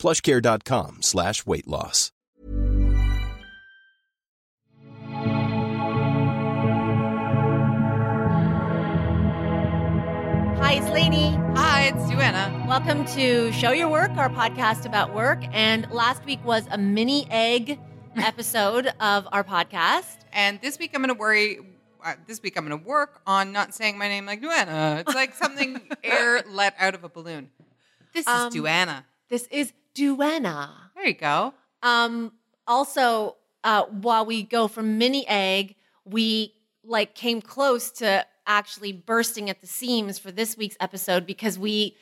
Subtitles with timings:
[0.00, 2.10] plushcare.com slash weight loss.
[10.62, 11.30] Hi, it's Lainey.
[11.56, 12.64] Hi, it's Joanna.
[12.68, 15.38] Welcome to Show Your Work, our podcast about work.
[15.52, 17.78] And last week was a mini egg
[18.16, 20.16] episode of our podcast.
[20.32, 21.60] And this week I'm going to worry.
[22.04, 24.98] Uh, this week I'm going to work on not saying my name like Joanna.
[25.06, 27.50] It's like something air let out of a balloon.
[28.12, 29.06] This is Um, Joanna.
[29.30, 30.70] This is Duana.
[30.94, 31.54] There you go.
[31.82, 32.32] Um,
[32.66, 39.50] also, uh, while we go from mini egg, we like came close to actually bursting
[39.50, 41.96] at the seams for this week's episode because we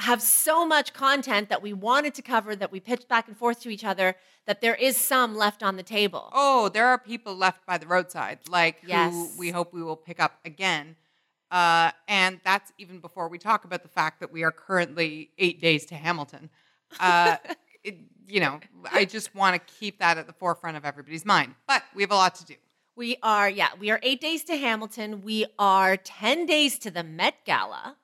[0.00, 3.60] have so much content that we wanted to cover that we pitched back and forth
[3.60, 6.30] to each other that there is some left on the table.
[6.32, 9.12] Oh, there are people left by the roadside, like Yes.
[9.12, 10.96] who we hope we will pick up again.
[11.50, 15.60] Uh, and that's even before we talk about the fact that we are currently eight
[15.60, 16.48] days to Hamilton.
[16.98, 17.36] Uh,
[17.84, 18.60] it, you know,
[18.92, 21.54] I just want to keep that at the forefront of everybody's mind.
[21.66, 22.54] But we have a lot to do.
[22.96, 25.22] We are, yeah, we are eight days to Hamilton.
[25.22, 27.96] We are 10 days to the Met Gala.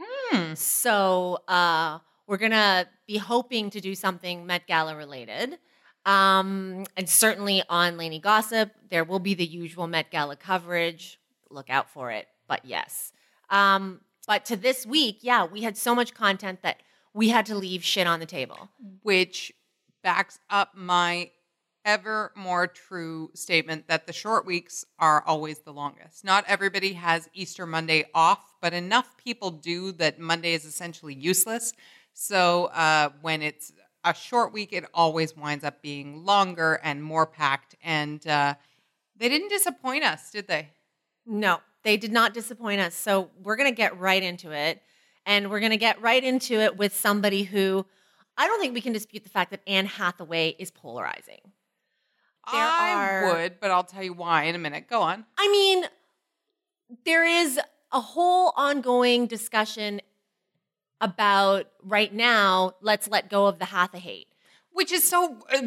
[0.00, 0.54] Hmm.
[0.54, 5.58] So uh, we're going to be hoping to do something Met Gala related.
[6.06, 11.20] Um, and certainly on Lainey Gossip, there will be the usual Met Gala coverage.
[11.50, 12.26] Look out for it.
[12.48, 13.12] But yes.
[13.50, 16.78] Um, but to this week, yeah, we had so much content that
[17.14, 18.68] we had to leave shit on the table.
[19.02, 19.52] which
[20.02, 21.30] backs up my
[21.84, 26.24] ever more true statement that the short weeks are always the longest.
[26.24, 31.72] Not everybody has Easter Monday off, but enough people do that Monday is essentially useless.
[32.14, 33.72] So uh, when it's
[34.02, 37.74] a short week, it always winds up being longer and more packed.
[37.82, 38.54] And uh,
[39.16, 40.70] they didn't disappoint us, did they?
[41.26, 42.94] No, they did not disappoint us.
[42.94, 44.82] So we're going to get right into it.
[45.26, 47.86] And we're going to get right into it with somebody who
[48.36, 51.40] I don't think we can dispute the fact that Anne Hathaway is polarizing.
[52.52, 54.88] There I are- would, but I'll tell you why in a minute.
[54.88, 55.24] Go on.
[55.38, 55.84] I mean,
[57.06, 57.58] there is
[57.92, 60.00] a whole ongoing discussion
[61.00, 64.28] about right now, let's let go of the Hatha hate.
[64.72, 65.60] which is so uh,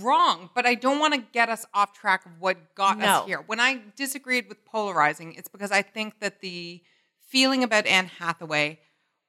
[0.00, 3.04] wrong but i don't want to get us off track of what got No.
[3.06, 6.82] us here when i disagreed with polarizing it's because i think that the
[7.26, 8.78] feeling about anne hathaway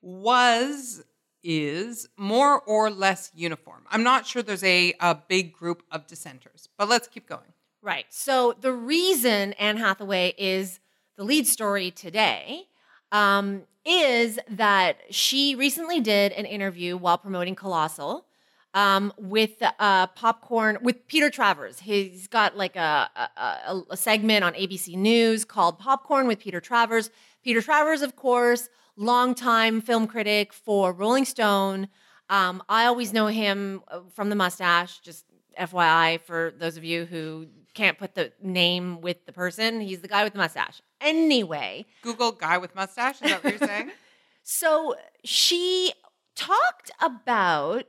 [0.01, 1.03] was
[1.43, 6.69] is more or less uniform i'm not sure there's a, a big group of dissenters
[6.77, 7.53] but let's keep going
[7.85, 8.07] Right.
[8.09, 10.79] So the reason Anne Hathaway is
[11.17, 12.63] the lead story today
[13.11, 18.25] um, is that she recently did an interview while promoting Colossal
[18.73, 21.77] um, with uh, Popcorn with Peter Travers.
[21.77, 26.59] He's got like a, a, a, a segment on ABC News called Popcorn with Peter
[26.59, 27.11] Travers.
[27.45, 31.89] Peter Travers, of course, longtime film critic for Rolling Stone.
[32.27, 35.25] Um, I always know him uh, from the mustache, just
[35.59, 37.45] FYI for those of you who
[37.75, 39.79] can't put the name with the person.
[39.79, 40.81] He's the guy with the mustache.
[40.99, 43.91] Anyway, google guy with mustache is that what you're saying
[44.43, 45.93] so she
[46.35, 47.83] talked about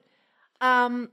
[0.60, 1.08] um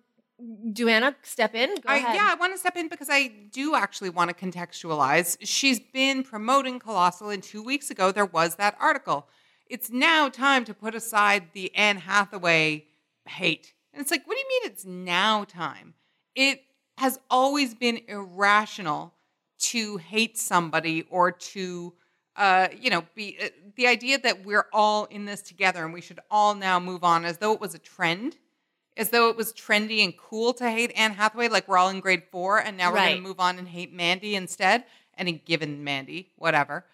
[0.71, 1.75] Duana, step in.
[1.75, 2.15] Go I, ahead.
[2.15, 5.37] yeah, I want to step in because I do actually want to contextualize.
[5.41, 9.27] She's been promoting Colossal, and two weeks ago there was that article.
[9.67, 12.85] It's now time to put aside the Anne Hathaway
[13.25, 13.73] hate.
[13.93, 15.93] And it's like, what do you mean it's now time?
[16.35, 16.61] It
[16.97, 19.13] has always been irrational
[19.59, 21.93] to hate somebody or to,
[22.35, 26.01] uh, you know, be uh, the idea that we're all in this together and we
[26.01, 28.37] should all now move on as though it was a trend
[28.97, 31.99] as though it was trendy and cool to hate Anne Hathaway, like we're all in
[31.99, 34.85] grade four, and now we're going to move on and hate Mandy instead.
[35.15, 36.85] And given Mandy, whatever,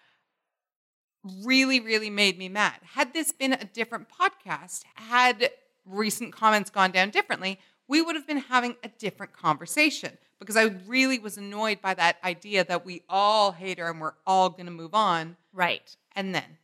[1.42, 2.74] really, really made me mad.
[2.94, 5.50] Had this been a different podcast, had
[5.86, 7.58] recent comments gone down differently,
[7.88, 12.18] we would have been having a different conversation because I really was annoyed by that
[12.24, 15.36] idea that we all hate her and we're all going to move on.
[15.52, 15.96] Right.
[16.14, 16.58] And then,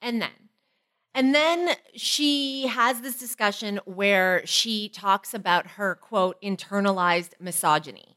[0.00, 0.49] And then,
[1.14, 8.16] and then she has this discussion where she talks about her quote internalized misogyny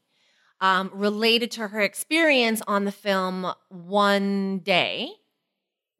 [0.60, 5.10] um, related to her experience on the film One Day.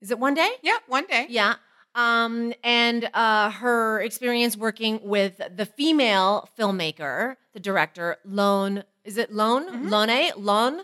[0.00, 0.50] Is it One Day?
[0.62, 1.26] yeah, one day.
[1.28, 1.56] Yeah.
[1.94, 9.32] um, and uh, her experience working with the female filmmaker, the director, Lone, is it
[9.32, 9.88] Lone?
[9.90, 10.30] Lone?
[10.36, 10.82] Lone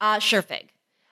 [0.00, 0.68] uh, Scherfig.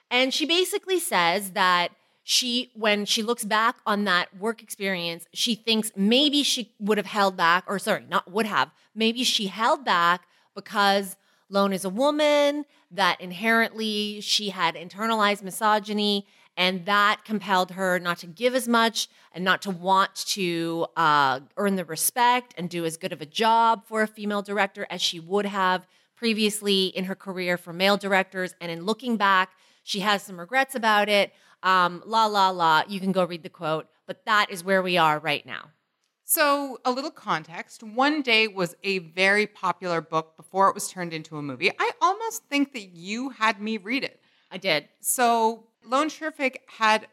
[0.09, 1.89] And she basically says that
[2.29, 7.07] she, when she looks back on that work experience, she thinks maybe she would have
[7.07, 11.15] held back, or sorry, not would have, maybe she held back because
[11.49, 16.27] Lone is a woman, that inherently she had internalized misogyny,
[16.57, 21.39] and that compelled her not to give as much and not to want to uh,
[21.55, 25.01] earn the respect and do as good of a job for a female director as
[25.01, 25.87] she would have
[26.17, 28.53] previously in her career for male directors.
[28.59, 29.51] And in looking back,
[29.81, 31.31] she has some regrets about it.
[31.63, 32.83] Um, la, la, la.
[32.87, 35.71] You can go read the quote, but that is where we are right now.
[36.29, 41.13] So, a little context One Day was a very popular book before it was turned
[41.13, 41.71] into a movie.
[41.79, 44.19] I almost think that you had me read it.
[44.51, 44.89] I did.
[44.99, 47.07] So, Lone Scherfig had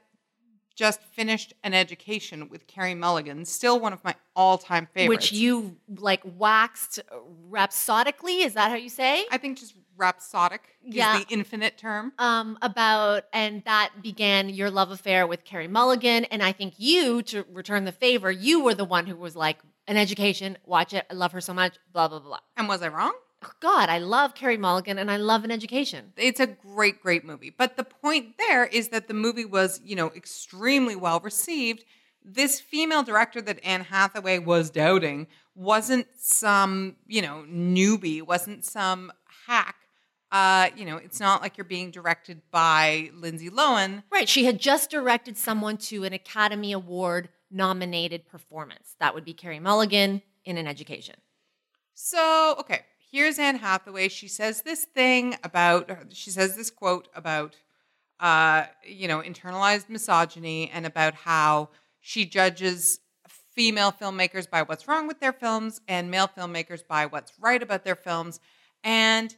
[0.74, 5.30] just finished an education with Carey Mulligan, still one of my all time favorites.
[5.30, 7.00] Which you like waxed
[7.48, 8.42] rhapsodically.
[8.42, 9.26] Is that how you say?
[9.30, 11.18] I think just rhapsodic Yeah.
[11.18, 12.12] is the infinite term.
[12.18, 16.24] um, about, and that began your love affair with Carey Mulligan.
[16.26, 19.58] And I think you, to return the favor, you were the one who was like,
[19.86, 21.04] an education, watch it.
[21.10, 22.38] I love her so much, blah, blah, blah.
[22.56, 23.12] And was I wrong?
[23.60, 26.12] God, I love Carey Mulligan and I love an education.
[26.16, 27.50] It's a great, great movie.
[27.50, 31.84] But the point there is that the movie was, you know, extremely well received.
[32.24, 39.12] This female director that Anne Hathaway was doubting wasn't some, you know, newbie, wasn't some
[39.46, 39.76] hack.
[40.32, 44.02] Uh, you know, it's not like you're being directed by Lindsay Lohan.
[44.10, 44.28] Right.
[44.28, 48.96] She had just directed someone to an Academy Award nominated performance.
[48.98, 51.14] That would be Carey Mulligan in an education.
[51.94, 52.80] So, okay,
[53.14, 54.08] here's Anne Hathaway.
[54.08, 57.54] She says this thing about, she says this quote about,
[58.18, 61.68] uh, you know, internalized misogyny and about how
[62.00, 62.98] she judges
[63.54, 67.84] female filmmakers by what's wrong with their films and male filmmakers by what's right about
[67.84, 68.40] their films.
[68.82, 69.36] And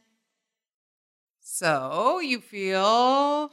[1.39, 3.51] so you feel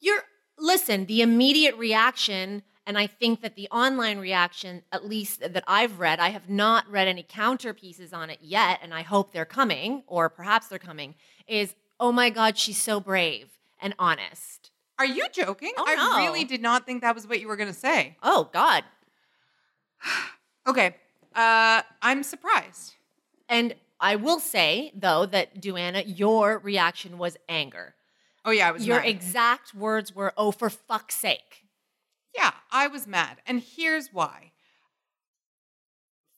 [0.00, 0.22] You're
[0.58, 6.00] listen, the immediate reaction, and I think that the online reaction, at least that I've
[6.00, 9.44] read, I have not read any counter pieces on it yet, and I hope they're
[9.44, 11.14] coming, or perhaps they're coming,
[11.46, 13.48] is oh my God, she's so brave
[13.80, 14.70] and honest.
[14.98, 15.72] Are you joking?
[15.76, 16.16] Oh, I no.
[16.24, 18.16] really did not think that was what you were going to say.
[18.22, 18.84] Oh God.
[20.64, 20.94] Okay.
[21.34, 22.94] Uh, I'm surprised.
[23.48, 27.94] And I will say, though, that Duana, your reaction was anger.
[28.44, 29.08] Oh yeah, I was Your mad.
[29.08, 31.61] exact words were, oh, for fuck's sake.
[32.34, 33.38] Yeah, I was mad.
[33.46, 34.52] And here's why.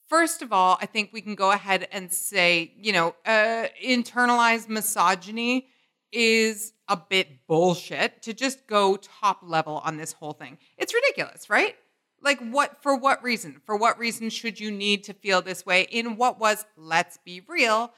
[0.07, 4.69] First of all, I think we can go ahead and say, you know, uh, internalized
[4.69, 5.67] misogyny
[6.11, 10.57] is a bit bullshit to just go top level on this whole thing.
[10.77, 11.75] It's ridiculous, right?
[12.21, 13.61] Like, what, for what reason?
[13.65, 17.41] For what reason should you need to feel this way in what was, let's be
[17.47, 17.91] real,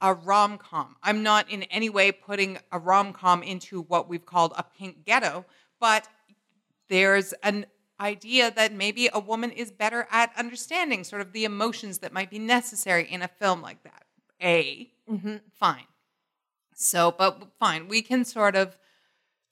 [0.00, 0.96] a rom com?
[1.02, 5.04] I'm not in any way putting a rom com into what we've called a pink
[5.04, 5.46] ghetto,
[5.80, 6.08] but
[6.88, 7.66] there's an
[8.00, 12.30] idea that maybe a woman is better at understanding sort of the emotions that might
[12.30, 14.04] be necessary in a film like that.
[14.42, 15.36] A, Mm-hmm.
[15.52, 15.86] fine.
[16.74, 18.76] So, but fine, we can sort of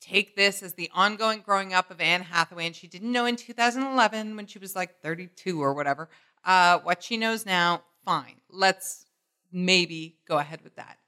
[0.01, 3.37] take this as the ongoing growing up of Anne Hathaway, and she didn't know in
[3.37, 6.11] 2011 when she was like 32 or whatever
[6.45, 7.83] uh, what she knows now.
[8.05, 9.07] Fine, let's
[9.51, 10.99] maybe go ahead with that.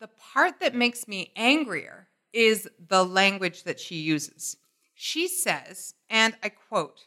[0.00, 4.58] The part that makes me angrier is the language that she uses.
[4.98, 7.04] She says, and I quote,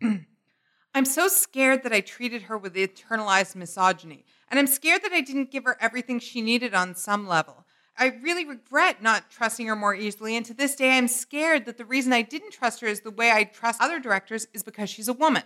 [0.94, 5.20] I'm so scared that I treated her with internalized misogyny, and I'm scared that I
[5.20, 7.66] didn't give her everything she needed on some level.
[7.98, 11.76] I really regret not trusting her more easily, and to this day, I'm scared that
[11.76, 14.88] the reason I didn't trust her is the way I trust other directors is because
[14.88, 15.42] she's a woman.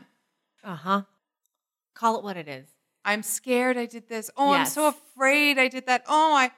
[0.63, 1.03] Uh huh.
[1.95, 2.69] Call it what it is.
[3.03, 4.31] I'm scared I did this.
[4.37, 6.05] Oh, I'm so afraid I did that.
[6.07, 6.51] Oh, I.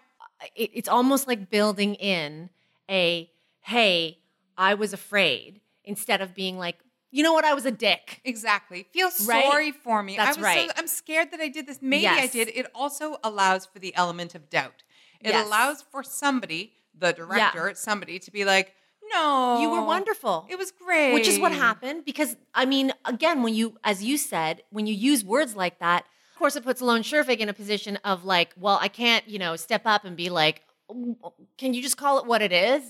[0.56, 2.50] It's almost like building in
[2.90, 3.30] a,
[3.61, 4.18] hey,
[4.56, 6.76] I was afraid, instead of being like,
[7.11, 8.20] you know what, I was a dick.
[8.25, 8.87] Exactly.
[8.92, 9.44] Feel Right?
[9.44, 10.16] sorry for me.
[10.16, 10.68] That's I was right.
[10.68, 11.78] So, I'm scared that I did this.
[11.80, 12.49] Maybe I did.
[12.49, 14.82] It also allows for the element of doubt.
[15.20, 15.46] It Yes.
[15.46, 18.75] allows for somebody, the director, somebody to be like,
[19.12, 19.61] no.
[19.61, 20.46] You were wonderful.
[20.50, 21.12] It was great.
[21.12, 24.94] Which is what happened because I mean, again, when you, as you said, when you
[24.94, 28.54] use words like that, of course, it puts Lone Scherfig in a position of like,
[28.56, 32.18] well, I can't, you know, step up and be like, "Oh, can you just call
[32.18, 32.82] it what it is?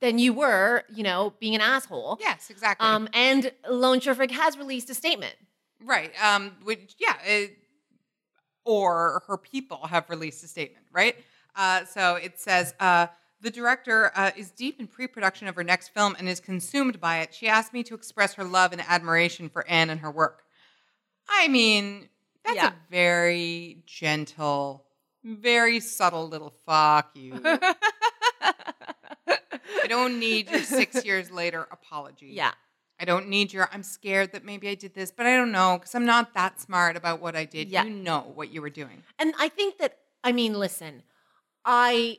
[0.00, 2.16] Then you were, you know, being an asshole.
[2.20, 2.86] Yes, exactly.
[2.86, 5.34] Um, and Lone Scherfig has released a statement.
[5.84, 6.10] right.
[6.22, 7.16] Um, which, yeah.
[7.24, 7.56] It,
[8.64, 11.16] or her people have released a statement, right?
[11.56, 13.06] Uh, so it says, uh,
[13.40, 17.00] The director uh, is deep in pre production of her next film and is consumed
[17.00, 17.34] by it.
[17.34, 20.42] She asked me to express her love and admiration for Anne and her work.
[21.28, 22.08] I mean,
[22.44, 22.68] that's Yeah.
[22.68, 24.84] a very gentle,
[25.24, 27.32] very subtle little fuck you.
[29.90, 32.28] I don't need your six years later apology.
[32.32, 32.52] yeah.
[33.02, 35.78] I don't need your, I'm scared that maybe I did this, but I don't know
[35.78, 37.68] because I'm not that smart about what I did.
[37.70, 37.84] Yeah.
[37.84, 39.02] You know what you were doing.
[39.18, 41.02] And I think that I mean, listen,
[41.64, 42.18] I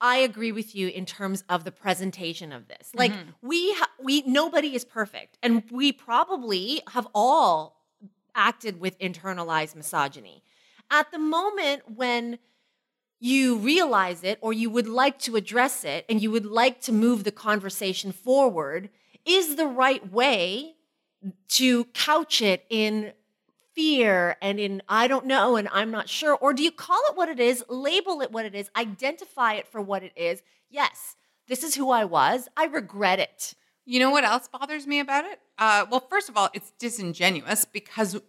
[0.00, 2.90] I agree with you in terms of the presentation of this.
[2.96, 3.34] Like Mhm.
[3.42, 7.76] we ha- we nobody is perfect and we probably have all
[8.34, 10.42] acted with internalized misogyny.
[10.90, 12.40] At the moment when
[13.22, 16.90] you realize it or you would like to address it and you would like to
[16.90, 18.90] move the conversation forward
[19.24, 20.74] is the right way
[21.46, 23.12] to couch it in
[23.76, 26.34] fear and in I don't know and I'm not sure?
[26.34, 29.68] Or do you call it what it is, label it what it is, identify it
[29.68, 30.42] for what it is?
[30.68, 31.14] Yes,
[31.46, 32.48] this is who I was.
[32.56, 33.54] I regret it.
[33.84, 35.38] You know what else bothers me about it?
[35.58, 38.20] Uh, well, first of all, it's disingenuous because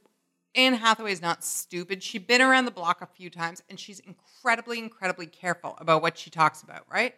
[0.55, 2.03] Anne Hathaway is not stupid.
[2.03, 6.17] She's been around the block a few times and she's incredibly, incredibly careful about what
[6.17, 7.15] she talks about, right?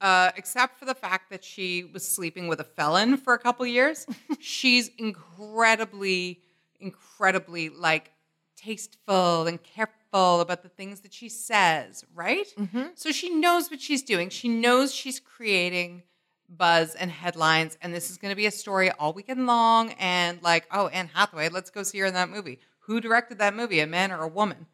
[0.00, 3.66] Uh, except for the fact that she was sleeping with a felon for a couple
[3.66, 4.06] years.
[4.40, 6.40] she's incredibly,
[6.80, 8.12] incredibly like
[8.56, 12.46] tasteful and careful about the things that she says, right?
[12.94, 14.30] So she knows what she's doing.
[14.30, 16.02] She knows she's creating
[16.48, 19.92] buzz and headlines, and this is going to be a story all weekend long.
[19.98, 22.58] And like, oh, Anne Hathaway, let's go see her in that movie.
[22.90, 24.66] Who directed that movie, a man or a woman?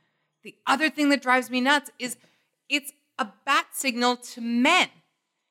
[0.43, 2.17] The other thing that drives me nuts is
[2.67, 4.89] it's a bat signal to men.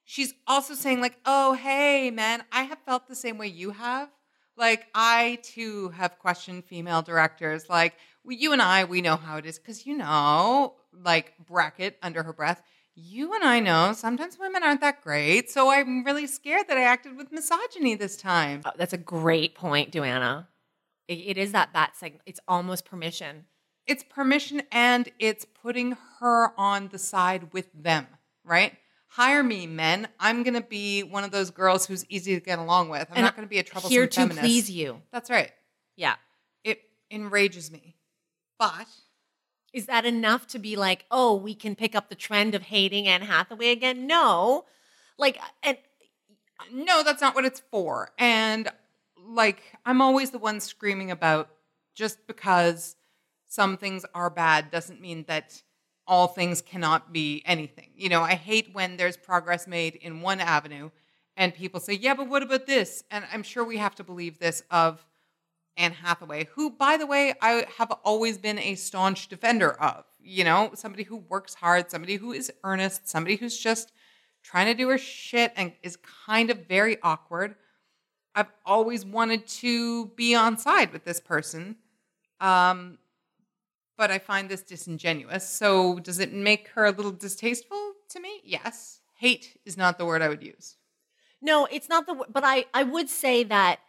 [0.04, 4.10] She's also saying, like, oh, hey, man, I have felt the same way you have.
[4.58, 7.70] Like, I too have questioned female directors.
[7.70, 7.94] Like,
[8.28, 12.34] you and I, we know how it is because, you know, like, bracket under her
[12.34, 12.64] breath,
[12.96, 15.52] you and I know sometimes women aren't that great.
[15.52, 18.64] So I'm really scared that I acted with misogyny this time.
[18.66, 20.48] Oh, that's a great point, Duana.
[21.08, 22.22] It, it is that bat signal.
[22.26, 23.46] It's almost permission.
[23.88, 28.08] It's permission and it's putting her on the side with them,
[28.44, 28.74] right?
[29.10, 30.08] Hire me, men.
[30.20, 33.08] I'm going to be one of those girls who's easy to get along with.
[33.12, 34.42] I'm And not going to be a troublesome Here to feminist.
[34.42, 35.02] please you.
[35.12, 35.52] That's right.
[35.96, 36.16] Yeah.
[36.64, 36.82] It
[37.12, 37.96] enrages me.
[38.58, 38.88] But
[39.72, 43.08] Is that enough to be like, oh, we can pick up the trend of hating
[43.08, 44.08] Anne Hathaway again?
[44.08, 44.66] No.
[45.18, 45.78] Like, and
[46.74, 48.10] no, that's not what it's for.
[48.18, 48.70] And
[49.28, 51.50] like, I'm always the one screaming about
[51.94, 52.96] just because
[53.48, 55.62] some things are bad doesn't mean that
[56.08, 57.90] all things cannot be anything.
[57.96, 60.92] You know, I hate when there's progress made in one avenue
[61.36, 63.04] and people say, yeah, but what about this?
[63.12, 65.06] And I'm sure we have to believe this of
[65.78, 70.06] Anne Hathaway, who, by the way, I have always been a staunch defender of.
[70.20, 73.92] You know, somebody who works hard, somebody who is earnest, somebody who's just
[74.44, 77.56] trying to do her shit and is kind of very awkward.
[78.36, 81.78] I've always wanted to be on side with this person.
[82.42, 82.98] Um,
[83.98, 85.48] but I find this disingenuous.
[85.48, 88.42] So does it make her a little distasteful to me?
[88.44, 89.00] Yes.
[89.18, 90.76] Hate is not the word I would use.
[91.42, 93.80] no, it's not the, but I, I would say that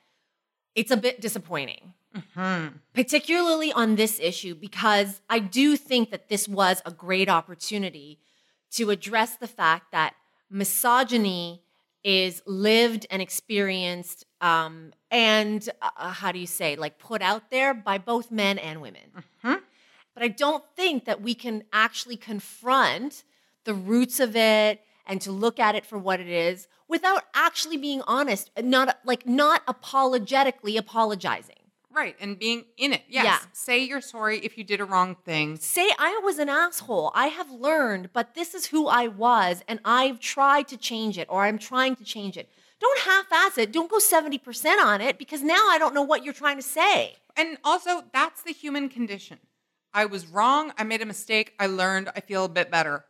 [0.75, 1.95] it's a bit disappointing.
[2.95, 8.21] particularly on this issue, because I do think that this was a great opportunity
[8.73, 10.15] to address the fact that
[10.50, 11.62] misogyny
[12.05, 17.73] is lived and experienced um, and uh, how do you say like put out there
[17.75, 19.02] by both men and women
[19.43, 19.62] Mhm.
[20.14, 23.25] but i don't think that we can actually confront
[23.64, 27.76] the roots of it and to look at it for what it is without actually
[27.76, 31.57] being honest, not like not apologetically apologizing
[31.90, 32.14] Right.
[32.21, 33.05] And being in it.
[33.09, 33.25] Yes.
[33.25, 33.38] Yeah.
[33.55, 35.57] Say you're sorry if you did a wrong thing.
[35.57, 37.11] say I was an asshole.
[37.14, 41.26] I have learned, but this is who I was, and I've tried to change it,
[41.31, 42.50] or I'm trying to change it.
[42.80, 43.73] Don't half ass it.
[43.73, 47.16] Don't go 70% on it because now I don't know what you're trying to say.
[47.37, 49.38] And also, that's the human condition.
[49.95, 50.73] I was wrong.
[50.76, 51.54] I made a mistake.
[51.59, 52.11] I learned.
[52.14, 53.04] I feel a bit better.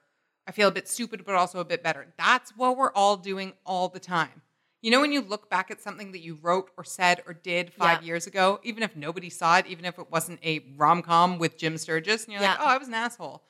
[0.46, 2.06] I feel a bit stupid, but also a bit better.
[2.16, 4.42] That's what we're all doing all the time.
[4.82, 7.73] You know, when you look back at something that you wrote or said or did
[7.73, 8.06] five Yeah.
[8.06, 11.56] years ago, even if nobody saw it, even if it wasn't a rom com with
[11.58, 13.42] Jim Sturgess, and you're like, oh, I was an asshole.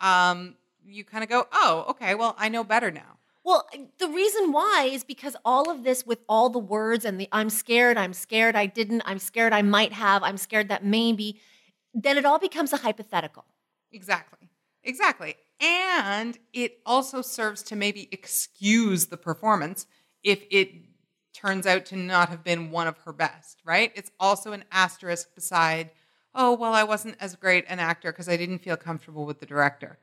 [0.00, 3.18] Um, you kind of go, oh, okay, well, I know better now.
[3.44, 3.68] Well,
[3.98, 7.48] the reason why is because all of this, with all the words and the I'm
[7.48, 11.40] scared, I'm scared, I didn't, I'm scared, I might have, I'm scared that maybe,
[11.94, 13.46] then it all becomes a hypothetical.
[13.92, 14.50] Exactly.
[14.84, 15.36] Exactly.
[15.60, 19.86] And it also serves to maybe excuse the performance
[20.22, 20.70] if it
[21.32, 23.92] turns out to not have been one of her best, right?
[23.94, 25.90] It's also an asterisk beside,
[26.34, 29.46] oh, well, I wasn't as great an actor because I didn't feel comfortable with the
[29.46, 29.98] director.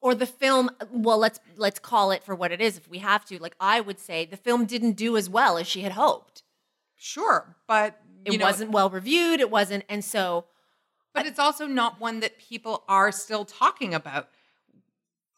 [0.00, 3.24] Or the film well let's let's call it for what it is if we have
[3.24, 6.42] to like i would say the film didn't do as well as she had hoped
[6.98, 10.46] Sure, but it know, wasn't well reviewed it wasn't and so
[11.14, 14.28] but it's also not one that people are still talking about.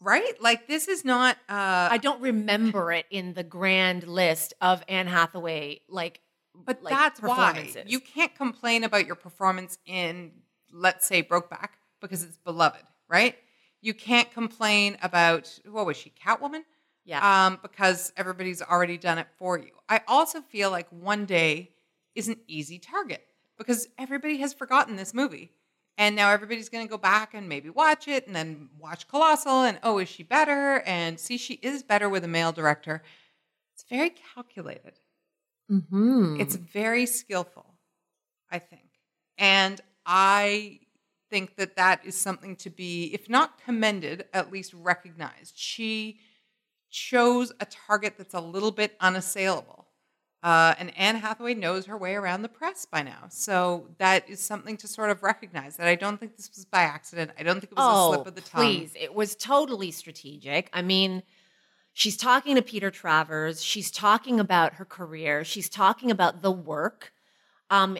[0.00, 0.34] Right?
[0.40, 5.08] Like this is not uh i don't remember it in the grand list of anne
[5.08, 6.20] hathaway like
[6.54, 10.32] but like, that's why you can't complain about your performance in
[10.72, 13.36] let's say Brokeback because it's beloved, right?
[13.80, 16.62] You can't complain about what was she, Catwoman?
[17.08, 19.70] yeah um, because everybody's already done it for you.
[19.88, 21.70] I also feel like one day
[22.14, 23.24] is an easy target
[23.56, 25.50] because everybody has forgotten this movie.
[25.96, 29.62] And now everybody's going to go back and maybe watch it and then watch Colossal
[29.62, 30.80] and oh, is she better?
[30.86, 33.02] And see, she is better with a male director.
[33.74, 35.00] It's very calculated.
[35.68, 36.40] mm-hmm.
[36.40, 37.74] It's very skillful,
[38.50, 38.82] I think.
[39.38, 40.80] And I
[41.30, 45.54] think that that is something to be, if not commended, at least recognized.
[45.56, 46.20] She
[46.90, 49.86] chose a target that's a little bit unassailable.
[50.42, 53.24] Uh, and Anne Hathaway knows her way around the press by now.
[53.28, 56.82] So that is something to sort of recognize that I don't think this was by
[56.82, 57.32] accident.
[57.38, 58.62] I don't think it was oh, a slip of the tongue.
[58.62, 58.92] please.
[58.94, 60.70] It was totally strategic.
[60.72, 61.24] I mean,
[61.92, 63.62] she's talking to Peter Travers.
[63.62, 65.42] She's talking about her career.
[65.42, 67.12] She's talking about the work.
[67.68, 67.98] Um,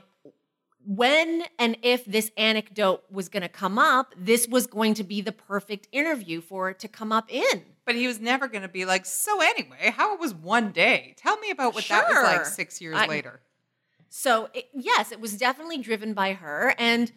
[0.88, 5.21] when and if this anecdote was going to come up, this was going to be
[5.21, 7.62] the perfect interview for it to come up in.
[7.85, 11.14] But he was never going to be like, so anyway, how it was one day.
[11.18, 13.40] Tell me about what that was like six years I- later.
[14.11, 16.75] So, it, yes, it was definitely driven by her.
[16.78, 17.12] And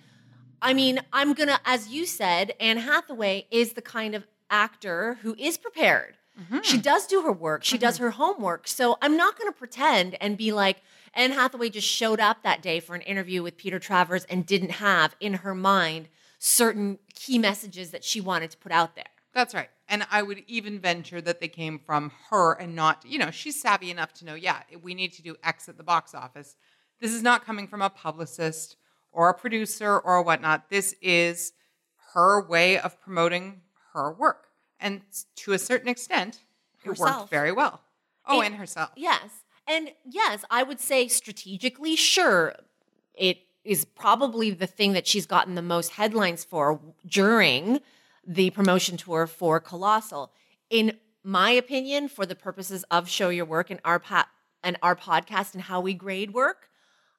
[0.62, 5.18] I mean, I'm going to, as you said, Anne Hathaway is the kind of actor
[5.22, 6.18] who is prepared.
[6.38, 6.60] Mm-hmm.
[6.63, 8.04] She does do her work, she does mm-hmm.
[8.04, 8.68] her homework.
[8.68, 10.82] So I'm not going to pretend and be like,
[11.13, 14.72] Anne Hathaway just showed up that day for an interview with Peter Travers and didn't
[14.72, 16.08] have in her mind
[16.39, 19.06] certain key messages that she wanted to put out there.
[19.34, 19.70] That's right.
[19.88, 23.62] And I would even venture that they came from her and not, you know, she's
[23.62, 26.56] savvy enough to know, yeah, we need to do X at the box office.
[27.00, 28.77] This is not coming from a publicist
[29.12, 30.70] or a producer or whatnot.
[30.70, 31.53] This is
[32.13, 33.62] her way of promoting
[33.94, 34.48] her work.
[34.80, 35.01] And
[35.38, 36.39] to a certain extent,
[36.84, 37.17] it Herself.
[37.21, 37.82] worked very well.
[38.26, 38.91] Oh, And- and herself.
[38.95, 39.21] Yes.
[39.71, 42.55] And yes, I would say strategically, sure,
[43.13, 47.79] it is probably the thing that she's gotten the most headlines for during
[48.27, 50.34] the promotion tour for Colossal.
[50.69, 54.03] In my opinion, for the purposes of Show Your Work and our
[54.62, 56.69] and our podcast and how we grade work,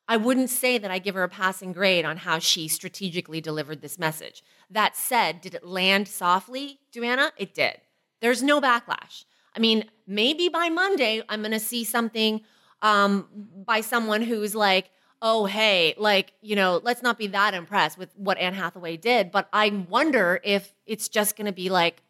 [0.06, 3.80] I wouldn't say that I give her a passing grade on how she strategically delivered
[3.80, 4.42] this message.
[4.70, 7.30] That said, did it land softly, Duana?
[7.38, 7.78] It did.
[8.20, 9.24] There's no backlash.
[9.54, 12.40] I mean, maybe by Monday, I'm going to see something
[12.80, 13.26] um,
[13.66, 18.10] by someone who's like, oh, hey, like, you know, let's not be that impressed with
[18.16, 19.30] what Anne Hathaway did.
[19.30, 22.02] But I wonder if it's just going to be like,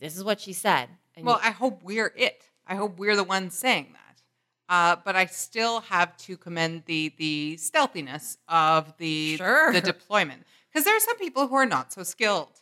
[0.00, 0.88] this is what she said.
[1.14, 2.50] And Well, I hope we're it.
[2.66, 4.22] I hope we're the ones saying that.
[4.66, 9.72] Uh, but I still have to commend the the stealthiness of the Sure.
[9.72, 12.60] the deployment because there are some people who are not so skilled.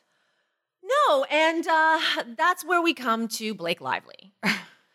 [0.92, 2.00] No, and uh,
[2.37, 4.33] that's where we come to Blake Lively.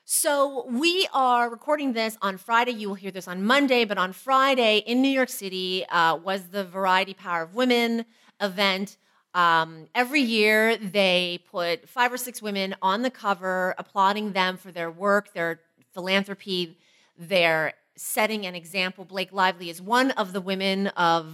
[0.05, 2.71] so we are recording this on Friday.
[2.71, 6.47] You will hear this on Monday, but on Friday in New York City uh, was
[6.47, 8.05] the Variety Power of Women
[8.41, 8.97] event.
[9.33, 14.71] Um, every year they put five or six women on the cover, applauding them for
[14.71, 15.61] their work, their
[15.93, 16.77] philanthropy,
[17.17, 19.05] their setting an example.
[19.05, 21.31] Blake Lively is one of the women of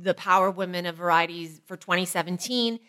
[0.00, 2.80] the Power Women of Varieties for 2017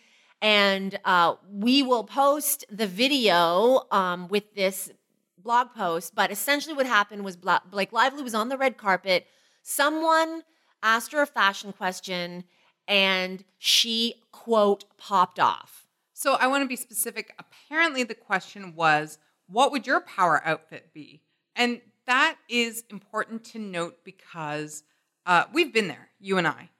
[0.42, 4.90] and uh, we will post the video um, with this
[5.38, 6.14] blog post.
[6.14, 9.26] But essentially, what happened was Bla- Blake Lively was on the red carpet.
[9.62, 10.42] Someone
[10.82, 12.44] asked her a fashion question,
[12.86, 15.86] and she quote popped off.
[16.12, 17.34] So I want to be specific.
[17.38, 19.18] Apparently, the question was,
[19.48, 21.22] "What would your power outfit be?"
[21.54, 24.84] And that is important to note because
[25.26, 26.70] uh, we've been there, you and I,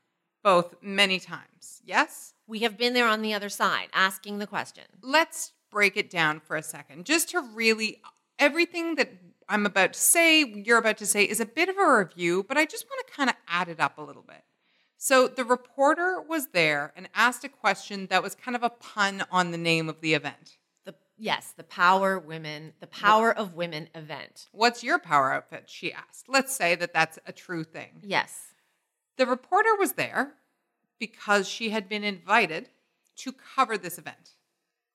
[0.47, 1.83] both many times.
[1.85, 2.33] Yes.
[2.47, 4.85] We have been there on the other side, asking the question.
[5.03, 8.01] let's break it down for a second just to really
[8.39, 9.11] everything that
[9.49, 12.57] I'm about to say, you're about to say is a bit of a review, but
[12.57, 14.45] I just want to kind of add it up a little bit.
[14.97, 19.25] So the reporter was there and asked a question that was kind of a pun
[19.33, 20.59] on the name of the event.
[20.85, 24.47] The yes, the Power Women, the Power of Women event.
[24.53, 25.65] What's your power outfit?
[25.67, 26.29] She asked.
[26.29, 28.01] Let's say that that's a true thing.
[28.03, 28.46] Yes.
[29.17, 30.35] The reporter was there
[30.99, 32.69] because she had been invited
[33.17, 34.37] to cover this event.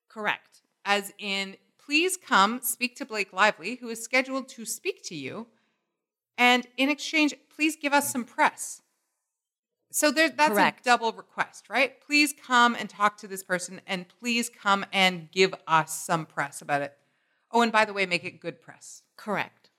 [0.08, 0.60] Correct.
[0.84, 5.46] as in, please come speak to Blake Lively, who is scheduled to speak to you.
[6.36, 8.82] And in exchange, please give us some press.
[9.90, 10.80] So there, that's Correct.
[10.80, 12.00] a double request, right?
[12.00, 16.62] Please come and talk to this person, and please come and give us some press
[16.62, 16.96] about it.
[17.50, 19.02] Oh, and by the way, make it good press.
[19.16, 19.70] Correct.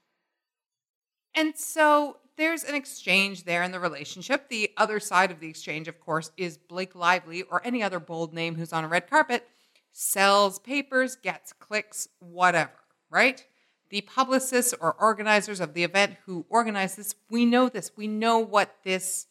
[1.36, 4.50] And so there's an exchange there in the relationship.
[4.50, 8.34] The other side of the exchange, of course, is Blake Lively or any other bold
[8.34, 9.48] name who's on a red carpet
[9.91, 12.72] sells papers, gets clicks, whatever,
[13.10, 13.46] right?
[13.89, 17.91] The publicists or organizers of the event who organize this, we know this.
[17.96, 19.28] We know what this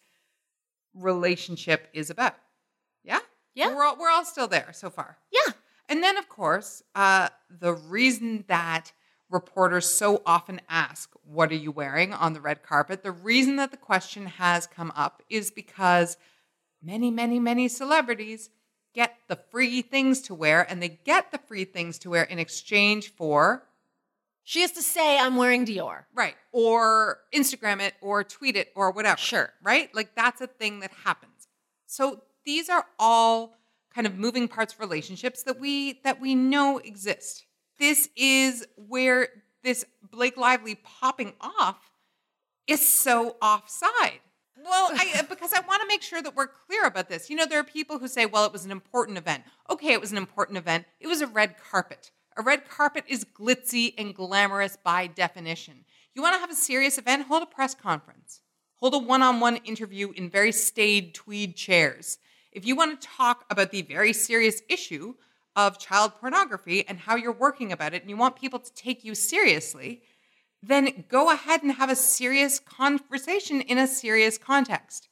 [0.94, 2.36] relationship is about.
[3.02, 3.18] Yeah?
[3.54, 3.74] Yeah.
[3.74, 5.18] We're all, we're all still there so far.
[5.32, 5.52] Yeah.
[5.88, 8.92] And then, of course, uh, the reason that
[9.32, 13.02] reporters so often ask, What are you wearing on the red carpet?
[13.02, 16.16] The reason that the question has come up is because
[16.82, 18.50] many, many, many celebrities
[18.94, 22.38] get the free things to wear, and they get the free things to wear in
[22.38, 23.64] exchange for,
[24.44, 26.04] She has to say, I'm wearing Dior.
[26.14, 29.18] right, or Instagram it, or tweet it, or whatever.
[29.18, 29.50] Sure.
[29.62, 29.92] Right?
[29.94, 31.48] Like that's a thing that happens.
[31.86, 33.54] So these are all
[33.94, 37.44] kind of moving parts of relationships that we that we know exist.
[37.78, 39.28] This is where
[39.62, 41.90] this Blake Lively popping off
[42.66, 44.20] is so offside.
[44.64, 47.28] Well, I, uh, because I want to make sure that we're clear about this.
[47.28, 49.44] You know, there are people who say, well, it was an important event.
[49.70, 50.84] Okay, it was an important event.
[51.00, 52.10] It was a red carpet.
[52.36, 55.84] A red carpet is glitzy and glamorous by definition.
[56.14, 57.26] You want to have a serious event?
[57.26, 58.40] Hold a press conference.
[58.76, 62.18] Hold a one on one interview in very staid tweed chairs.
[62.52, 65.14] If you want to talk about the very serious issue
[65.54, 69.04] of child pornography and how you're working about it, and you want people to take
[69.04, 70.02] you seriously,
[70.62, 75.08] then go ahead and have a serious conversation in a serious context.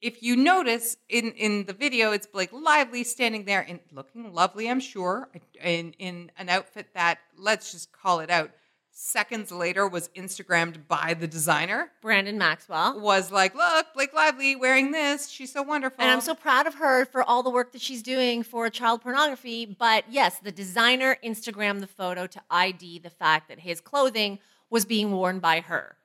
[0.00, 4.70] If you notice in, in the video, it's Blake Lively standing there and looking lovely,
[4.70, 5.28] I'm sure,
[5.60, 8.50] in, in an outfit that, let's just call it out,
[8.98, 11.90] seconds later was Instagrammed by the designer.
[12.02, 13.00] Brandon Maxwell.
[13.00, 15.28] Was like, look, Blake Lively wearing this.
[15.28, 16.02] She's so wonderful.
[16.02, 19.02] And I'm so proud of her for all the work that she's doing for child
[19.02, 19.66] pornography.
[19.66, 24.84] But yes, the designer Instagrammed the photo to ID the fact that his clothing was
[24.84, 25.96] being worn by her.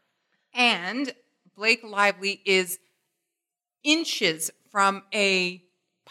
[0.54, 1.14] And
[1.56, 2.78] Blake Lively is
[3.84, 5.63] inches from a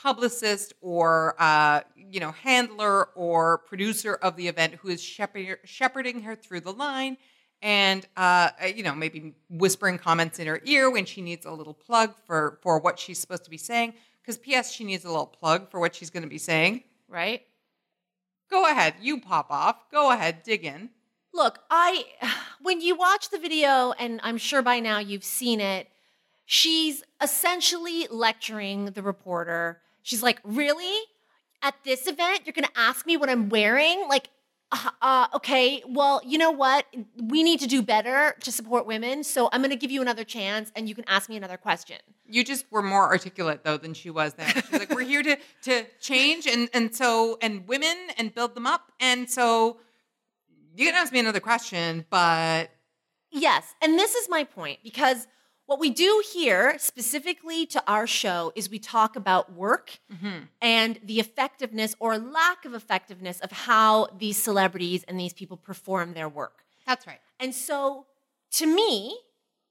[0.02, 6.22] publicist or uh, you know handler or producer of the event who is shepherd- shepherding
[6.22, 7.16] her through the line
[7.60, 11.74] and uh, you know maybe whispering comments in her ear when she needs a little
[11.74, 15.26] plug for for what she's supposed to be saying because ps she needs a little
[15.26, 17.42] plug for what she's going to be saying Right?
[18.50, 20.90] go ahead you pop off go ahead dig in
[21.34, 22.04] Look, I
[22.60, 25.88] when you watch the video, and I'm sure by now you've seen it,
[26.44, 29.80] she's essentially lecturing the reporter.
[30.02, 31.00] She's like, "Really?
[31.62, 34.04] At this event, you're going to ask me what I'm wearing?
[34.08, 34.30] Like,
[34.72, 36.86] uh, uh, okay, well, you know what?
[37.22, 39.22] We need to do better to support women.
[39.22, 41.98] So I'm going to give you another chance, and you can ask me another question."
[42.26, 44.48] You just were more articulate though than she was then.
[44.48, 48.66] She's like, we're here to to change and and so and women and build them
[48.66, 48.90] up.
[49.00, 49.78] And so
[50.74, 52.70] you can ask me another question, but
[53.30, 55.26] Yes, and this is my point because
[55.66, 60.44] what we do here, specifically to our show, is we talk about work mm-hmm.
[60.60, 66.14] and the effectiveness or lack of effectiveness of how these celebrities and these people perform
[66.14, 66.64] their work.
[66.86, 67.20] that's right.
[67.38, 68.06] And so,
[68.52, 69.16] to me,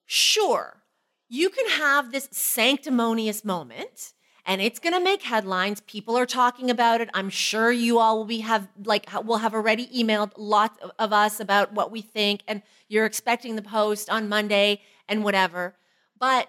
[0.06, 0.82] sure,
[1.30, 4.14] you can have this sanctimonious moment
[4.46, 5.82] and it's going to make headlines.
[5.82, 7.10] People are talking about it.
[7.14, 11.40] I'm sure you all will be have like will have already emailed lots of us
[11.40, 15.76] about what we think and you're expecting the post on Monday and whatever.
[16.22, 16.48] But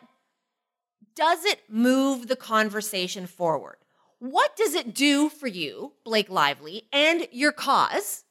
[1.16, 3.78] does it move the conversation forward?
[4.20, 8.22] What does it do for you, Blake Lively, and your cause?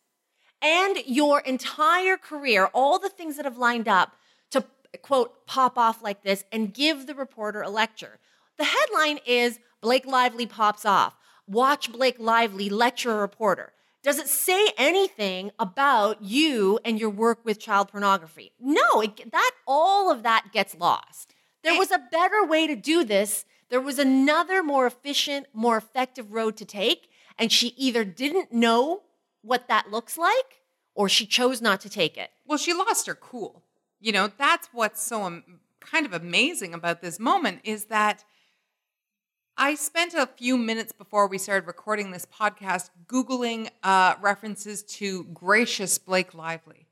[0.62, 4.16] and your entire career, all the things that have lined up
[4.52, 4.64] to
[5.02, 8.20] quote pop off like this and give the reporter a lecture.
[8.58, 11.16] The headline is Blake Lively pops off.
[11.48, 13.74] Watch Blake Lively lecture a reporter.
[14.04, 18.52] Does it say anything about you and your work with child pornography?
[18.60, 21.36] No, it, that all of that gets lost.
[21.64, 23.46] There was a better way to do this.
[23.70, 29.04] There was another more efficient, more effective road to take, and she either didn't know
[29.44, 30.62] what that looks like
[30.96, 32.32] or she chose not to take it.
[32.46, 33.64] Well, she lost her cool.
[34.00, 35.44] You know, that's what's so um,
[35.80, 38.24] kind of amazing about this moment is that
[39.58, 45.26] I spent a few minutes before we started recording this podcast Googling uh, references to
[45.26, 46.88] gracious Blake Lively.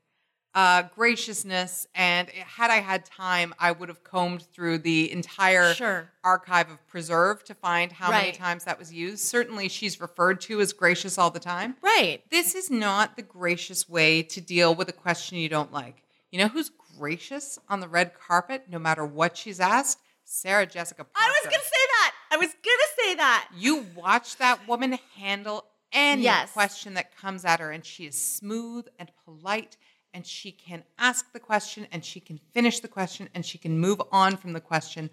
[0.52, 6.10] Uh, graciousness, and had I had time, I would have combed through the entire Sure.
[6.24, 9.20] archive of Preserve to find how many times that was used.
[9.24, 11.76] Certainly, she's referred to as gracious all the time.
[11.82, 12.22] Right.
[12.32, 16.02] This is not the gracious way to deal with a question you don't like.
[16.32, 20.00] You know who's gracious on the red carpet, no matter what she's asked?
[20.24, 21.16] Sarah Jessica Parker.
[21.16, 22.12] I was gonna say that.
[22.30, 23.48] I was gonna say that.
[23.56, 26.52] You watch that woman handle any Yes.
[26.52, 29.76] question that comes at her, and she is smooth and polite,
[30.14, 33.78] and she can ask the question, and she can finish the question, and she can
[33.78, 35.10] move on from the question.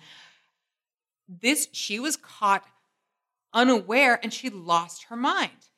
[1.27, 2.65] This, she was caught
[3.53, 5.69] unaware, and she lost her mind.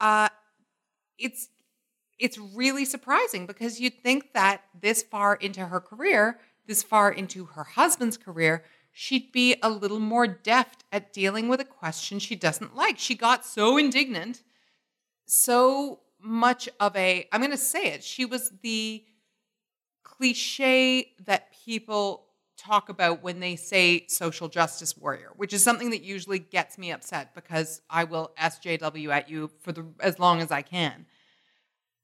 [0.00, 0.28] Uh,
[1.18, 1.48] it's
[2.18, 7.46] it's really surprising because you'd think that this far into her career, this far into
[7.46, 12.36] her husband's career, she'd be a little more deft at dealing with a question she
[12.36, 12.98] doesn't like.
[12.98, 14.42] She got so indignant,
[15.24, 19.04] so much of a, I'm going to say it, she was the
[20.04, 22.26] cliche that people
[22.56, 26.92] talk about when they say social justice warrior, which is something that usually gets me
[26.92, 31.06] upset because I will SJW at you for the as long as I can.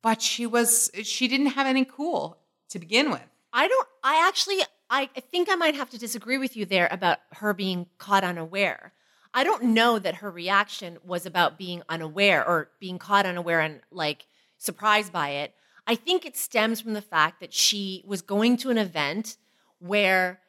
[0.02, 2.38] But she was she didn't have any cool
[2.70, 3.26] to begin with.
[3.52, 3.88] I don't.
[4.02, 4.62] I actually.
[4.90, 8.24] I I think I might have to disagree with you there about her being caught
[8.24, 8.92] unaware.
[9.34, 13.80] I don't know that her reaction was about being unaware or being caught unaware and
[13.90, 15.54] like surprised by it.
[15.86, 19.36] I think it stems from the fact that she was going to an event
[19.78, 20.40] where,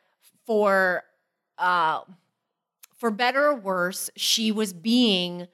[0.45, 1.03] for
[1.57, 2.01] uh,
[2.97, 5.47] for better or worse, she was being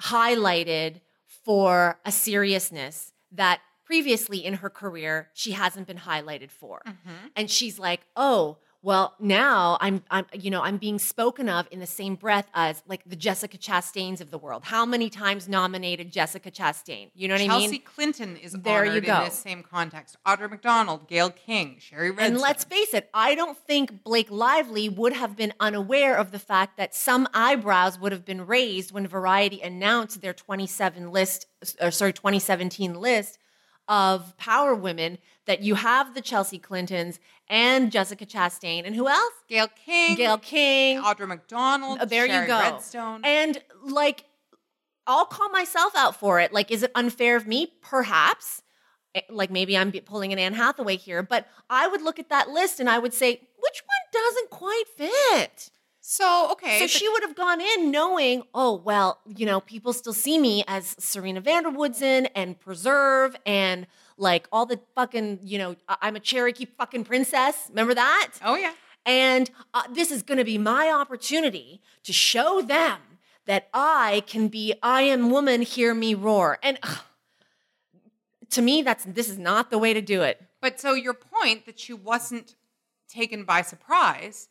[0.00, 6.82] highlighted for a seriousness that previously in her career she hasn't been highlighted for.
[6.86, 7.26] Mm-hmm.
[7.36, 11.78] And she's like, "Oh, well, now I'm I'm you know, I'm being spoken of in
[11.78, 14.64] the same breath as like the Jessica Chastains of the world.
[14.64, 17.10] How many times nominated Jessica Chastain?
[17.14, 17.60] You know what I mean?
[17.70, 17.78] Chelsea?
[17.78, 19.18] Clinton is There you go.
[19.18, 20.16] in this same context.
[20.26, 22.32] Audra McDonald, Gayle King, Shari Redstone.
[22.32, 26.40] And let's face it, I don't think Blake Lively would have been unaware of the
[26.40, 31.46] fact that some eyebrows would have been raised when Variety announced their 27 list,
[31.80, 33.38] or sorry, 2017 list
[33.92, 39.34] of power women that you have the Chelsea Clintons and Jessica Chastain and who else?
[39.48, 41.02] Gayle King, Gayle King.
[41.02, 42.58] Audra McDonald, Uh, there Shari you go.
[42.58, 43.20] Redstone.
[43.22, 44.24] And like,
[45.06, 46.54] I'll call myself out for it.
[46.54, 47.72] Like, is it unfair of me?
[47.82, 48.62] Perhaps.
[49.14, 52.48] Eh, Like, maybe I'm pulling an Anne Hathaway here, but I would look at that
[52.48, 55.70] list and I would say, which one doesn't quite fit?
[56.04, 59.92] So okay, so but- she would have gone in knowing, oh, well, you know, people
[59.92, 63.86] still see me as Serena van der Woodsen and Preserve and
[64.16, 67.66] like all the fucking, you know, I'm a Cherokee fucking princess.
[67.70, 68.32] Remember that?
[68.44, 68.72] oh yeah,
[69.06, 72.98] And uh, this is going to be my opportunity to show them
[73.46, 76.58] that I can be, I am woman, hear me roar.
[76.64, 76.78] And
[78.50, 80.42] to me, that's this is not the way to do it.
[80.60, 82.54] But so your point that she wasn't
[83.08, 84.48] taken by surprise,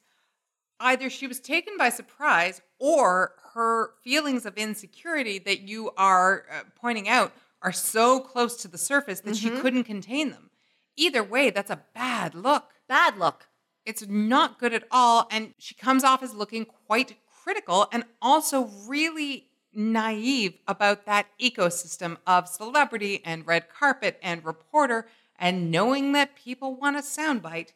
[0.81, 6.61] either she was taken by surprise or her feelings of insecurity that you are uh,
[6.75, 10.49] pointing out are so close to the surface that she couldn't contain them.
[10.97, 12.71] Either way, that's a bad look.
[12.87, 13.47] Bad look.
[13.85, 15.27] It's not good at all.
[15.31, 22.17] And she comes off as looking quite critical and also really naive about that ecosystem
[22.27, 25.07] of celebrity and red carpet and reporter
[25.39, 27.69] and knowing that people want a soundbite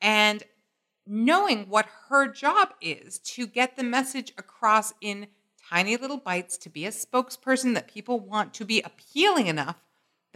[0.00, 0.42] and
[1.06, 5.28] knowing what her job is to get the message across in
[5.70, 9.82] tiny little bites to be a spokesperson that people want to be appealing enough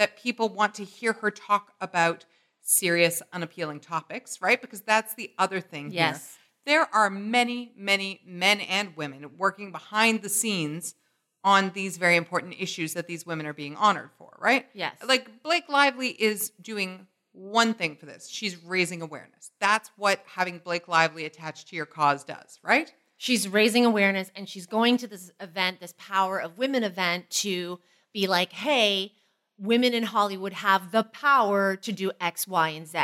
[0.00, 2.24] that people want to hear her talk about
[2.62, 4.60] serious, unappealing topics, right?
[4.60, 6.00] Because that's the other thing here.
[6.00, 6.38] Yes.
[6.64, 10.94] There are many, many men and women working behind the scenes
[11.42, 14.66] on these very important issues that these women are being honored for, right?
[14.74, 14.96] Yes.
[15.06, 17.06] Like Blake Lively is doing
[17.40, 18.28] one thing for this.
[18.28, 19.50] She's raising awareness.
[19.60, 22.92] That's what having Blake Lively attached to your cause does, right?
[23.16, 27.78] She's raising awareness and she's going to this event, this Power of Women event, to
[28.12, 29.12] be like, hey,
[29.58, 32.98] women in Hollywood have the power to do X, Y, and Z.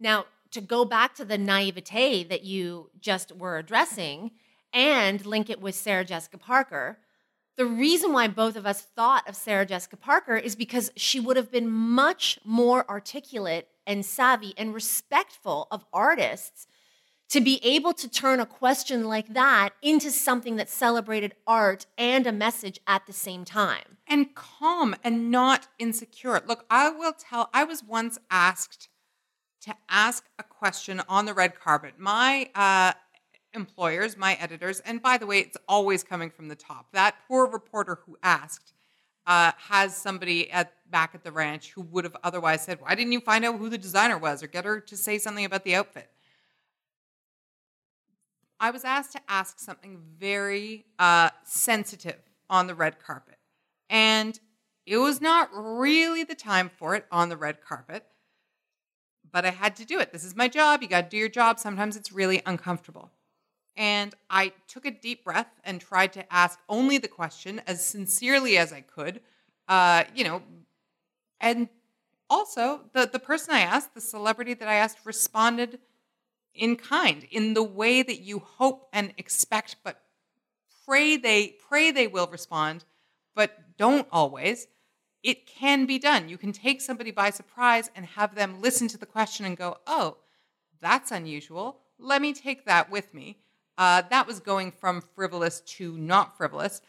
[0.00, 4.32] Now, to go back to the naivete that you just were addressing
[4.72, 6.98] and link it with Sarah Jessica Parker,
[7.56, 11.36] the reason why both of us thought of Sarah Jessica Parker is because she would
[11.36, 16.66] have been much more articulate and savvy and respectful of artists
[17.30, 22.26] to be able to turn a question like that into something that celebrated art and
[22.26, 23.98] a message at the same time.
[24.06, 26.42] and calm and not insecure.
[26.46, 28.88] Look, I will tell, I was once asked
[29.62, 31.94] to ask a question on the red carpet.
[31.98, 32.92] My uh,
[33.54, 36.88] employers, my editors, and by the way, it's always coming from the top.
[36.92, 38.72] That poor reporter who asked
[39.26, 43.12] uh, has somebody at back at the ranch who would have otherwise said, "Why didn't
[43.12, 45.74] you find out who the designer was or get her to say something about the
[45.74, 46.10] outfit?"
[48.60, 53.36] I was asked to ask something very uh, sensitive on the red carpet.
[53.90, 54.38] And
[54.86, 58.06] it was not really the time for it on the red carpet,
[59.30, 60.12] but I had to do it.
[60.12, 60.82] This is my job.
[60.82, 61.58] You got to do your job.
[61.58, 63.10] Sometimes it's really uncomfortable.
[63.76, 68.56] And I took a deep breath and tried to ask only the question as sincerely
[68.56, 69.20] as I could.
[69.66, 70.42] Uh, you know,
[71.40, 71.68] and
[72.30, 75.80] also the the person I asked, the celebrity that I asked, responded
[76.54, 80.02] in kind, in the way that you hope and expect, but
[80.86, 82.84] pray they pray they will respond,
[83.34, 84.68] but don't always.
[85.22, 86.28] It can be done.
[86.28, 89.78] You can take somebody by surprise and have them listen to the question and go,
[89.86, 90.18] "Oh,
[90.80, 91.80] that's unusual.
[91.98, 93.38] Let me take that with me."
[93.76, 96.80] Uh, that was going from frivolous to not frivolous.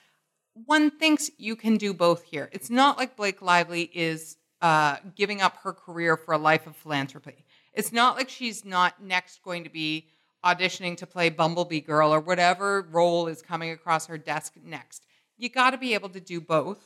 [0.65, 2.49] One thinks you can do both here.
[2.51, 6.75] It's not like Blake Lively is uh, giving up her career for a life of
[6.75, 7.45] philanthropy.
[7.73, 10.07] It's not like she's not next going to be
[10.45, 15.05] auditioning to play Bumblebee Girl or whatever role is coming across her desk next.
[15.37, 16.83] You got to be able to do both.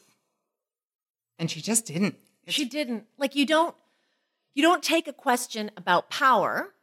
[1.38, 2.15] And she just didn't.
[2.43, 3.05] It's- she didn't.
[3.17, 3.75] Like you don't
[4.55, 6.73] you don't take a question about power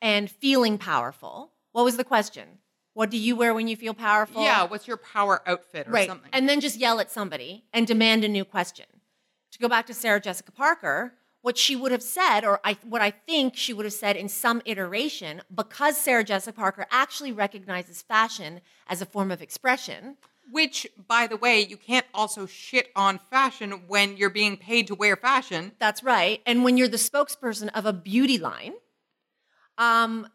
[0.00, 1.51] and feeling powerful.
[1.72, 2.58] What was the question?
[2.94, 4.42] What do you wear when you feel powerful?
[4.42, 6.08] yeah, what's your power outfit or right.
[6.08, 6.30] something?
[6.32, 8.86] And then just yell at somebody and demand a new question.
[9.52, 13.02] To go back to Sarah Jessica Parker, what she would have said, or I, what
[13.02, 18.02] I think she would have said in some iteration, because Sarah Jessica Parker actually recognizes
[18.02, 20.16] fashion as a form of expression.
[20.50, 24.94] Which, by the way, you can't also shit on fashion when you're being paid to
[24.94, 25.72] wear fashion.
[25.78, 26.42] That's right.
[26.46, 28.74] And when you're the spokesperson of a beauty line,
[29.78, 30.28] um,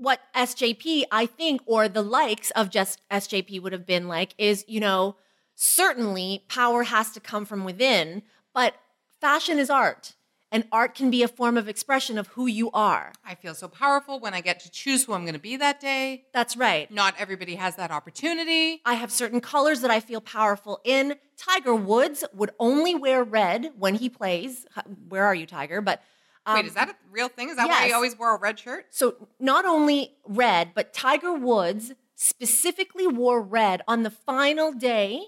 [0.00, 4.64] what SJP, I think, or the likes of just SJP would have been like is,
[4.66, 5.16] you know,
[5.54, 8.22] certainly power has to come from within,
[8.54, 8.74] but
[9.20, 10.14] fashion is art.
[10.52, 13.12] And art can be a form of expression of who you are.
[13.24, 15.80] I feel so powerful when I get to choose who I'm going to be that
[15.80, 16.24] day.
[16.32, 16.90] That's right.
[16.90, 18.80] Not everybody has that opportunity.
[18.84, 21.14] I have certain colors that I feel powerful in.
[21.36, 24.66] Tiger Woods would only wear red when he plays.
[25.08, 25.80] Where are you, Tiger?
[25.80, 26.02] But
[26.46, 27.48] um, Wait, is that a real thing?
[27.50, 28.86] Is that why he always wore a red shirt?
[28.90, 35.22] So not only red, but Tiger Woods specifically wore red on the final day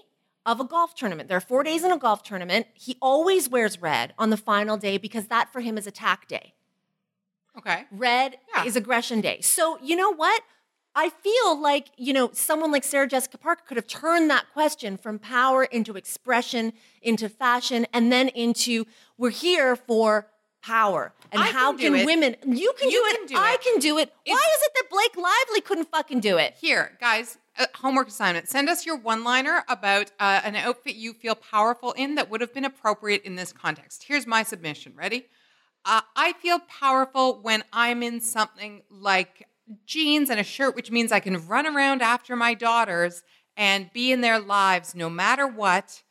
[0.45, 1.29] of a golf tournament.
[1.29, 2.67] There are four days in a golf tournament.
[2.73, 6.53] He always wears red on the final day because that for him is attack day.
[7.57, 7.85] Okay.
[7.91, 8.65] Red Yeah.
[8.65, 9.41] is aggression day.
[9.41, 10.41] So you know what?
[10.95, 14.95] I feel like, you know, someone like Sarah Jessica Parker could have turned that question
[14.95, 18.85] from power into expression, into fashion, and then into
[19.17, 20.27] we're here for
[20.63, 21.13] power.
[21.31, 23.29] And I how can can, women you can You do can it.
[23.29, 23.61] do I it.
[23.61, 24.11] can do it.
[24.25, 26.55] Why is it that Blake Lively couldn't fucking do it?
[26.59, 28.47] Here, guys, uh, homework assignment.
[28.49, 32.41] Send us your one liner about uh, an outfit you feel powerful in that would
[32.41, 34.05] have been appropriate in this context.
[34.07, 34.93] Here's my submission.
[34.95, 35.25] Ready?
[35.85, 39.47] Uh, I feel powerful when I'm in something like
[39.85, 43.21] jeans and a shirt, which means I can run around after my daughters
[43.57, 46.03] and be in their lives no matter what.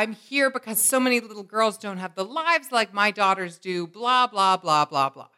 [0.00, 3.86] I'm here because so many little girls don't have the lives like my daughters do,
[3.86, 5.28] blah, blah, blah, blah, blah.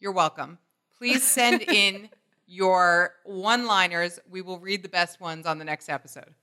[0.00, 0.58] You're welcome.
[0.98, 2.08] Please send in
[2.44, 4.18] your one liners.
[4.28, 6.34] We will read the best ones on the next episode.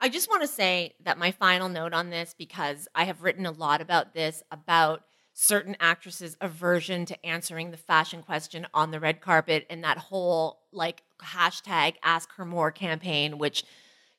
[0.00, 3.46] I just want to say that my final note on this, because I have written
[3.46, 8.98] a lot about this, about certain actresses' aversion to answering the fashion question on the
[8.98, 13.62] red carpet and that whole like hashtag ask her more campaign, which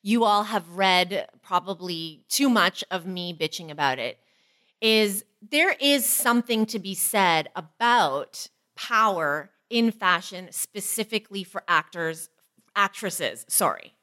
[0.04, 4.18] you all have read probably too much of me bitching about it,
[4.82, 12.28] is there is something to be said about power in fashion, specifically for actors,
[12.76, 13.94] actresses, sorry.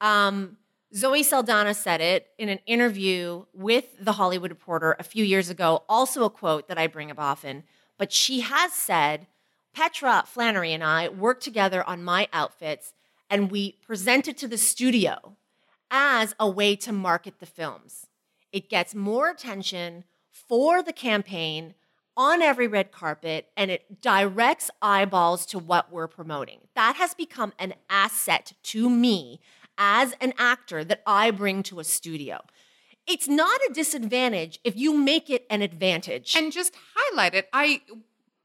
[0.00, 0.58] Um,
[0.94, 5.82] Zoe Saldana said it in an interview with The Hollywood Reporter a few years ago,
[5.88, 7.64] also a quote that I bring up often.
[7.98, 9.26] But she has said,
[9.74, 12.92] Petra Flannery and I worked together on my outfits
[13.32, 15.36] and we present it to the studio
[15.90, 18.06] as a way to market the films.
[18.52, 21.72] It gets more attention for the campaign
[22.14, 26.60] on every red carpet and it directs eyeballs to what we're promoting.
[26.74, 29.40] That has become an asset to me
[29.78, 32.40] as an actor that I bring to a studio.
[33.06, 36.36] It's not a disadvantage if you make it an advantage.
[36.36, 37.48] And just highlight it.
[37.54, 37.80] I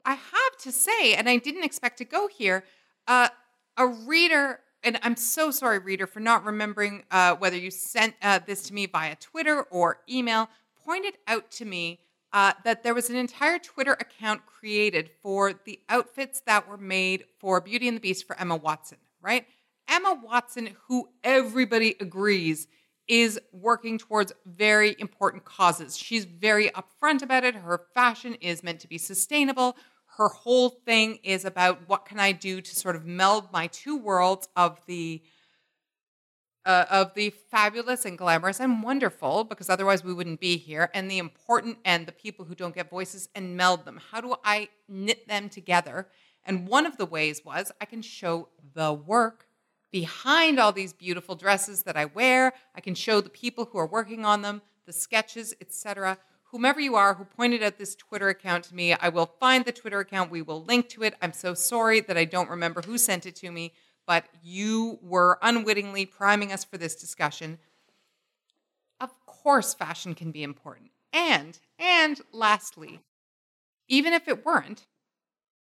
[0.06, 2.64] I have to say, and I didn't expect to go here,
[3.06, 3.28] uh,
[3.76, 8.40] a reader, and I'm so sorry, reader, for not remembering uh, whether you sent uh,
[8.46, 10.48] this to me via Twitter or email,
[10.84, 12.00] pointed out to me
[12.32, 17.24] uh, that there was an entire Twitter account created for the outfits that were made
[17.38, 19.46] for Beauty and the Beast for Emma Watson, right?
[19.88, 22.68] Emma Watson, who everybody agrees
[23.08, 25.96] is working towards very important causes.
[25.96, 27.54] She's very upfront about it.
[27.54, 29.76] Her fashion is meant to be sustainable.
[30.18, 33.96] Her whole thing is about what can I do to sort of meld my two
[33.96, 35.22] worlds of the
[36.66, 41.10] uh, of the fabulous and glamorous and wonderful, because otherwise we wouldn't be here, and
[41.10, 43.98] the important and the people who don't get voices and meld them.
[44.10, 46.08] How do I knit them together?
[46.44, 49.46] And one of the ways was I can show the work
[49.90, 52.52] behind all these beautiful dresses that I wear.
[52.74, 56.18] I can show the people who are working on them, the sketches, etc.
[56.50, 59.72] Whomever you are who pointed out this Twitter account to me, I will find the
[59.72, 60.30] Twitter account.
[60.30, 61.14] We will link to it.
[61.20, 63.74] I'm so sorry that I don't remember who sent it to me,
[64.06, 67.58] but you were unwittingly priming us for this discussion.
[68.98, 70.90] Of course, fashion can be important.
[71.12, 73.00] And, and lastly,
[73.86, 74.86] even if it weren't,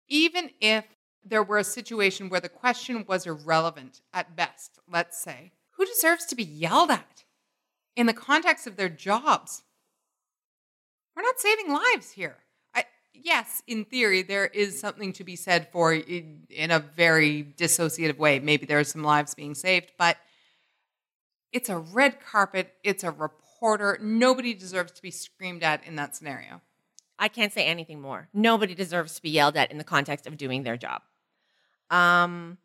[0.08, 0.86] even if
[1.24, 6.26] there were a situation where the question was irrelevant at best, let's say, who deserves
[6.28, 7.26] to be yelled at
[7.98, 9.64] in the context of their jobs?
[11.22, 12.38] We're not saving lives here.
[12.74, 17.44] I, yes, in theory, there is something to be said for in, in a very
[17.44, 18.40] dissociative way.
[18.40, 20.18] Maybe there are some lives being saved, but
[21.52, 24.00] it's a red carpet, it's a reporter.
[24.02, 26.60] Nobody deserves to be screamed at in that scenario.
[27.20, 28.28] I can't say anything more.
[28.34, 31.04] Nobody deserves to be yelled at in the context of doing their job.
[31.92, 32.58] Um,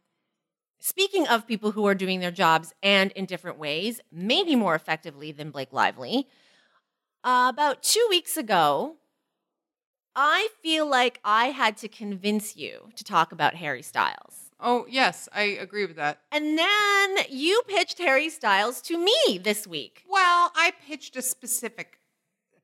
[0.78, 5.30] speaking of people who are doing their jobs and in different ways, maybe more effectively
[5.30, 6.26] than Blake Lively,
[7.26, 8.94] uh, about two weeks ago,
[10.14, 14.52] I feel like I had to convince you to talk about Harry Styles.
[14.60, 16.20] Oh, yes, I agree with that.
[16.32, 20.04] And then you pitched Harry Styles to me this week.
[20.08, 21.98] Well, I pitched a specific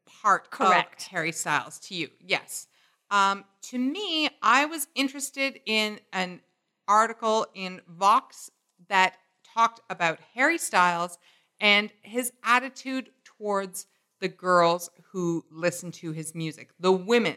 [0.07, 1.03] part Correct.
[1.03, 2.09] of Harry Styles to you.
[2.25, 2.69] Yes.
[3.11, 6.41] Um, to me, I was interested in an
[6.87, 8.51] article in Vox
[8.89, 9.17] that
[9.53, 11.19] talked about Harry Styles
[11.61, 13.87] and his attitude towards
[14.23, 17.37] the girls who listen to his music, the women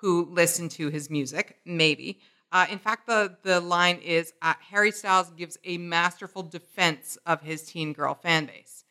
[0.00, 2.20] who listen to his music, maybe.
[2.52, 7.42] Uh, in fact, the, the line is uh, Harry Styles gives a masterful defense of
[7.42, 8.84] his teen girl fan base.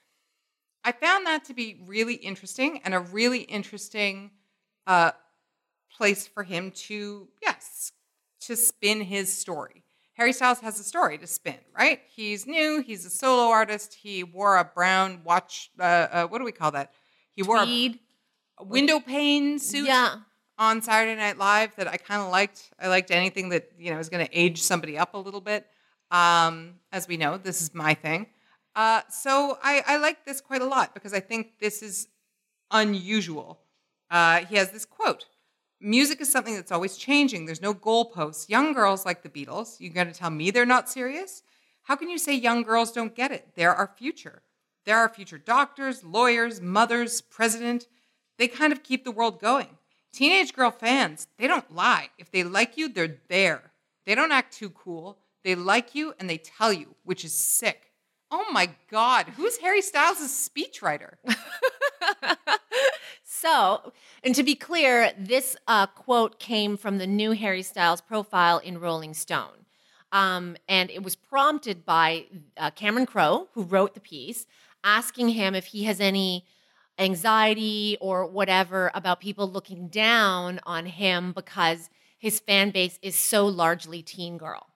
[0.84, 4.32] I found that to be really interesting and a really interesting
[4.86, 5.11] uh,
[5.95, 7.93] place for him to, yes,
[8.41, 9.86] to spin his story.
[10.15, 12.01] Harry Styles has a story to spin, right?
[12.13, 12.84] He's new.
[12.86, 13.93] He's a solo artist.
[13.93, 15.71] He wore a brown watch.
[15.80, 16.91] Uh, uh, what do we call that?
[17.36, 17.99] He wore Tweed.
[18.59, 20.15] a, window pane suit Yeah.
[20.57, 22.71] on Saturday Night Live that I kind of liked.
[22.79, 25.67] I liked anything that you know was going to age somebody up a little bit.
[26.11, 28.27] Um, as we know, this is my thing.
[28.75, 32.07] Uh, so I, I like this quite a lot because I think this is
[32.71, 33.59] unusual.
[34.09, 35.25] Uh, he has this quote
[35.79, 37.45] Music is something that's always changing.
[37.45, 38.47] There's no goalposts.
[38.47, 39.77] Young girls like the Beatles.
[39.79, 41.43] You're going to tell me they're not serious?
[41.84, 43.49] How can you say young girls don't get it?
[43.55, 44.43] They're our future.
[44.86, 47.88] They're future doctors, lawyers, mothers, president.
[48.38, 49.77] They kind of keep the world going.
[50.11, 52.09] Teenage girl fans, they don't lie.
[52.17, 53.71] If they like you, they're there.
[54.05, 55.17] They don't act too cool.
[55.43, 57.91] They like you and they tell you, which is sick.
[58.29, 61.15] Oh my God, who's Harry Styles' speechwriter?
[63.43, 63.91] So,
[64.23, 68.79] and to be clear, this uh, quote came from the new Harry Styles profile in
[68.79, 69.65] Rolling Stone.
[70.13, 74.45] Um, and it was prompted by uh, Cameron Crowe, who wrote the piece,
[74.84, 76.45] asking him if he has any
[76.99, 83.45] anxiety or whatever about people looking down on him because his fan base is so
[83.47, 84.67] largely teen girl.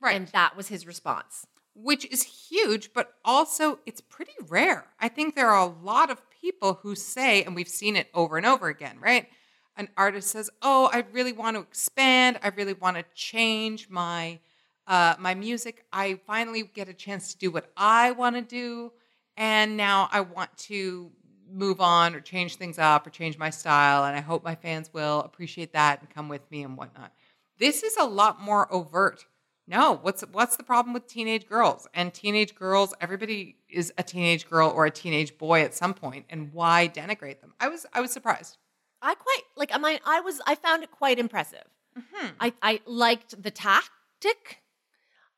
[0.00, 0.16] Right.
[0.16, 1.46] And that was his response.
[1.74, 4.86] which is huge, but also it's pretty rare.
[4.98, 8.38] I think there are a lot of people who say, and we've seen it over
[8.38, 9.28] and over again, right?
[9.76, 12.38] An artist says, "Oh, I really want to expand.
[12.42, 14.40] I really want to change my
[14.86, 15.84] uh, my music.
[15.92, 18.92] I finally get a chance to do what I want to do,
[19.36, 21.10] and now I want to
[21.50, 24.04] move on or change things up or change my style.
[24.04, 27.12] And I hope my fans will appreciate that and come with me and whatnot."
[27.58, 29.24] This is a lot more overt.
[29.68, 31.88] No, what's what's the problem with teenage girls?
[31.92, 36.26] And teenage girls, everybody is a teenage girl or a teenage boy at some point,
[36.30, 37.54] and why denigrate them?
[37.58, 38.58] I was I was surprised.
[39.02, 39.70] I quite like.
[39.74, 40.40] I mean, I was.
[40.46, 41.64] I found it quite impressive.
[42.40, 44.62] I I liked the tactic.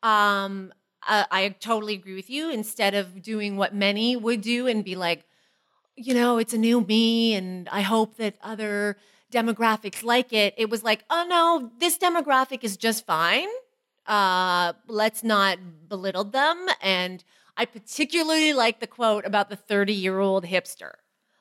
[0.03, 0.73] Um,
[1.07, 2.51] uh, I totally agree with you.
[2.51, 5.25] Instead of doing what many would do and be like,
[5.97, 8.97] you know, it's a new me, and I hope that other
[9.33, 10.55] demographics like it.
[10.57, 13.49] It was like, oh no, this demographic is just fine.
[14.07, 16.67] Uh, let's not belittle them.
[16.81, 17.23] And
[17.57, 20.93] I particularly like the quote about the 30 year old hipster.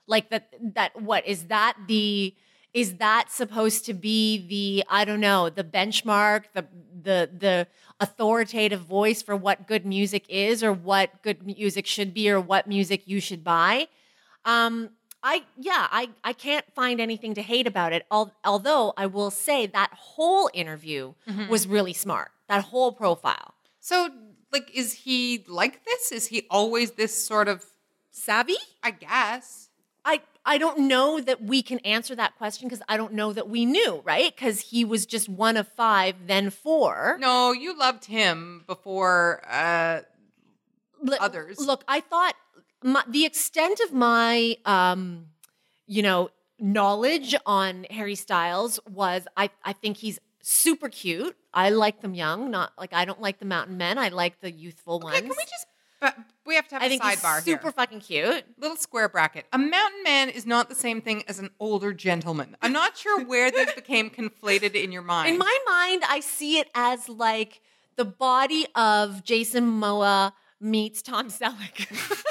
[0.08, 2.34] Like that, that what is that the,
[2.74, 6.66] is that supposed to be the, I don't know, the benchmark, the,
[7.02, 7.68] the, the
[8.00, 12.68] authoritative voice for what good music is or what good music should be or what
[12.68, 13.88] music you should buy?
[14.46, 14.92] Um,
[15.24, 18.06] I yeah, I I can't find anything to hate about it.
[18.12, 21.14] Al- although I will say that whole interview
[21.50, 22.30] was really smart.
[22.48, 24.10] That whole profile, So,
[24.54, 26.12] like, is he like this?
[26.12, 27.66] Is he always this sort of?
[28.12, 28.58] savvy.
[28.84, 29.70] I guess.
[30.06, 33.50] I I don't know that we can answer that question because I don't know that
[33.50, 34.34] we knew, right?
[34.34, 37.18] Because he was just one of five, then four.
[37.20, 40.02] No, you loved him before uh,
[41.02, 41.60] Look- others.
[41.60, 42.34] Look, I thought
[42.82, 45.26] my, the extent of my, um,
[45.86, 46.30] you know,
[46.60, 51.36] knowledge on Harry Styles was I, I think he's super cute.
[51.54, 53.98] I like them young, not like I don't like the mountain men.
[53.98, 55.18] I like the youthful ones.
[55.18, 55.68] Okay, can we just?
[56.00, 57.72] But we have to have I a think he's sidebar super here.
[57.72, 58.46] fucking cute.
[58.60, 59.46] Little square bracket.
[59.52, 62.56] A mountain man is not the same thing as an older gentleman.
[62.62, 65.30] I'm not sure where this became conflated in your mind.
[65.30, 67.62] In my mind, I see it as like
[67.96, 71.88] the body of Jason Momoa meets Tom Selleck.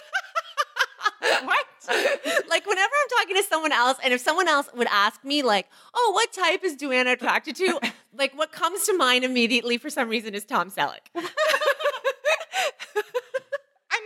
[1.45, 1.67] what?
[2.49, 5.69] like whenever I'm talking to someone else, and if someone else would ask me, like,
[5.95, 7.81] "Oh, what type is Duana attracted to?"
[8.17, 11.01] like, what comes to mind immediately for some reason is Tom Selleck.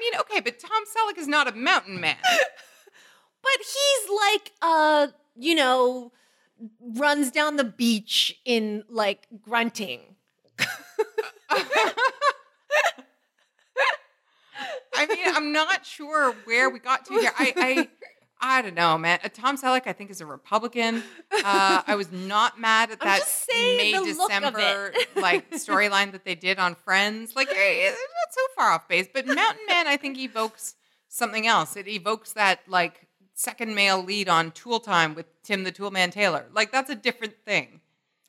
[0.01, 2.17] I mean, okay, but Tom Selleck is not a mountain man.
[3.43, 6.13] But he's like, uh, you know,
[6.79, 10.17] runs down the beach in like grunting.
[11.49, 11.95] I
[15.09, 17.33] mean, I'm not sure where we got to here.
[17.39, 17.89] I, I,
[18.41, 19.19] I don't know, man.
[19.23, 21.03] Uh, Tom Selleck, I think, is a Republican.
[21.45, 26.25] Uh, I was not mad at that May the look of December like storyline that
[26.25, 27.37] they did on Friends.
[27.37, 29.09] Like, eh, it's not so far off base.
[29.13, 30.75] But Mountain Man, I think, evokes
[31.09, 31.77] something else.
[31.77, 36.47] It evokes that like second male lead on Tool Time with Tim the Toolman Taylor.
[36.53, 37.81] Like, that's a different thing.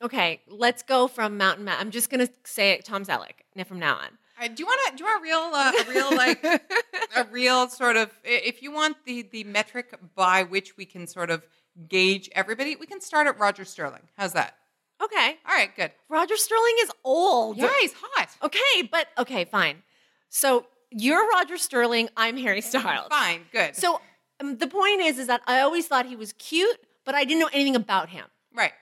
[0.02, 1.76] Okay, let's go from Mountain Man.
[1.78, 4.18] I'm just gonna say it, Tom Selleck from now on.
[4.42, 6.44] Uh, do you want to do you want a real uh, a real like
[7.16, 11.30] a real sort of if you want the the metric by which we can sort
[11.30, 11.46] of
[11.88, 14.02] gauge everybody, we can start at Roger Sterling.
[14.16, 14.56] How's that?
[15.02, 15.90] Okay, All right, good.
[16.08, 17.56] Roger Sterling is old.
[17.56, 18.28] Yeah, he's hot.
[18.42, 19.82] Okay, but okay, fine.
[20.28, 22.08] So you're Roger Sterling.
[22.16, 23.08] I'm Harry Styles.
[23.08, 23.74] Fine, good.
[23.74, 24.00] So
[24.40, 27.40] um, the point is, is that I always thought he was cute, but I didn't
[27.40, 28.26] know anything about him.
[28.54, 28.72] right.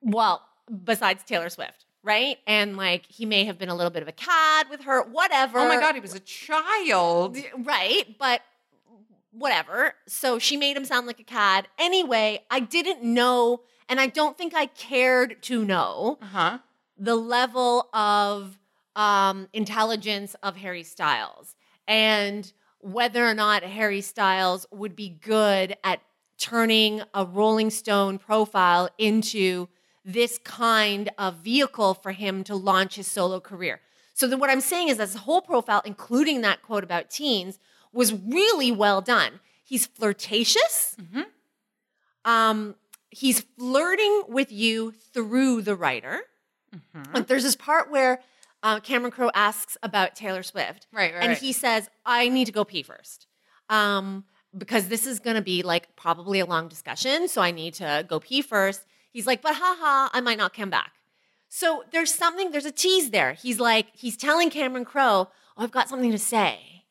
[0.00, 0.42] Well,
[0.84, 2.38] besides Taylor Swift, right?
[2.46, 5.58] And like he may have been a little bit of a cad with her, whatever.
[5.58, 7.36] Oh my god, he was a child.
[7.58, 8.40] Right, but
[9.30, 9.94] whatever.
[10.06, 11.68] So she made him sound like a cad.
[11.78, 16.58] Anyway, I didn't know, and I don't think I cared to know Uh huh.
[16.96, 18.58] the level of
[18.96, 21.54] um, intelligence of Harry Styles
[21.86, 26.00] and whether or not Harry Styles would be good at
[26.38, 29.68] turning a Rolling Stone profile into
[30.04, 33.80] this kind of vehicle for him to launch his solo career.
[34.14, 37.58] So then what I'm saying is that his whole profile, including that quote about teens,
[37.92, 39.40] was really well done.
[39.64, 40.96] He's flirtatious.
[42.24, 42.74] Um,
[43.10, 46.20] he's flirting with you through the writer.
[47.14, 48.20] Like there's this part where
[48.62, 51.38] uh, Cameron Crowe asks about Taylor Swift, Right, right, and right.
[51.38, 53.26] he says, "I need to go pee first,
[53.70, 54.24] um,
[54.56, 58.04] because this is going to be like probably a long discussion, so I need to
[58.08, 58.84] go pee first.
[59.12, 60.92] He's like, "But haha, I might not come back."
[61.48, 63.32] So there's something, there's a tease there.
[63.32, 66.84] He's like, he's telling Cameron Crowe, "Oh, I've got something to say,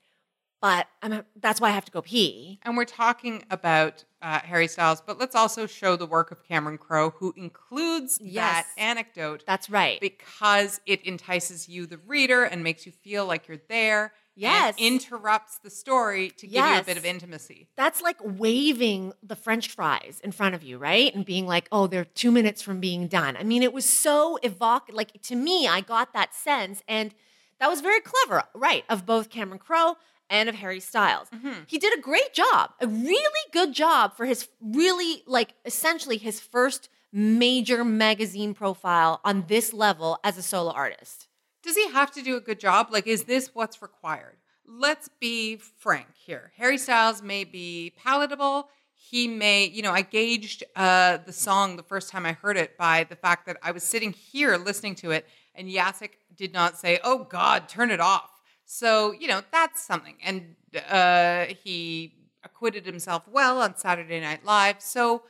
[0.61, 4.67] but I'm that's why I have to go pee." And we're talking about uh, Harry
[4.67, 8.65] Styles, but let's also show the work of Cameron Crowe, who includes Yes.
[8.65, 9.99] that anecdote That's right.
[10.01, 14.13] because it entices you, the reader, and makes you feel like you're there.
[14.37, 14.75] Yes.
[14.77, 17.67] interrupts the story to give you a bit of intimacy.
[17.75, 21.13] That's like waving the french fries in front of you, right?
[21.13, 23.35] And being like, oh, they're two minutes from being done.
[23.35, 24.95] I mean, it was so evocative.
[24.95, 26.83] Like, to me, I got that sense.
[26.87, 27.13] And
[27.59, 28.83] that was very clever, right?
[28.89, 29.97] Of both Cameron Crowe
[30.29, 31.29] and of Harry Styles.
[31.29, 31.61] Mm-hmm.
[31.65, 36.39] He did a great job, a really good job for his really, like, essentially his
[36.39, 41.26] first major magazine profile on this level as a solo artist.
[41.67, 42.87] Does he have to do a good job?
[42.91, 44.37] Like, is this what's required?
[44.65, 46.53] Let's be frank here.
[46.55, 48.69] Harry Styles may be palatable.
[48.93, 52.77] He may, you know, I gauged uh, the song the first time I heard it
[52.77, 56.77] by the fact that I was sitting here listening to it, and Jacek did not
[56.77, 58.29] say, "Oh God, turn it off."
[58.63, 60.15] So, you know, that's something.
[60.23, 60.55] And
[60.89, 62.13] uh, he
[62.45, 64.81] acquitted himself well on Saturday Night Live.
[64.81, 65.23] So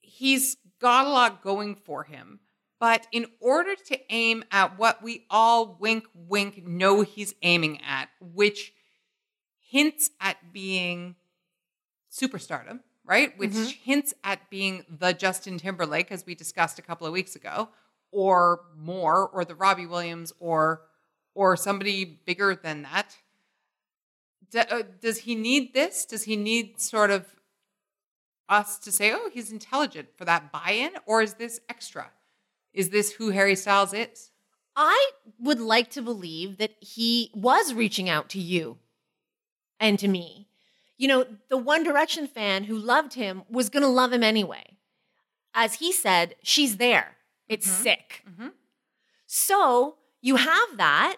[0.00, 2.40] he's got a lot going for him.
[2.82, 8.08] But in order to aim at what we all wink, wink know he's aiming at,
[8.20, 8.72] which
[9.60, 11.14] hints at being
[12.10, 13.38] superstardom, right?
[13.38, 17.68] Which hints at being the Justin Timberlake, as we discussed a couple of weeks ago,
[18.10, 20.82] or more, or the Robbie Williams, or
[21.36, 23.16] or somebody bigger than that.
[24.56, 26.04] Uh, does he need this?
[26.04, 27.26] Does he need sort of
[28.48, 30.90] us to say, oh, he's intelligent for that buy in?
[31.06, 32.10] Or is this extra?
[32.72, 34.30] Is this who Harry Styles is?
[34.74, 38.78] I would like to believe that he was reaching out to you
[39.78, 40.48] and to me.
[40.98, 44.76] you know, the One Direction fan who loved him was going to love him anyway.
[45.52, 47.16] As he said, she's there.
[47.48, 48.22] It's sick.
[48.30, 48.52] Mhm.
[49.26, 51.16] So you have that,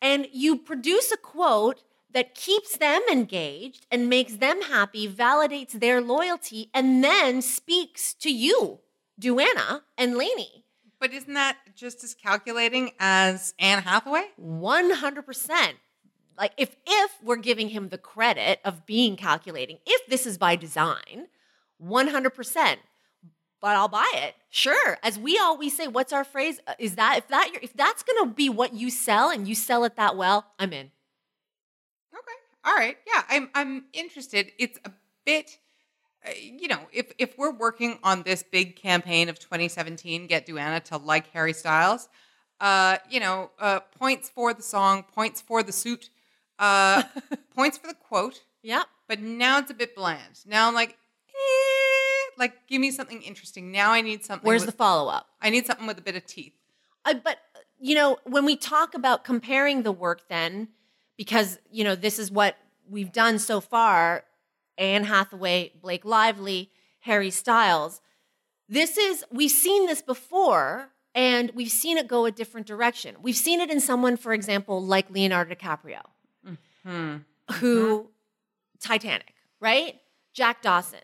[0.00, 6.00] and you produce a quote that keeps them engaged and makes them happy, validates their
[6.00, 8.78] loyalty, and then speaks to you,
[9.20, 10.65] Duana and Lainey.
[10.98, 14.28] But isn't that just as calculating as Anne Hathaway?
[14.40, 15.72] 100%.
[16.38, 20.56] Like if if we're giving him the credit of being calculating, if this is by
[20.56, 21.28] design,
[21.82, 22.76] 100%.
[23.60, 24.34] But I'll buy it.
[24.50, 24.98] Sure.
[25.02, 26.60] As we always say, what's our phrase?
[26.66, 29.54] Uh, Is that if that if that's going to be what you sell and you
[29.54, 30.90] sell it that well, I'm in.
[32.14, 32.36] Okay.
[32.64, 32.96] All right.
[33.06, 34.52] Yeah, I'm I'm interested.
[34.58, 34.92] It's a
[35.24, 35.58] bit
[36.34, 40.96] you know, if if we're working on this big campaign of 2017, get Duana to
[40.96, 42.08] like Harry Styles,
[42.60, 46.10] uh, you know, uh, points for the song, points for the suit,
[46.58, 47.02] uh,
[47.54, 48.42] points for the quote.
[48.62, 48.86] Yep.
[49.08, 50.40] But now it's a bit bland.
[50.46, 50.98] Now I'm like,
[51.28, 53.70] eh, like give me something interesting.
[53.70, 54.46] Now I need something.
[54.46, 55.28] Where's with, the follow up?
[55.40, 56.54] I need something with a bit of teeth.
[57.04, 57.38] I, but
[57.78, 60.68] you know, when we talk about comparing the work, then
[61.16, 62.56] because you know this is what
[62.88, 64.24] we've done so far:
[64.78, 66.70] Anne Hathaway, Blake Lively,
[67.00, 68.00] Harry Styles.
[68.68, 73.16] This is we've seen this before, and we've seen it go a different direction.
[73.22, 76.02] We've seen it in someone, for example, like Leonardo DiCaprio,
[76.84, 77.16] Hmm.
[77.60, 78.10] who
[78.80, 80.00] Titanic, right?
[80.32, 81.00] Jack Dawson.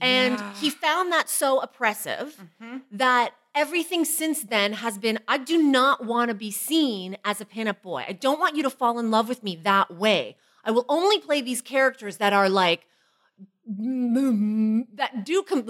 [0.00, 0.54] And Yeah.
[0.56, 2.82] he found that so oppressive Mhm.
[2.92, 7.46] that everything since then has been I do not want to be seen as a
[7.46, 8.04] pinup boy.
[8.06, 10.36] I don't want you to fall in love with me that way.
[10.64, 12.86] I will only play these characters that are like
[13.66, 15.64] that do come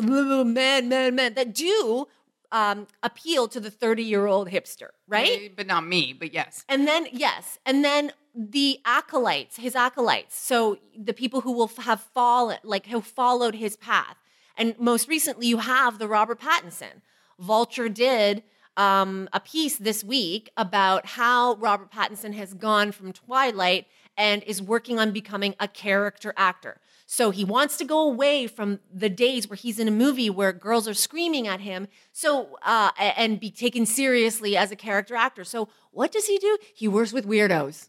[0.52, 2.06] man man man that do
[2.52, 5.30] um, appeal to the 30 year old hipster, right?
[5.30, 6.12] Eh, But not me.
[6.12, 6.64] But yes.
[6.68, 10.36] And then, yes, and then the acolytes, his acolytes.
[10.36, 14.16] So the people who will have fallen, like who followed his path.
[14.56, 17.02] And most recently, you have the Robert Pattinson.
[17.38, 18.42] Vulture did
[18.76, 23.86] um, a piece this week about how Robert Pattinson has gone from Twilight
[24.16, 26.78] and is working on becoming a character actor.
[27.08, 30.52] So he wants to go away from the days where he's in a movie where
[30.52, 31.86] girls are screaming at him.
[32.12, 35.44] So uh, and be taken seriously as a character actor.
[35.44, 36.58] So what does he do?
[36.74, 37.88] He works with weirdos.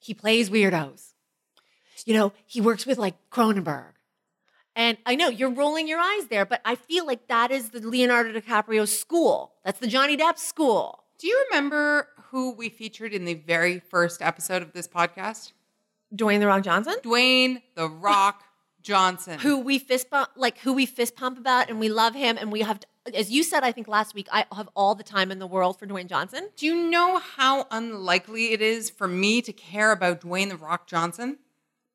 [0.00, 1.12] He plays weirdos.
[2.04, 3.92] You know, he works with like Cronenberg.
[4.74, 7.86] And I know you're rolling your eyes there, but I feel like that is the
[7.86, 9.52] Leonardo DiCaprio school.
[9.64, 11.04] That's the Johnny Depp school.
[11.18, 15.52] Do you remember who we featured in the very first episode of this podcast?
[16.14, 18.42] Dwayne the Rock Johnson, Dwayne the Rock
[18.82, 19.38] Johnson.
[19.38, 22.50] who we fist bump, like who we fist pump about, and we love him, and
[22.50, 22.80] we have,
[23.14, 25.78] as you said, I think last week, I have all the time in the world
[25.78, 26.48] for Dwayne Johnson.
[26.56, 30.86] Do you know how unlikely it is for me to care about Dwayne the Rock
[30.86, 31.38] Johnson?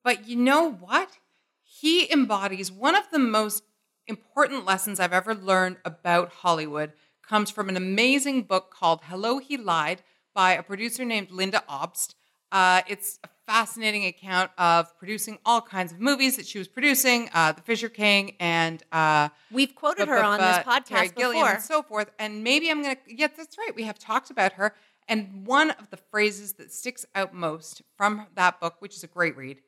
[0.03, 1.17] But you know what?
[1.63, 3.63] He embodies one of the most
[4.07, 6.93] important lessons I've ever learned about Hollywood
[7.27, 10.03] comes from an amazing book called Hello He Lied
[10.33, 12.13] by a producer named Lynda Obst.
[12.51, 17.29] Uh, it's a fascinating account of producing all kinds of movies that she was producing,
[17.33, 21.53] uh, The Fisher King and uh, We've quoted her on this Terry podcast Gilliam before.
[21.55, 22.11] and so forth.
[22.17, 22.97] And maybe I'm gonna.
[23.07, 23.75] Yes, that's right.
[23.75, 24.73] We have talked about her.
[25.07, 29.07] And one of the phrases that sticks out most from that book, which is a
[29.07, 29.59] great read,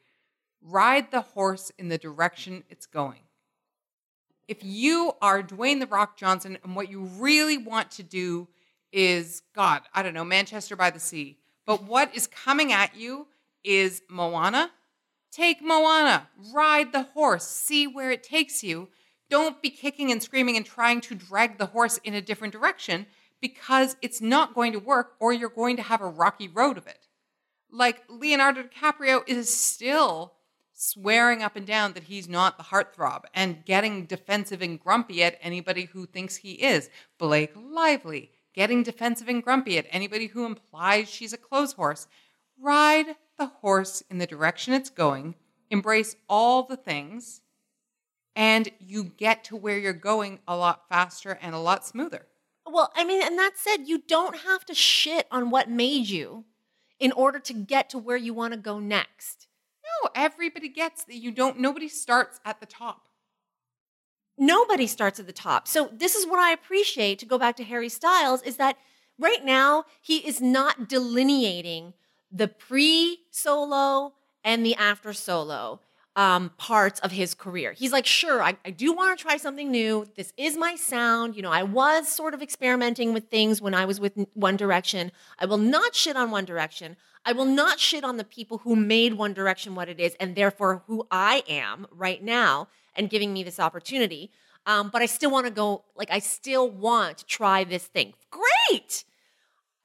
[0.61, 3.21] ride the horse in the direction it's going.
[4.47, 8.47] If you are Dwayne the Rock Johnson and what you really want to do
[8.91, 11.37] is, God, I don't know, Manchester by the Sea,
[11.67, 13.27] but what is coming at you
[13.63, 14.71] is Moana,
[15.31, 18.87] Take Moana, ride the horse, see where it takes you.
[19.29, 23.05] Don't be kicking and screaming and trying to drag the horse in a different direction
[23.39, 26.87] because it's not going to work or you're going to have a rocky road of
[26.87, 27.07] it.
[27.69, 30.33] Like Leonardo DiCaprio is still
[30.73, 35.37] swearing up and down that he's not the heartthrob and getting defensive and grumpy at
[35.41, 36.89] anybody who thinks he is.
[37.19, 42.07] Blake Lively getting defensive and grumpy at anybody who implies she's a clothes horse.
[42.59, 45.35] Ride the horse in the direction it's going,
[45.69, 47.41] embrace all the things,
[48.35, 52.25] and you get to where you're going a lot faster and a lot smoother.
[52.65, 56.45] Well, I mean, and that said, you don't have to shit on what made you
[56.99, 59.45] in order to get to where you want to go next.
[59.83, 63.07] No, everybody gets that you don't, nobody starts at the top.
[64.37, 65.67] Nobody starts at the top.
[65.67, 68.77] So this is what I appreciate to go back to Harry Styles is that
[69.17, 71.93] right now he is not delineating
[72.31, 74.13] the pre-solo
[74.43, 75.81] and the after solo.
[76.17, 77.73] um, parts of his career.
[77.73, 80.07] He's like, sure, I, I do want to try something new.
[80.17, 81.35] This is my sound.
[81.35, 85.11] You know, I was sort of experimenting with things when I was with One Direction.
[85.37, 86.97] I will not shit on One Direction.
[87.23, 90.35] I will not shit on the people who made One Direction what it is and
[90.35, 92.67] therefore who I am right now
[92.97, 94.31] and giving me this opportunity.
[94.65, 98.13] Um, but I still want to go, like, I still want to try this thing.
[98.31, 99.05] Great.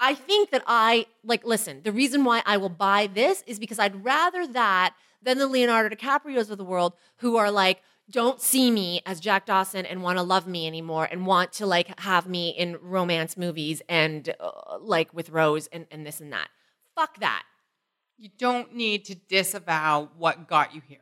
[0.01, 3.79] I think that I, like, listen, the reason why I will buy this is because
[3.79, 8.71] I'd rather that than the Leonardo DiCaprios of the world who are like, don't see
[8.71, 12.29] me as Jack Dawson and want to love me anymore and want to like have
[12.29, 16.49] me in romance movies and uh, like with Rose and, and this and that.
[16.97, 17.45] Fuck that.
[18.19, 21.02] You don't need to disavow what got you here.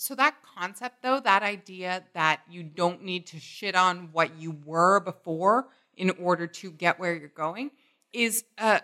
[0.00, 4.56] So that concept though, that idea that you don't need to shit on what you
[4.64, 7.70] were before in order to get where you're going
[8.10, 8.78] is uh,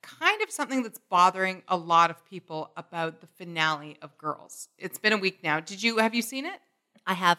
[0.00, 4.68] kind of something that's bothering a lot of people about the finale of Girls.
[4.78, 5.58] It's been a week now.
[5.58, 6.60] Did you have you seen it?
[7.04, 7.38] I have.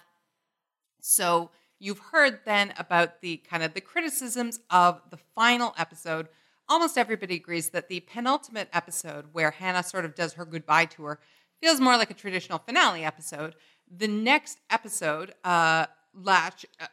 [0.99, 6.27] So you've heard then about the kind of the criticisms of the final episode.
[6.67, 11.19] Almost everybody agrees that the penultimate episode, where Hannah sort of does her goodbye tour,
[11.61, 13.55] feels more like a traditional finale episode.
[13.95, 16.87] The next episode, uh, Latch, uh,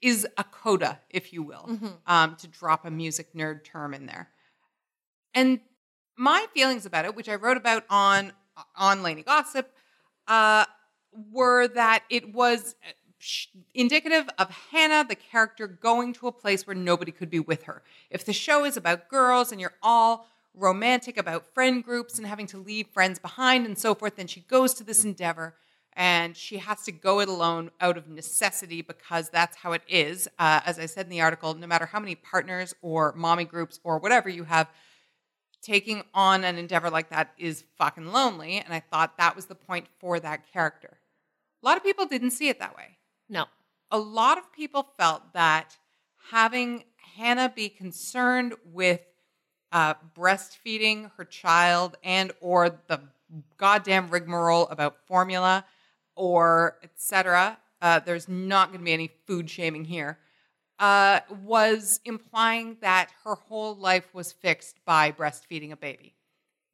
[0.00, 1.66] is a coda, if you will,
[2.06, 4.28] um, to drop a music nerd term in there.
[5.34, 5.60] And
[6.16, 8.32] my feelings about it, which I wrote about on
[8.76, 9.72] on Lainey Gossip,
[10.26, 10.64] uh,
[11.32, 12.90] were that it was uh,
[13.74, 17.82] indicative of Hannah, the character, going to a place where nobody could be with her.
[18.10, 20.26] If the show is about girls and you're all
[20.58, 24.40] romantic about friend groups and having to leave friends behind and so forth, then she
[24.40, 25.54] goes to this endeavor
[25.94, 30.28] and she has to go it alone out of necessity because that's how it is.
[30.38, 33.80] Uh, as I said in the article, no matter how many partners or mommy groups
[33.82, 34.68] or whatever you have,
[35.60, 38.58] taking on an endeavor like that is fucking lonely.
[38.58, 40.98] And I thought that was the point for that character.
[41.62, 42.98] A lot of people didn't see it that way.
[43.28, 43.46] No.
[43.90, 45.76] A lot of people felt that
[46.30, 46.84] having
[47.16, 49.00] Hannah be concerned with
[49.72, 53.00] uh, breastfeeding her child and or the
[53.56, 55.64] goddamn rigmarole about formula
[56.16, 57.58] or etc.
[57.80, 60.18] Uh, there's not going to be any food shaming here.
[60.78, 66.14] Uh, was implying that her whole life was fixed by breastfeeding a baby.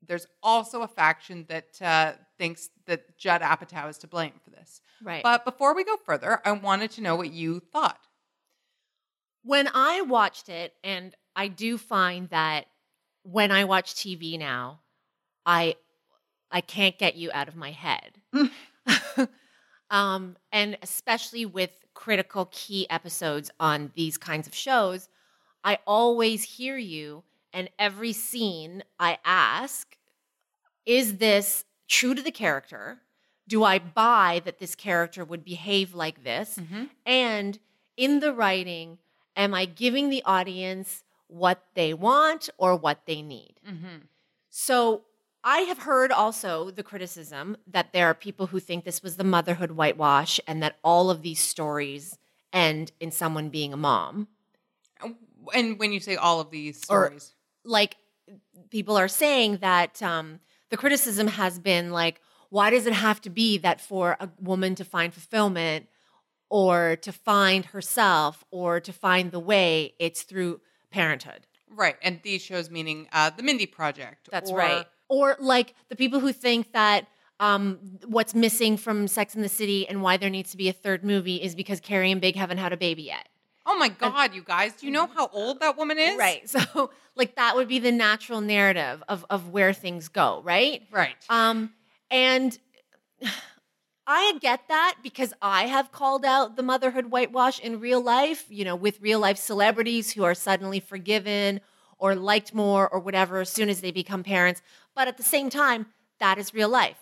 [0.07, 4.82] There's also a faction that uh, thinks that Judd Apatow is to blame for this.
[5.03, 5.22] Right.
[5.22, 7.99] But before we go further, I wanted to know what you thought.
[9.42, 12.66] when I watched it, and I do find that
[13.25, 14.81] when I watch TV now,
[15.45, 15.77] I
[16.51, 18.20] I can't get you out of my head.
[19.91, 25.09] um, and especially with critical key episodes on these kinds of shows,
[25.64, 29.97] I always hear you, and every scene I ask,
[30.87, 33.01] is this true to the character?
[33.49, 36.59] Do I buy that this character would behave like this?
[37.07, 37.59] And
[37.97, 38.99] in the writing,
[39.37, 43.55] am I giving the audience what they want or what they need?
[44.51, 45.03] So
[45.43, 49.25] I have heard also the criticism that there are people who think this was the
[49.25, 52.18] motherhood whitewash and that all of these stories
[52.53, 54.29] end in someone being a mom.
[55.53, 57.97] And when you say all of these Or- stories, Like
[58.70, 62.20] people are saying that um, the criticism has been like,
[62.51, 65.89] why does it have to be that for a woman to find fulfillment
[66.49, 70.61] or to find herself or to find the way, it's through
[70.95, 71.40] parenthood?
[71.76, 71.97] right?
[72.03, 74.28] And these shows meaning uh, the Mindy Project.
[74.30, 74.86] That's or- right.
[75.09, 77.07] Or like the people who think that
[77.40, 80.72] um, what's missing from Sex in the City and why there needs to be a
[80.72, 83.28] third movie is because Carrie and Big haven't had a baby yet.
[83.66, 84.74] Oh my God, you guys!
[84.74, 86.16] Do you know how old that woman is?
[86.16, 86.42] Right.
[86.49, 90.82] So like that would be the natural narrative of of where things go, right?
[90.92, 91.16] Right.
[91.28, 91.72] Um,
[92.11, 92.57] and
[94.07, 98.64] I get that because I have called out the motherhood whitewash in real life, you
[98.64, 101.61] know, with real life celebrities who are suddenly forgiven
[101.98, 104.61] or liked more or whatever as soon as they become parents.
[104.94, 105.86] But at the same time,
[106.20, 106.98] that is real life.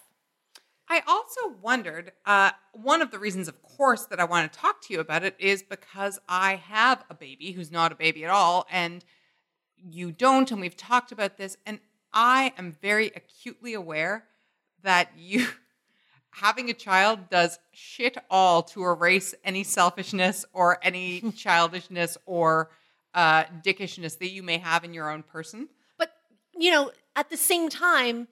[0.89, 2.13] I also wondered.
[2.25, 5.25] Uh, one of the reasons, of course, that I want to talk to you about
[5.25, 9.05] it is because I have a baby who's not a baby at all, and
[9.77, 11.81] you don't, and we've talked about this, and
[12.13, 14.25] I am very acutely aware
[14.83, 15.47] that you
[16.33, 22.71] having a child does shit all to erase any selfishness or any childishness or
[23.15, 25.69] uh, dickishness that you may have in your own person.
[25.99, 26.13] But,
[26.59, 28.29] you know, at the same time,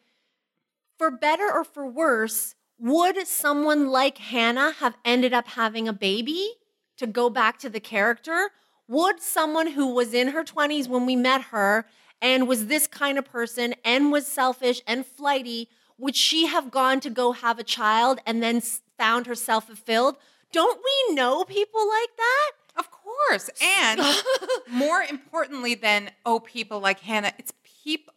[0.99, 6.55] for better or for worse, would someone like Hannah have ended up having a baby
[6.97, 8.51] to go back to the character?
[8.89, 11.87] Would someone who was in her 20s when we met her
[12.23, 15.69] and was this kind of person and was selfish and flighty,
[16.01, 18.61] would she have gone to go have a child and then
[18.99, 20.17] found herself fulfilled?
[20.51, 22.51] Don't we know people like that?
[22.79, 23.51] Of course.
[23.79, 24.01] And
[24.71, 27.53] more importantly than, oh, people like Hannah, it's
[27.85, 28.15] people.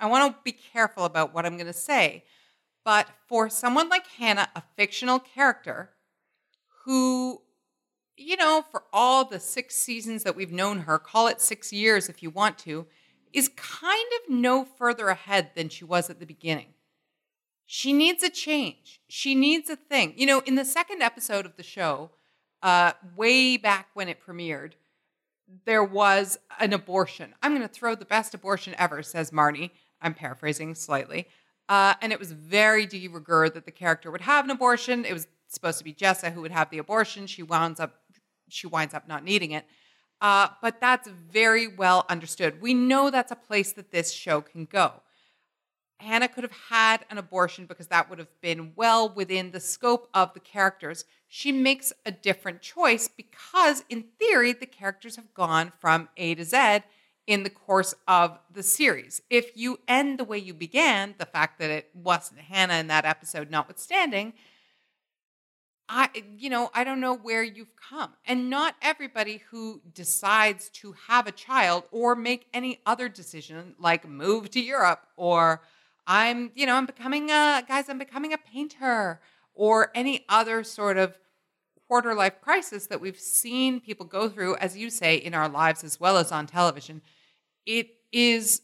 [0.00, 2.24] I want to be careful about what I'm going to say.
[2.84, 5.90] But for someone like Hannah, a fictional character
[6.84, 7.40] who,
[8.16, 12.08] you know, for all the six seasons that we've known her, call it six years
[12.08, 12.86] if you want to,
[13.32, 16.74] is kind of no further ahead than she was at the beginning.
[17.74, 19.00] She needs a change.
[19.08, 20.12] She needs a thing.
[20.18, 22.10] You know, in the second episode of the show,
[22.62, 24.72] uh, way back when it premiered,
[25.64, 27.32] there was an abortion.
[27.42, 29.70] I'm going to throw the best abortion ever, says Marnie.
[30.02, 31.28] I'm paraphrasing slightly.
[31.66, 35.06] Uh, and it was very de rigueur that the character would have an abortion.
[35.06, 37.26] It was supposed to be Jessa who would have the abortion.
[37.26, 37.94] She winds up,
[38.50, 39.64] she winds up not needing it.
[40.20, 42.60] Uh, but that's very well understood.
[42.60, 45.01] We know that's a place that this show can go.
[46.02, 50.08] Hannah could have had an abortion because that would have been well within the scope
[50.12, 51.04] of the characters.
[51.28, 56.44] She makes a different choice because, in theory, the characters have gone from A to
[56.44, 56.80] Z
[57.26, 59.22] in the course of the series.
[59.30, 63.04] If you end the way you began, the fact that it wasn't Hannah in that
[63.04, 64.34] episode notwithstanding,
[65.88, 68.14] I you know, I don't know where you've come.
[68.24, 74.08] And not everybody who decides to have a child or make any other decision like
[74.08, 75.62] move to Europe or
[76.06, 79.20] I'm, you know, I'm becoming a guys, I'm becoming a painter
[79.54, 81.16] or any other sort of
[81.86, 85.84] quarter life crisis that we've seen people go through, as you say, in our lives
[85.84, 87.02] as well as on television,
[87.66, 88.62] it is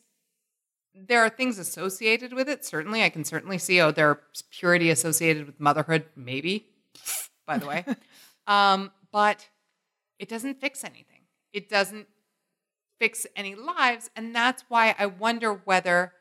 [0.95, 2.65] there are things associated with it.
[2.65, 4.17] Certainly, I can certainly see oh, there's
[4.51, 6.67] purity associated with motherhood, maybe,
[7.47, 7.85] by the way.
[8.47, 9.49] um, but
[10.19, 11.21] it doesn't fix anything.
[11.53, 12.09] It doesn't
[12.99, 14.11] fix any lives.
[14.17, 16.13] And that's why I wonder whether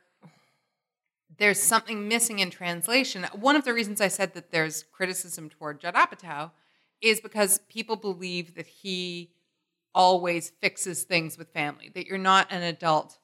[1.38, 3.26] there's something missing in translation.
[3.34, 6.52] One of the reasons I said that there's criticism toward Judd Apatow
[7.02, 9.32] is because people believe that he
[9.94, 13.18] always fixes things with family, that you're not an adult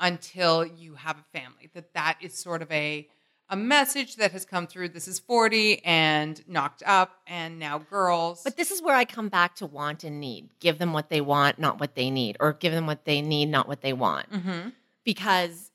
[0.00, 3.08] until you have a family, that that is sort of a
[3.50, 4.90] a message that has come through.
[4.90, 8.42] This is 40 and knocked up and now girls.
[8.44, 10.50] But this is where i come back to want and need.
[10.60, 12.36] Give them what they want not what they need.
[12.40, 14.30] Or give them what they need not what they want.
[14.30, 14.68] Mm-hmm.
[15.04, 15.70] because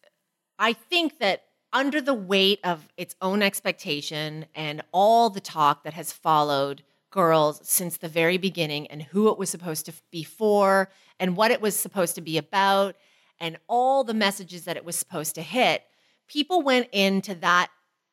[0.60, 1.44] i think that
[1.74, 7.60] under the weight of its own expectation and all the talk that has followed girls
[7.64, 11.62] since the very beginning and who it was supposed to be for and what it
[11.62, 12.96] was supposed to be about
[13.40, 15.84] and all the messages that it was supposed to hit,
[16.28, 17.70] people went into that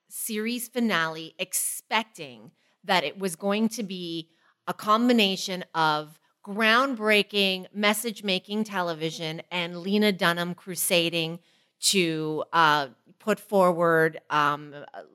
[0.08, 2.50] series finale expecting
[2.82, 4.28] that it was going to be
[4.66, 11.38] a combination of groundbreaking message making television and Lena Dunham crusading
[11.80, 14.74] to uh, put forward um,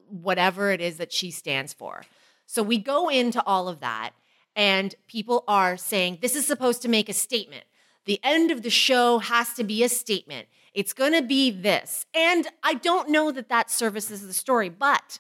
[0.09, 2.03] whatever it is that she stands for.
[2.45, 4.11] So we go into all of that,
[4.55, 7.65] and people are saying this is supposed to make a statement.
[8.05, 10.47] The end of the show has to be a statement.
[10.73, 12.05] It's going to be this.
[12.13, 15.19] And I don't know that that services the story, but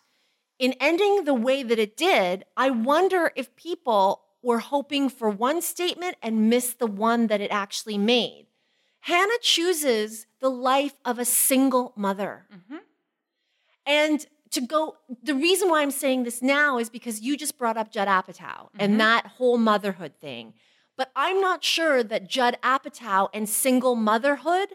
[0.59, 5.61] in ending the way that it did, I wonder if people were hoping for one
[5.61, 8.44] statement and missed the one that it actually made.
[9.05, 12.47] Hannah chooses the life of a single mother.
[12.51, 12.77] Mm-hmm.
[13.85, 17.77] And to go, the reason why I'm saying this now is because you just brought
[17.77, 18.77] up Judd Apatow mm-hmm.
[18.79, 20.55] and that whole motherhood thing.
[20.97, 24.69] But I'm not sure that Judd Apatow and single motherhood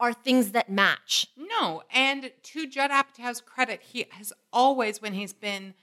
[0.00, 1.26] are things that match.
[1.36, 1.82] No.
[1.92, 5.74] And to Judd Apatow's credit, he has always, when he's been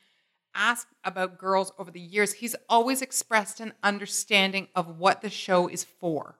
[0.56, 5.68] asked about girls over the years, he's always expressed an understanding of what the show
[5.68, 6.40] is for.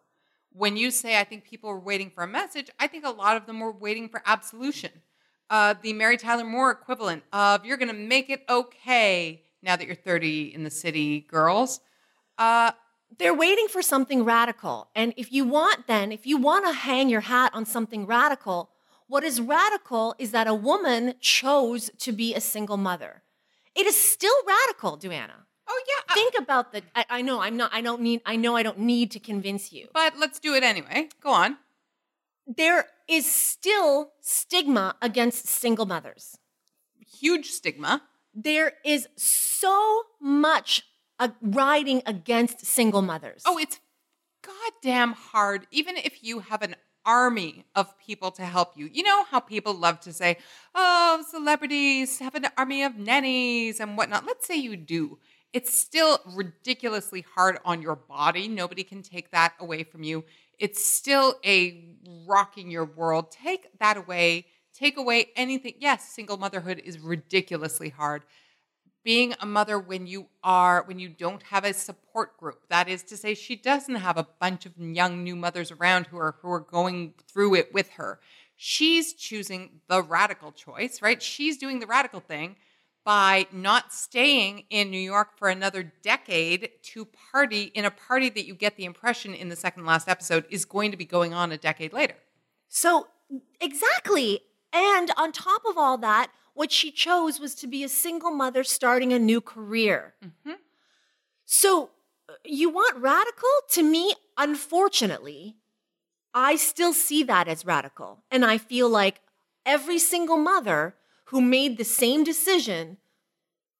[0.54, 3.38] When you say, I think people were waiting for a message, I think a lot
[3.38, 4.92] of them were waiting for absolution
[5.52, 9.86] uh, the Mary Tyler Moore equivalent of you're going to make it okay now that
[9.86, 11.82] you're 30 in the city, girls.
[12.38, 12.72] Uh,
[13.20, 14.88] they're waiting for something radical.
[14.96, 18.70] And if you want, then, if you want to hang your hat on something radical,
[19.08, 23.22] what is radical is that a woman chose to be a single mother.
[23.76, 25.46] It is still radical, Duana.
[25.72, 26.16] Oh yeah.
[26.16, 26.82] Think about the.
[26.96, 27.72] I, I know I'm not.
[27.74, 28.22] I don't need.
[28.26, 29.88] I know I don't need to convince you.
[29.94, 31.10] But let's do it anyway.
[31.24, 31.58] Go on.
[32.48, 36.38] there is still stigma against single mothers.
[37.20, 38.04] Huge stigma.
[38.34, 40.84] There is so much
[41.20, 43.44] uh, riding against single mothers.
[43.46, 43.80] Oh, it's
[44.44, 48.90] goddamn hard, even if you have an army of people to help you.
[48.92, 50.38] You know how people love to say,
[50.76, 54.26] oh, celebrities have an army of nannies and whatnot.
[54.26, 55.20] Let's say you do.
[55.54, 58.48] It's still ridiculously hard on your body.
[58.48, 60.24] Nobody can take that away from you.
[60.60, 61.86] It's still a
[62.26, 63.32] rocking your world.
[63.32, 64.46] Take that away.
[64.74, 65.74] Take away anything.
[65.80, 68.24] Yes, single motherhood is ridiculously hard
[69.04, 73.04] being a mother when you are when you don't have a support group that is
[73.04, 76.52] to say she doesn't have a bunch of young new mothers around who are who
[76.52, 78.20] are going through it with her
[78.56, 82.56] she's choosing the radical choice right she's doing the radical thing
[83.04, 88.46] by not staying in New York for another decade to party in a party that
[88.46, 91.52] you get the impression in the second last episode is going to be going on
[91.52, 92.16] a decade later.
[92.68, 93.08] So,
[93.60, 94.42] exactly.
[94.72, 98.64] And on top of all that, what she chose was to be a single mother
[98.64, 100.14] starting a new career.
[100.24, 100.54] Mm-hmm.
[101.46, 101.90] So,
[102.30, 103.50] uh, you want radical?
[103.72, 105.58] To me, unfortunately,
[106.34, 108.24] I still see that as radical.
[108.30, 109.22] And I feel like
[109.66, 110.96] every single mother
[111.32, 112.98] who made the same decision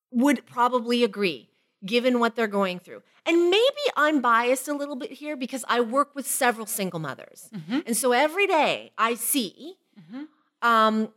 [0.10, 1.50] would probably agree,
[1.86, 3.02] given what they're going through.
[3.26, 7.50] And maybe I'm biased a little bit here because I work with several single mothers.
[7.54, 7.80] Mm-hmm.
[7.86, 10.24] And so every day I see mm-hmm.
[10.68, 11.10] um,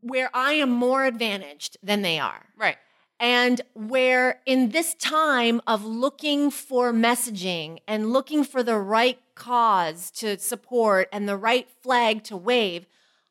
[0.00, 2.46] where I am more advantaged than they are.
[2.56, 2.78] Right.
[3.20, 10.10] And where in this time of looking for messaging and looking for the right cause
[10.12, 12.86] to support and the right flag to wave,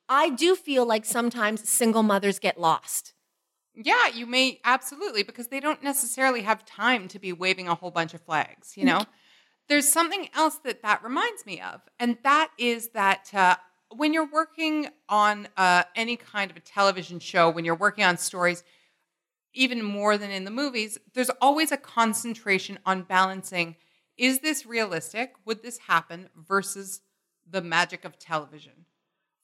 [0.09, 3.13] I do feel like sometimes single mothers get lost.
[3.75, 7.91] Yeah, you may absolutely because they don't necessarily have time to be waving a whole
[7.91, 9.01] bunch of flags, you know?
[9.67, 13.55] There's something else that that reminds me of, and that is that uh,
[13.95, 18.17] when you're working on uh, any kind of a television show, when you're working on
[18.17, 18.63] stories,
[19.53, 23.75] even more than in the movies, there's always a concentration on balancing
[24.15, 25.33] is this realistic?
[25.45, 26.29] Would this happen?
[26.35, 27.01] versus
[27.49, 28.85] the magic of television.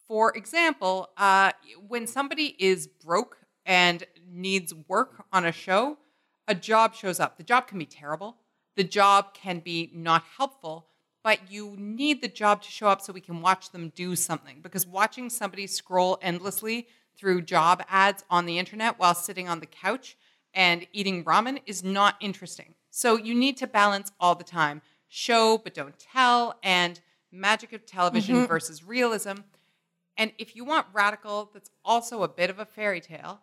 [0.10, 1.52] For example, uh,
[1.88, 6.00] when somebody is broke and needs work on a show,
[6.48, 7.38] a job shows up.
[7.38, 8.38] The job can be terrible,
[8.76, 10.88] the job can be not helpful,
[11.24, 14.62] but you need the job to show up so we can watch them do something.
[14.64, 19.68] Because watching somebody scroll endlessly through job ads on the internet while sitting on the
[19.68, 20.18] couch
[20.56, 22.74] and eating ramen is not interesting.
[22.90, 27.00] So you need to balance all the time show but don't tell and
[27.32, 28.46] magic of television mm-hmm.
[28.46, 29.36] versus realism.
[30.20, 33.40] And if you want radical, that's also a bit of a fairy tale.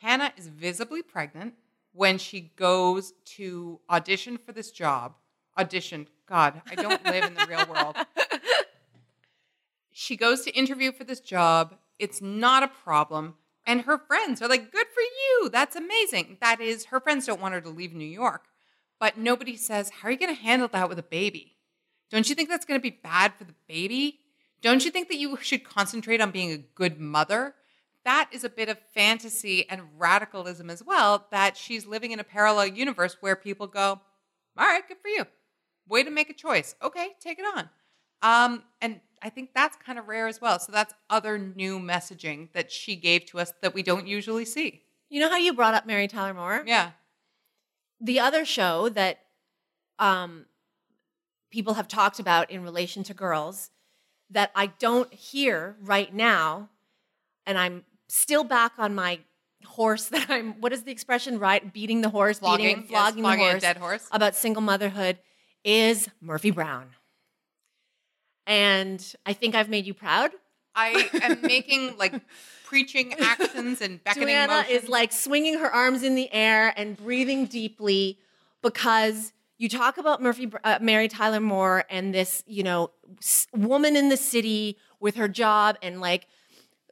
[0.00, 1.54] Hannah is visibly pregnant
[1.92, 5.14] when she goes to audition for this job
[5.56, 6.08] auditioned.
[6.28, 7.96] God, I don't live in the real world.
[9.98, 11.74] She goes to interview for this job.
[11.98, 13.36] It's not a problem.
[13.66, 15.48] And her friends are like, good for you.
[15.48, 16.36] That's amazing.
[16.42, 18.42] That is, her friends don't want her to leave New York.
[19.00, 21.56] But nobody says, how are you going to handle that with a baby?
[22.10, 24.18] Don't you think that's going to be bad for the baby?
[24.62, 27.54] Don't you think that you should concentrate on being a good mother?
[28.04, 32.24] That is a bit of fantasy and radicalism as well, that she's living in a
[32.24, 34.00] parallel universe where people go,
[34.56, 35.24] all right, good for you
[35.88, 36.74] way to make a choice.
[36.82, 37.70] Okay, take it on.
[38.22, 40.58] Um, and I think that's kind of rare as well.
[40.58, 44.82] So that's other new messaging that she gave to us that we don't usually see.
[45.08, 46.64] You know how you brought up Mary Tyler Moore?
[46.66, 46.92] Yeah.
[48.00, 49.20] The other show that
[49.98, 50.46] um,
[51.50, 53.70] people have talked about in relation to girls
[54.30, 56.70] that I don't hear right now,
[57.46, 59.20] and I'm still back on my
[59.64, 61.72] horse that I'm, what is the expression, right?
[61.72, 64.08] Beating the horse, flogging, beating, flogging, yes, flogging the horse, dead horse.
[64.12, 65.18] About single motherhood
[65.64, 66.90] is Murphy Brown.
[68.46, 70.30] And I think I've made you proud.
[70.74, 72.14] I am making like
[72.64, 74.84] preaching actions and beckoning Joanna motions.
[74.84, 78.18] is like swinging her arms in the air and breathing deeply
[78.62, 83.96] because you talk about Murphy, uh, Mary Tyler Moore and this, you know, s- woman
[83.96, 86.26] in the city with her job and like,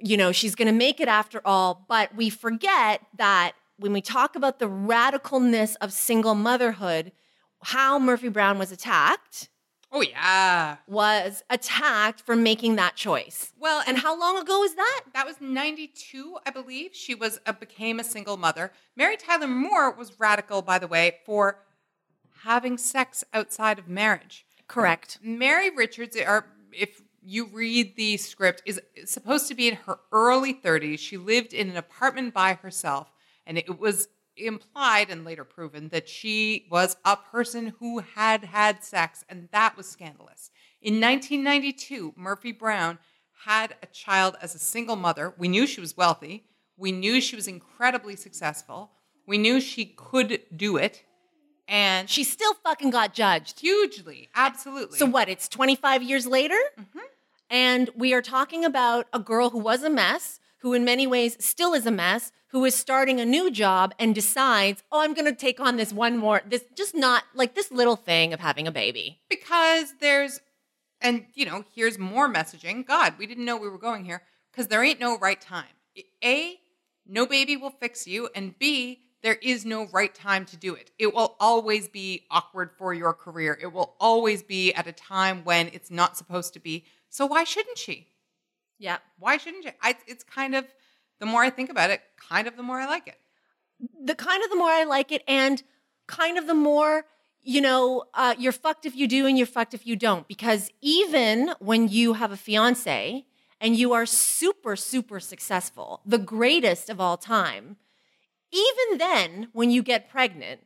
[0.01, 1.85] you know, she's going to make it after all.
[1.89, 7.13] But we forget that when we talk about the radicalness of single motherhood,
[7.63, 9.49] how Murphy Brown was attacked.
[9.93, 10.79] Oh yeah.
[10.89, 13.53] Was attacked for making that choice.
[13.59, 15.03] Well, and, how long ago was that?
[15.15, 16.91] That was 92, I believe.
[16.95, 18.73] She was a, became a single mother.
[18.97, 21.61] Mary Tyler Moore was radical by the way for
[22.45, 24.47] having sex outside of marriage.
[24.69, 25.19] Correct.
[25.23, 30.53] Mary Richards or if you read the script is supposed to be in her early
[30.53, 30.99] 30s.
[30.99, 33.11] She lived in an apartment by herself
[33.47, 38.83] and it was implied and later proven that she was a person who had had
[38.83, 40.51] sex, and that was scandalous.
[40.83, 42.99] In 1992, Murphy Brown
[43.45, 45.35] had a child as a single mother.
[45.39, 46.47] We knew she was wealthy.
[46.77, 48.91] We knew she was incredibly successful.
[49.27, 51.05] We knew she could do it.
[51.69, 53.61] And She still fucking got judged.
[53.61, 54.99] hugely, absolutely.
[54.99, 55.29] So what?
[55.29, 56.59] It's 25 years later?
[56.79, 56.99] Mm-hmm.
[57.51, 61.37] And we are talking about a girl who was a mess, who in many ways
[61.45, 65.27] still is a mess, who is starting a new job and decides, oh, I'm going
[65.27, 68.67] to take on this one more, this just not like this little thing of having
[68.67, 69.21] a baby.
[69.29, 70.41] because there's
[71.01, 74.69] and you know here's more messaging god we didn't know we were going here because
[74.69, 75.67] there ain't no right time
[76.25, 76.55] a
[77.05, 80.91] no baby will fix you and b there is no right time to do it.
[80.99, 83.59] It will always be awkward for your career.
[83.61, 86.85] It will always be at a time when it's not supposed to be.
[87.09, 88.07] So why shouldn't she?
[88.79, 88.99] Yeah.
[89.19, 90.67] why shouldn't she I, it's kind of
[91.21, 93.19] the more i think about it kind of the more i like it.
[94.05, 95.63] The kind of the more I like it, and
[96.07, 97.05] kind of the more,
[97.43, 100.29] you know, uh, you're fucked if you do and you're fucked if you don't.
[100.29, 103.27] Because even when you have a fiance
[103.61, 107.77] and you are super, super successful, the greatest of all time,
[108.55, 110.61] even then, when you get pregnant,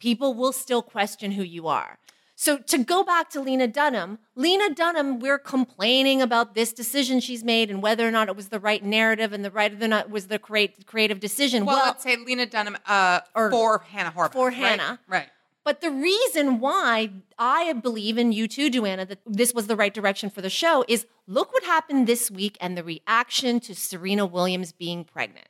[0.00, 1.98] people will still question who you are.
[2.38, 7.42] So to go back to Lena Dunham, Lena Dunham, we're complaining about this decision she's
[7.42, 10.10] made and whether or not it was the right narrative and the right or not
[10.10, 11.64] was the create, creative decision.
[11.64, 14.54] well, Well, let's say lena dunham uh, Or- for hannah horvath for right?
[14.56, 14.98] Hannah.
[15.08, 15.28] right
[15.64, 19.92] but the reason why I believe in you too, Joanna, that this was the right
[19.92, 24.24] direction for the show is look what happened this week and the reaction to Serena
[24.26, 25.48] Williams being pregnant.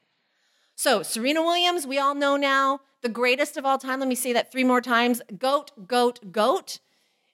[0.76, 3.98] So, Serena Williams, we all know now, the greatest of all time.
[3.98, 6.78] Let me say that three more times GOAT, GOAT, GOAT.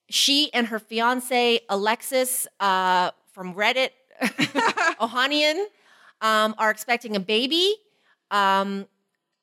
[0.09, 3.91] She and her fiance, Alexis uh, from Reddit,
[5.01, 5.65] Ohanian,
[6.21, 7.75] um, are expecting a baby.
[8.31, 8.87] Um,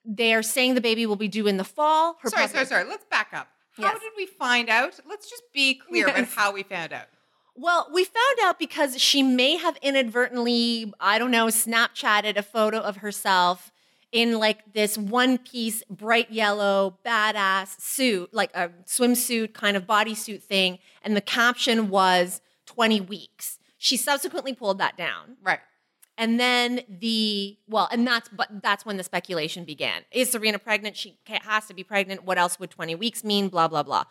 [0.06, 2.18] they are saying the baby will be due in the fall.
[2.22, 2.86] Her sorry, sorry, sorry.
[2.86, 3.48] Let's back up.
[3.76, 4.00] How Yes.
[4.02, 4.98] did we find out?
[5.08, 7.08] Let's just be clear about how we found out.
[7.56, 12.78] Well, we found out because she may have inadvertently, I don't know, Snapchatted a photo
[12.80, 13.72] of herself
[14.12, 20.42] in like this one piece, bright yellow, badass suit, like a swimsuit kind of bodysuit
[20.42, 20.80] thing.
[21.04, 23.60] And the caption was 20 weeks.
[23.78, 25.38] She subsequently pulled that down.
[25.42, 25.60] Right.
[26.18, 30.02] And then the well, and that's but that's when the speculation began.
[30.12, 30.98] Is Serena pregnant?
[30.98, 32.26] She has to be pregnant.
[32.26, 33.48] What else would 20 weeks mean?
[33.48, 34.04] Blah blah blah.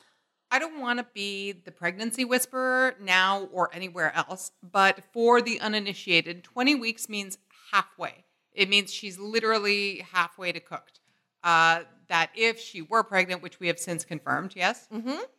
[0.51, 5.61] I don't want to be the pregnancy whisperer now or anywhere else, but for the
[5.61, 7.36] uninitiated, 20 weeks means
[7.72, 8.24] halfway.
[8.59, 10.98] It means she's literally halfway to cooked.
[11.44, 14.88] Uh, that if she were pregnant, which we have since confirmed, yes,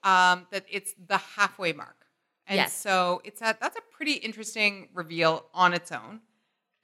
[0.03, 2.05] um, that it's the halfway mark.
[2.47, 2.74] And Yes.
[2.74, 6.22] so it's a that's a pretty interesting reveal on its own.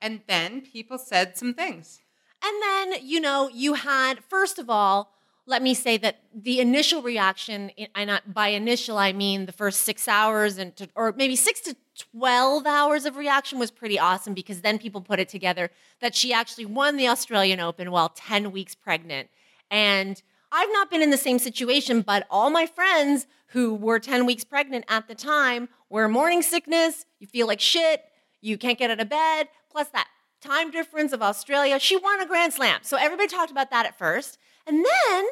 [0.02, 2.02] And then people said some things.
[2.44, 5.14] And then, you know, you had, first of all,
[5.48, 10.08] let me say that the initial reaction, and by initial, I mean the first six
[10.08, 11.76] hours and to, or maybe six to
[12.12, 15.70] 12 hours of reaction was pretty awesome because then people put it together
[16.02, 19.30] that she actually won the Australian Open while 10 weeks pregnant.
[19.70, 20.22] And
[20.52, 24.44] I've not been in the same situation, but all my friends who were 10 weeks
[24.44, 28.04] pregnant at the time were morning sickness, you feel like shit,
[28.42, 30.08] you can't get out of bed, plus that
[30.42, 31.80] time difference of Australia.
[31.80, 32.80] She won a Grand Slam.
[32.84, 34.38] So everybody talked about that at first.
[34.68, 35.26] And then,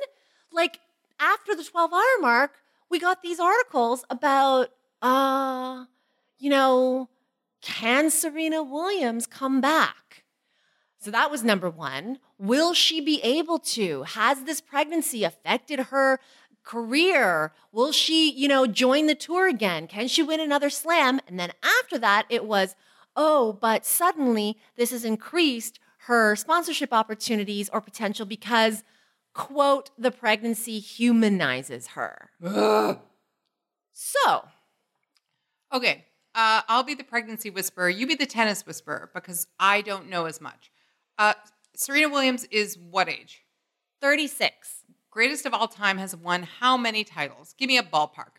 [0.51, 0.79] like,
[1.19, 2.53] after the 12 hour mark,
[2.89, 4.69] we got these articles about,
[5.01, 5.85] uh,
[6.37, 7.09] you know,
[7.61, 10.23] can Serena Williams come back?
[10.99, 12.19] So that was number one.
[12.37, 14.03] Will she be able to?
[14.03, 16.19] Has this pregnancy affected her
[16.63, 17.51] career?
[17.71, 19.87] Will she, you know, join the tour again?
[19.87, 21.19] Can she win another slam?
[21.27, 22.75] And then after that, it was,
[23.15, 28.83] oh, but suddenly this has increased her sponsorship opportunities or potential because,
[29.33, 32.29] quote, the pregnancy humanizes her.
[33.93, 34.43] So,
[35.73, 36.05] Okay,
[36.35, 37.89] uh, I'll be the pregnancy whisperer.
[37.89, 40.71] You be the tennis whisperer because I don't know as much.
[41.17, 41.33] Uh,
[41.75, 43.43] Serena Williams is what age?
[43.99, 44.83] 36.
[45.09, 47.55] Greatest of all time has won how many titles?
[47.57, 48.37] Give me a ballpark.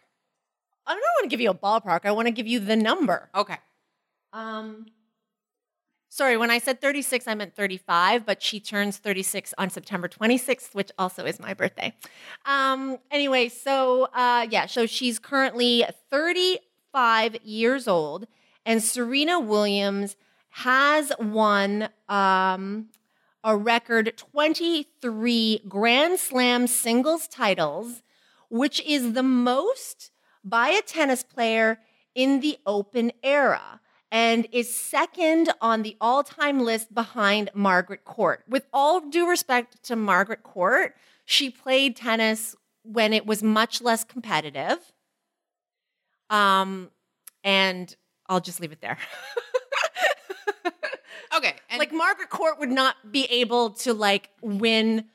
[0.87, 2.05] I don't want to give you a ballpark.
[2.05, 3.31] I want to give you the number.
[3.35, 3.57] Okay.
[4.33, 4.87] Um,
[6.15, 10.73] sorry, when I said 36, I meant 35, but she turns 36 on September 26th,
[10.73, 11.93] which also is my birthday.
[12.47, 18.28] Um, anyway, so uh, yeah, so she's currently 35 years old,
[18.65, 20.16] and Serena Williams
[20.51, 22.86] has won um,
[23.43, 28.03] a record 23 Grand Slam singles titles,
[28.49, 30.12] which is the most
[30.45, 31.81] by a tennis player
[32.15, 33.81] in the open era
[34.15, 38.45] and is second on the all time list behind Margaret Court.
[38.49, 42.55] With all due respect to Margaret Court, she played tennis
[42.85, 44.78] when it was much less competitive.
[46.31, 46.91] Um,
[47.43, 47.95] And
[48.28, 48.99] I'll just leave it there.
[51.36, 51.55] Okay.
[51.69, 55.07] And like Margaret Court would not be able to like win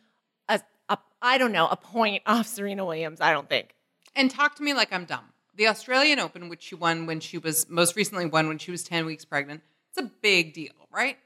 [0.49, 0.59] a,
[0.89, 3.73] a I don't know, a point off Serena Williams, I don't think.
[4.15, 5.23] and talk to me like I'm dumb.
[5.60, 8.81] The Australian Open, which she won when she was most recently won when she was
[8.81, 9.61] 10 weeks pregnant,
[9.91, 11.18] it's a big deal, right?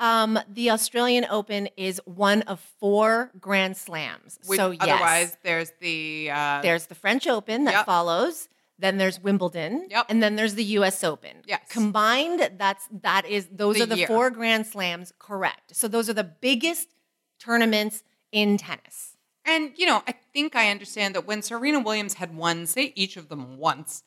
[0.00, 4.38] Um, the Australian Open is one of four Grand Slams.
[4.46, 7.84] Which so yes, otherwise there's the uh, there's the French Open that Yep.
[7.86, 8.48] follows.
[8.78, 9.86] Then there's Wimbledon.
[9.90, 10.06] Yep.
[10.08, 11.04] And then there's the U.S.
[11.04, 11.42] Open.
[11.46, 11.60] Yes.
[11.68, 14.06] Combined, that's that is those The are the year.
[14.06, 15.12] four Grand Slams.
[15.18, 15.76] Correct.
[15.76, 16.94] So those are the biggest
[17.38, 18.02] tournaments
[18.32, 19.15] in tennis.
[19.46, 23.16] And you know, I think I understand that when Serena Williams had won, say each
[23.16, 24.02] of them once,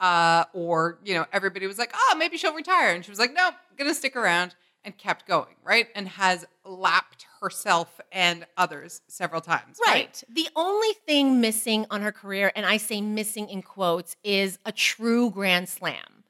[0.00, 3.32] uh, or you know, everybody was like, "Oh, maybe she'll retire," and she was like,
[3.34, 4.54] "Nope, gonna stick around,"
[4.84, 5.88] and kept going, right?
[5.94, 9.94] And has lapped herself and others several times, right?
[9.94, 10.24] Right.
[10.30, 14.72] The only thing missing on her career, and I say missing in quotes, is a
[14.72, 16.24] true Grand Slam.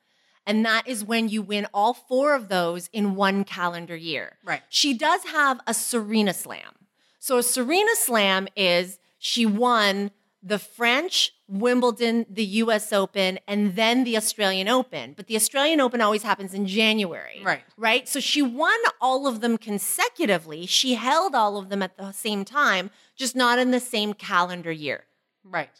[0.47, 4.37] And that is when you win all four of those in one calendar year.
[4.45, 4.63] Right.
[4.69, 6.84] She does have a Serena Slam.
[7.25, 10.11] So a Serena Slam is she won
[10.43, 15.15] the French, Wimbledon, the US Open, and then the Australian Open.
[15.17, 17.41] But the Australian Open always happens in January.
[17.43, 17.63] Right.
[17.79, 18.07] Right?
[18.07, 20.67] So she won all of them consecutively.
[20.67, 24.71] She held all of them at the same time, just not in the same calendar
[24.71, 25.05] year.
[25.45, 25.71] Right.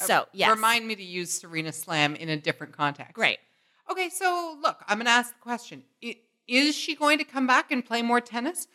[0.00, 0.48] Uh, So, yes.
[0.52, 3.12] Remind me to use Serena Slam in a different context.
[3.12, 3.40] Great.
[3.90, 5.82] Okay, so look, I'm going to ask the question:
[6.48, 8.68] Is she going to come back and play more tennis?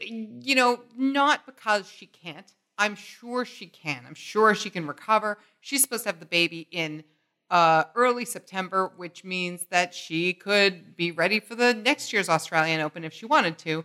[0.00, 2.52] You know, not because she can't.
[2.76, 4.04] I'm sure she can.
[4.06, 5.38] I'm sure she can recover.
[5.60, 7.04] She's supposed to have the baby in
[7.50, 12.80] uh, early September, which means that she could be ready for the next year's Australian
[12.80, 13.84] Open if she wanted to.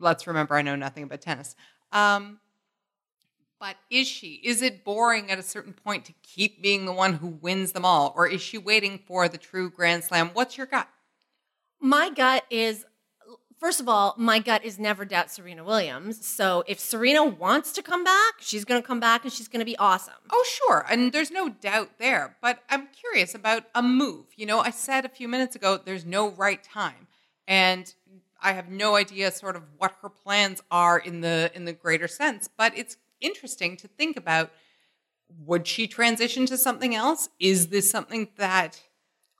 [0.00, 1.54] Let's remember, I know nothing about tennis.
[1.92, 2.40] Um,
[3.60, 4.40] but is she?
[4.44, 7.84] Is it boring at a certain point to keep being the one who wins them
[7.84, 8.12] all?
[8.16, 10.30] Or is she waiting for the true Grand Slam?
[10.32, 10.88] What's your gut?
[11.80, 12.84] My gut is,
[13.58, 16.26] first of all, my gut is never doubt Serena Williams.
[16.26, 19.60] So if Serena wants to come back, she's going to come back and she's going
[19.60, 20.14] to be awesome.
[20.30, 20.86] Oh, sure.
[20.90, 22.36] And there's no doubt there.
[22.40, 24.26] But I'm curious about a move.
[24.36, 27.08] You know, I said a few minutes ago, there's no right time.
[27.46, 27.92] And
[28.40, 32.06] I have no idea sort of what her plans are in the in the greater
[32.06, 34.50] sense, but it's interesting to think about
[35.44, 37.28] would she transition to something else?
[37.40, 38.80] Is this something that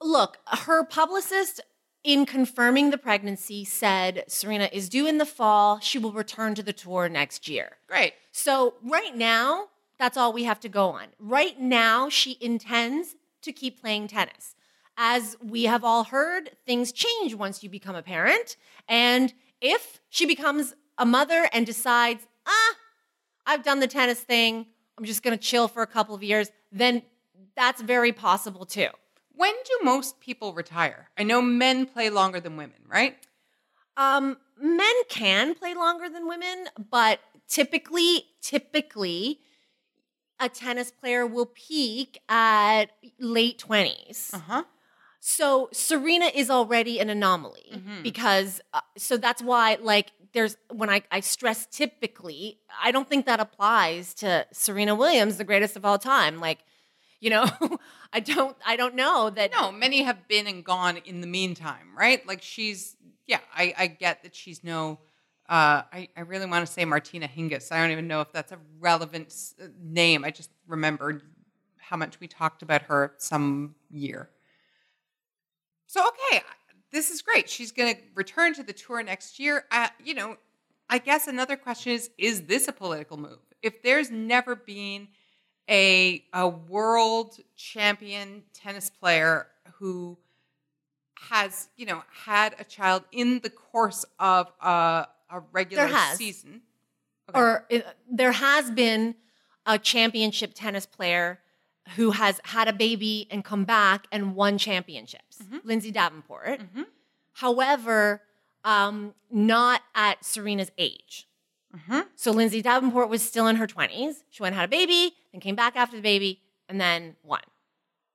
[0.01, 1.61] Look, her publicist,
[2.09, 5.79] in confirming the pregnancy, said Serena is due in the fall.
[5.81, 7.77] She will return to the tour next year.
[7.87, 8.15] great.
[8.33, 9.67] So, right now,
[9.99, 11.09] that's all we have to go on.
[11.19, 14.55] Right now, she intends to keep playing tennis.
[14.97, 18.57] As we have all heard, things change once you become a parent.
[18.89, 22.75] And if she becomes a mother and decides, ah,
[23.45, 24.65] I've done the tennis thing,
[24.97, 27.03] I'm just gonna chill for a couple of years, then
[27.55, 28.89] that's very possible too.
[29.39, 31.11] When do most people retire?
[31.17, 33.17] I know men play longer than women, right?
[33.97, 39.39] Um, men can play longer than women, but typically, typically,
[40.41, 42.87] a tennis player will peak at
[43.21, 44.33] late 20s.
[44.35, 44.65] Uh-huh.
[45.21, 48.03] So Serena is already an anomaly Mhm.
[48.03, 53.25] because, uh, so that's why, like, there's when I, I stress typically, I don't think
[53.27, 56.41] that applies to Serena Williams, the greatest of all time.
[56.41, 56.65] Like,
[57.21, 57.47] you know,
[58.13, 59.53] I don't, I don't know that.
[59.53, 62.27] No, many have been and gone in the meantime, right?
[62.27, 62.97] Like she's,
[63.27, 64.99] yeah, I, I get that she's no,
[65.49, 67.73] uh, I, I really want to say Martina Hingis.
[67.73, 70.25] I don't even know if that's a relevant uh, name.
[70.25, 71.23] I just remembered
[71.79, 74.29] how much we talked about her some year.
[75.87, 76.43] So, okay,
[76.93, 77.49] this is great.
[77.49, 79.65] She's going to return to the tour next year.
[79.71, 80.37] Uh, you know,
[80.91, 83.39] I guess another question is is this a political move?
[83.63, 85.09] If there's never been
[85.69, 89.47] a, a world champion tennis player
[89.79, 90.17] who
[91.31, 96.63] has, you know, had a child in the course of a, a regular season.
[97.29, 97.39] Okay.
[97.39, 97.81] or uh,
[98.11, 99.15] there has been
[99.67, 101.41] a championship tennis player
[101.97, 105.43] who has had a baby and come back and won championships.
[105.65, 106.61] Lindsay Davenport.
[106.61, 106.87] Mhm.
[107.33, 108.23] However,
[108.65, 111.28] um, not at Serena's age.
[111.89, 112.07] Mhm.
[112.17, 114.25] So Lindsay Davenport was still in her 20s.
[114.31, 117.41] She went and had a baby, then came back after the baby, and then won.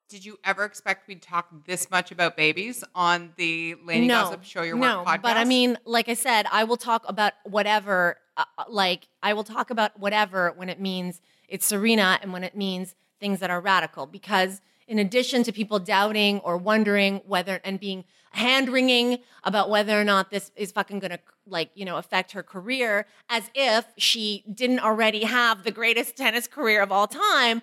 [0.09, 4.43] Did you ever expect we'd talk this much about babies on the Lainey no, Gossip
[4.43, 5.21] Show Your no, Work podcast?
[5.23, 8.17] but I mean, like I said, I will talk about whatever.
[8.37, 12.43] Uh, uh, like I will talk about whatever when it means it's Serena and when
[12.43, 14.05] it means things that are radical.
[14.05, 18.03] Because in addition to people doubting or wondering whether and being
[18.33, 22.43] hand wringing about whether or not this is fucking gonna like you know affect her
[22.43, 27.61] career, as if she didn't already have the greatest tennis career of all time.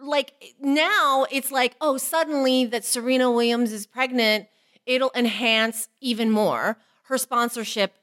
[0.00, 4.46] like now it's like, oh, suddenly that Serena Williams is pregnant,
[4.86, 7.94] it'll enhance even more her sponsorship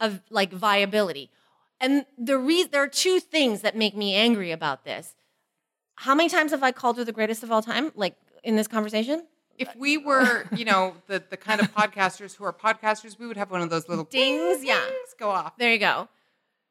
[0.00, 1.30] of like viability.
[1.80, 5.14] And the reason there are two things that make me angry about this.
[5.96, 7.92] How many times have I called her the greatest of all time?
[7.94, 9.26] Like in this conversation?
[9.58, 13.36] If we were, you know, the the kind of podcasters who are podcasters, we would
[13.36, 14.80] have one of those little Dings, yeah.
[14.80, 15.56] dings go off.
[15.58, 16.08] There you go.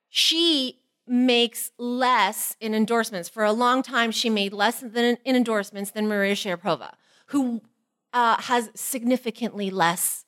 [0.10, 3.30] She makes less in endorsements.
[3.30, 6.94] For a long time, she made less than in endorsements than Maria Sharapova,
[7.28, 7.62] who
[8.14, 10.26] uh, has significantly less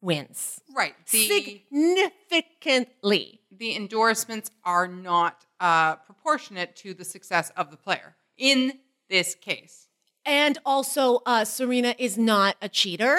[0.00, 0.60] wins.
[0.74, 0.94] Right.
[1.10, 1.26] The
[1.70, 3.40] significantly.
[3.50, 8.78] the endorsements are not uh, proportionate to the success of the player in
[9.08, 9.87] this case.
[10.28, 13.16] And also, uh, Serena is not a cheater.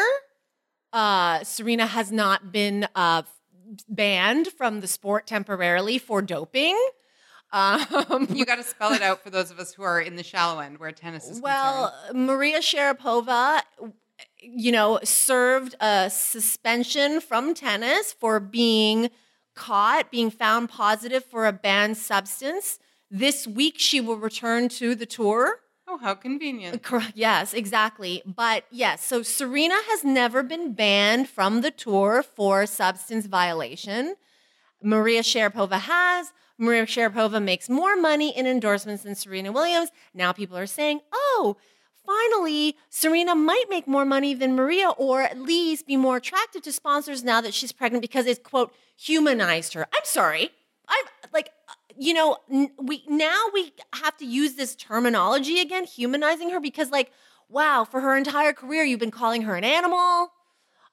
[0.94, 3.24] Uh, Serena has not been uh,
[3.88, 6.80] banned from the sport temporarily for doping.
[7.52, 10.24] Um, You got to spell it out for those of us who are in the
[10.24, 12.28] shallow end where tennis is well, concerned.
[12.28, 13.62] Maria Sharapova,
[14.40, 19.10] you know, served a suspension from tennis for being
[19.56, 22.78] caught, being found positive for a banned substance.
[23.10, 25.62] This week, she will return to the tour.
[25.92, 26.86] Oh, how convenient.
[27.16, 28.22] Yes, exactly.
[28.24, 34.14] But yes, so Serena has never been banned from the tour for substance violation.
[34.84, 36.32] Maria Sharapova has.
[36.60, 39.90] Maria Sharapova makes more money in endorsements than Serena Williams.
[40.14, 41.58] Now people are saying, oh,
[42.06, 46.72] finally, Serena might make more money than Maria or at least be more attractive to
[46.72, 49.88] sponsors now that she's pregnant because it's, quote, humanized her.
[49.92, 50.52] I'm sorry.
[50.88, 51.50] I'm like,
[52.00, 56.90] you know, n- we now we have to use this terminology again, humanizing her, because
[56.92, 57.12] like,
[57.50, 60.32] wow, for her entire career, you've been calling her an animal.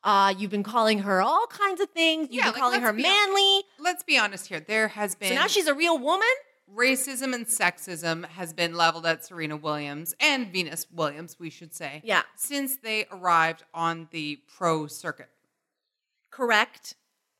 [0.05, 2.29] Uh, you've been calling her all kinds of things.
[2.31, 3.63] You've Yeah, been like, calling her manly.
[3.79, 4.61] Let's be honest here.
[4.61, 6.29] There has been So now she's a real woman.
[6.73, 12.03] racism and sexism has been leveled at Serena Williams and Venus Williams, we should say.
[12.05, 12.23] Yeah.
[12.37, 15.29] Since they arrived on the pro circuit.
[16.31, 16.95] Correct,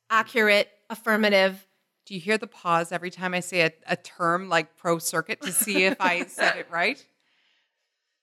[0.09, 1.67] accurate, affirmative.
[2.07, 5.41] Do you hear the pause every time I say a, a term like pro circuit
[5.41, 7.05] to see if I said it right?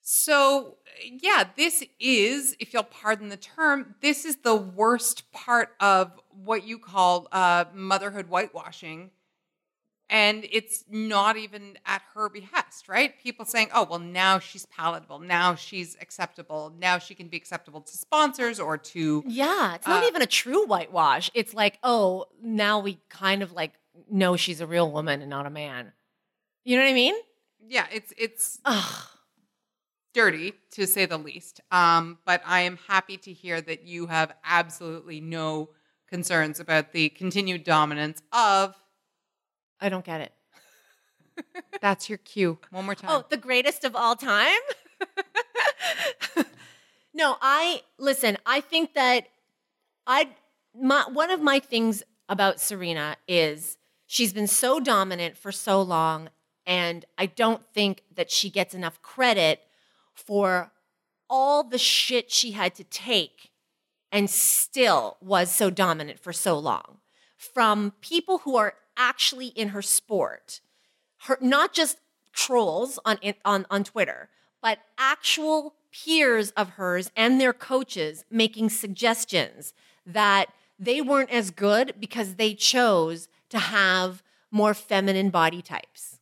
[0.01, 0.77] So,
[1.23, 6.67] yeah, this is, if you'll pardon the term, this is the worst part of what
[6.67, 9.11] you call uh, motherhood whitewashing.
[10.15, 13.19] And it's not even at her behest, right?
[13.21, 15.19] People saying, oh, well, now she's palatable.
[15.19, 16.73] Now she's acceptable.
[16.79, 20.27] Now she can be acceptable to sponsors or to Yeah, it's not Uh, even a
[20.27, 21.33] true whitewash.
[21.35, 23.73] It's like, oh, now we kind of like
[24.09, 25.93] know she's a real woman and not a man.
[26.63, 27.15] You know what I mean?
[27.67, 29.09] yeah, it's it's Ugh.
[30.13, 31.61] dirty to say the least.
[31.73, 35.71] Um, but I am happy to hear that you have absolutely no
[36.09, 38.77] concerns about the continued dominance of.
[39.85, 40.33] I don't get it.
[41.83, 42.59] That's your cue.
[42.71, 43.11] One more oh, time.
[43.11, 44.57] Oh, the greatest of all time?
[47.15, 49.27] no, I listen, I think that
[50.07, 50.31] I
[50.75, 56.31] my one of my things about Serena is she's been so dominant for so long
[56.65, 59.61] and I don't think that she gets enough credit
[60.15, 60.73] for
[61.29, 63.51] all the shit she had to take
[64.11, 67.01] and still was so dominant for so long
[67.37, 70.61] from people who are actually in her sport
[71.25, 71.99] her not just
[72.33, 74.29] trolls on on on Twitter,
[74.61, 79.73] but actual peers of hers and their coaches making suggestions
[80.05, 80.47] that
[80.79, 86.19] they weren't as good because they chose to have more feminine body types.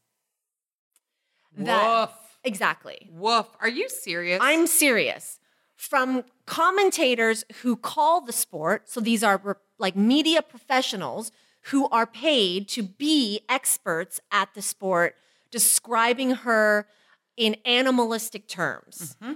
[1.56, 2.10] Woof.
[2.44, 3.08] exactly.
[3.12, 3.46] Woof.
[3.60, 4.38] Are you serious?
[4.42, 5.38] I'm serious.
[5.76, 11.32] From commentators who call the sport, so these are re- like media professionals
[11.66, 15.14] who are paid to be experts at the sport,
[15.50, 16.86] describing her
[17.36, 19.34] in animalistic terms, mm-hmm.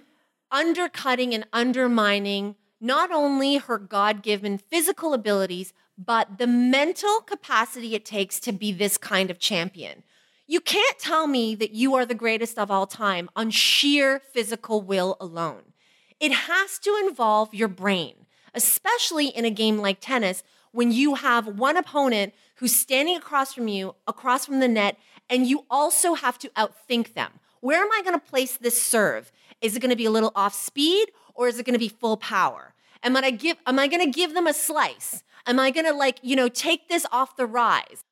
[0.51, 8.05] undercutting and undermining not only her God given physical abilities, but the mental capacity it
[8.05, 10.03] takes to be this kind of champion.
[10.47, 14.83] You can't tell me that you are the greatest of all time on sheer physical
[14.83, 15.73] will alone.
[16.21, 20.43] It has to involve your brain, especially in a game like tennis
[20.77, 24.99] when you have one opponent who's standing across from you, across from the net,
[25.31, 27.31] and you also have to outthink them.
[27.61, 29.33] Where am I going to place this serve?
[29.63, 31.89] Is it going to be a little off speed or is it going to be
[31.89, 32.75] full power?
[33.03, 35.23] Am I give am I going to give them a slice?
[35.47, 38.03] Am I going to like, you know, take this off the rise?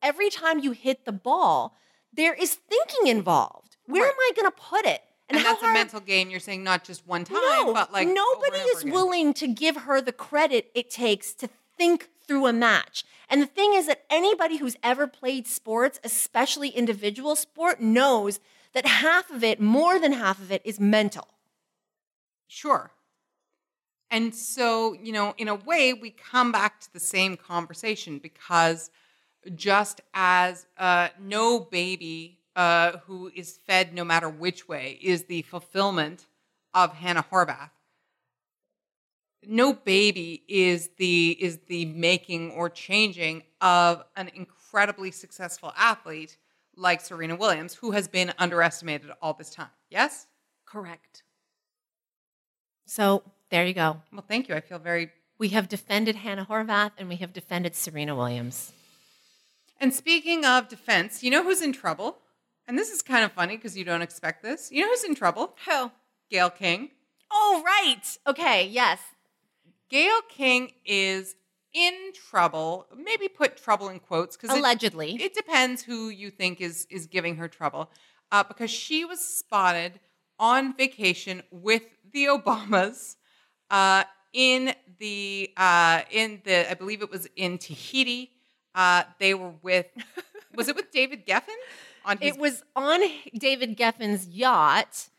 [0.00, 1.76] Every time you hit the ball,
[2.12, 3.76] there is thinking involved.
[3.86, 4.10] Where Right.
[4.10, 5.02] am I going to put it?
[5.28, 6.30] and how that's a mental game.
[6.30, 8.92] You're saying not just one time, no, but like nobody and is again.
[8.92, 13.04] willing to give her the credit it takes to think through a match.
[13.28, 18.40] And the thing is that anybody who's ever played sports, especially individual sport, knows
[18.72, 21.28] that half of it, more than half of it, is mental.
[22.46, 22.90] Sure.
[24.10, 28.90] And so, you know, in a way, we come back to the same conversation because
[29.54, 35.42] just as uh, no baby uh, who is fed no matter which way is the
[35.42, 36.26] fulfillment
[36.74, 37.70] of Hannah Horvath,
[39.46, 46.36] no baby is the is the making or changing of an incredibly successful athlete
[46.76, 49.68] like Serena Williams, who has been underestimated all this time.
[49.90, 50.26] Yes?
[50.64, 51.22] Correct.
[52.86, 54.02] So there you go.
[54.12, 54.54] Well, thank you.
[54.54, 55.10] I feel very.
[55.38, 58.72] We have defended Hannah Horvath and we have defended Serena Williams.
[59.80, 62.18] And speaking of defense, you know who's in trouble?
[62.68, 64.70] And this is kind of funny because you don't expect this.
[64.70, 65.56] You know who's in trouble?
[65.66, 65.90] Who?
[66.30, 66.90] Gayle King.
[67.30, 68.18] Oh, right.
[68.26, 69.00] Okay, yes.
[69.92, 71.36] Gayle King is
[71.74, 72.86] in trouble.
[72.96, 75.16] Maybe put trouble in quotes because Allegedly.
[75.16, 77.90] It, it, depends who you think is is giving her trouble.
[78.32, 80.00] Uh, because she was spotted
[80.38, 83.16] on vacation with the Obamas
[83.70, 88.30] uh, in the uh, in the I believe it was in Tahiti.
[88.74, 89.86] Uh, they were with
[90.54, 91.54] was it with David Geffen?
[92.06, 93.00] On his- it was on
[93.36, 95.10] David Geffen's yacht,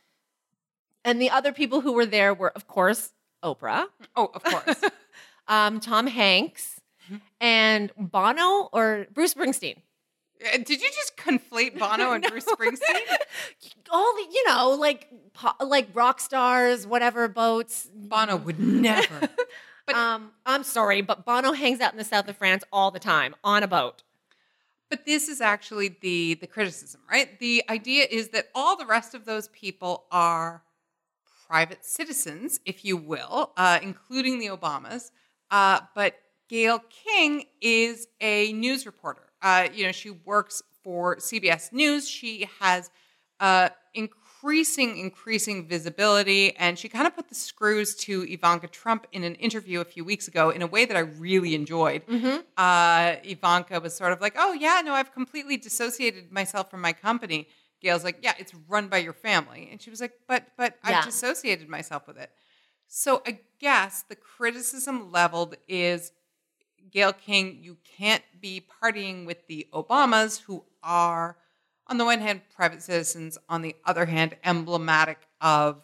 [1.05, 3.12] and the other people who were there were, of course,
[3.43, 3.85] Oprah.
[4.15, 4.81] Oh, of course.
[5.47, 7.17] um, Tom Hanks mm-hmm.
[7.41, 9.77] and Bono or Bruce Springsteen.
[10.43, 12.29] Uh, did you just conflate Bono and no.
[12.29, 13.01] Bruce Springsteen?
[13.91, 15.09] All the, you know, like
[15.61, 17.89] like rock stars, whatever boats.
[17.93, 19.29] Bono would never.
[19.85, 22.99] but um, I'm sorry, but Bono hangs out in the south of France all the
[22.99, 24.03] time on a boat.
[24.89, 27.39] But this is actually the the criticism, right?
[27.39, 30.63] The idea is that all the rest of those people are
[31.53, 35.11] private citizens, if you will, uh, including the Obamas.
[35.51, 36.15] Uh, but
[36.49, 39.27] Gayle King is a news reporter.
[39.39, 42.09] Uh, you know, she works for CBS News.
[42.09, 42.89] She has
[43.39, 46.55] uh, increasing, increasing visibility.
[46.57, 50.03] And she kind of put the screws to Ivanka Trump in an interview a few
[50.03, 52.03] weeks ago in a way that I really enjoyed.
[52.07, 52.37] Mm-hmm.
[52.57, 56.93] Uh, Ivanka was sort of like, oh, yeah, no, I've completely dissociated myself from my
[56.93, 57.47] company.
[57.83, 59.67] Gayle's like, yeah, it's run by your family.
[59.71, 60.99] And she was like, but, but yeah.
[60.99, 62.31] I've dissociated myself with it.
[62.87, 66.11] So I guess the criticism leveled is
[66.91, 71.37] Gayle King, you can't be partying with the Obamas, who are
[71.87, 75.83] on the one hand, private citizens, on the other hand, emblematic of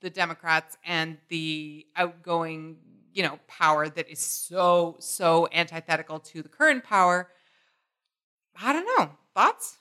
[0.00, 2.76] the Democrats and the outgoing,
[3.12, 7.28] you know, power that is so, so antithetical to the current power.
[8.60, 9.10] I don't know.
[9.34, 9.78] Thoughts?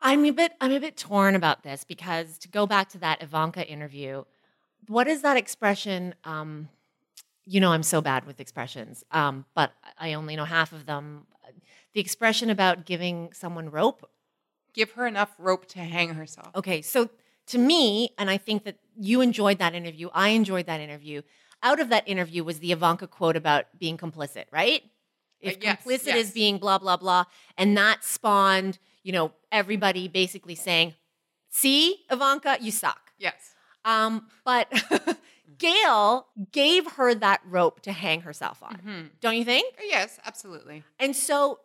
[0.00, 3.22] I'm a bit I'm a bit torn about this because to go back to that
[3.22, 4.24] Ivanka interview,
[4.88, 6.14] what is that expression?
[6.24, 6.68] Um,
[7.44, 11.26] you know, I'm so bad with expressions, um, but I only know half of them
[11.94, 14.10] the expression about giving someone rope.
[14.74, 16.48] Give her enough rope to hang herself.
[16.54, 17.08] Okay, so
[17.46, 21.22] to me, and I think that you enjoyed that interview, I enjoyed that interview.
[21.62, 24.82] Out of that interview was the Ivanka quote about being complicit, right?
[25.40, 26.26] If uh, yes, complicit yes.
[26.26, 27.24] is being blah, blah, blah.
[27.56, 30.92] And that spawned, you know, everybody basically saying,
[31.48, 33.12] see, Ivanka, you suck.
[33.18, 33.54] Yes.
[33.84, 34.66] Um, but
[35.58, 38.74] Gayle gave her that rope to hang herself on.
[38.74, 39.00] Mm-hmm.
[39.20, 39.76] Don't you think?
[39.80, 40.82] Yes, absolutely.
[40.98, 41.60] And so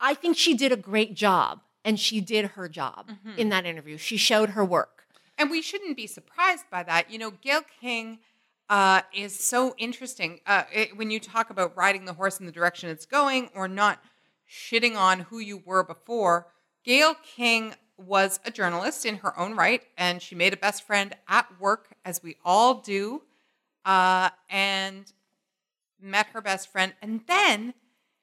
[0.00, 3.38] I think she did a great job and she did her job mm-hmm.
[3.38, 3.98] in that interview.
[3.98, 5.04] She showed her work.
[5.36, 7.10] And we shouldn't be surprised by that.
[7.10, 8.20] You know, Gayle King
[8.70, 12.52] uh, is so interesting uh, it, when you talk about riding the horse in the
[12.52, 14.00] direction it's going or not
[14.50, 16.46] shitting on who you were before.
[16.84, 21.14] Gayle King was a journalist in her own right, and she made a best friend
[21.28, 23.22] at work, as we all do,
[23.84, 25.12] uh, and
[26.00, 26.92] met her best friend.
[27.00, 27.74] And then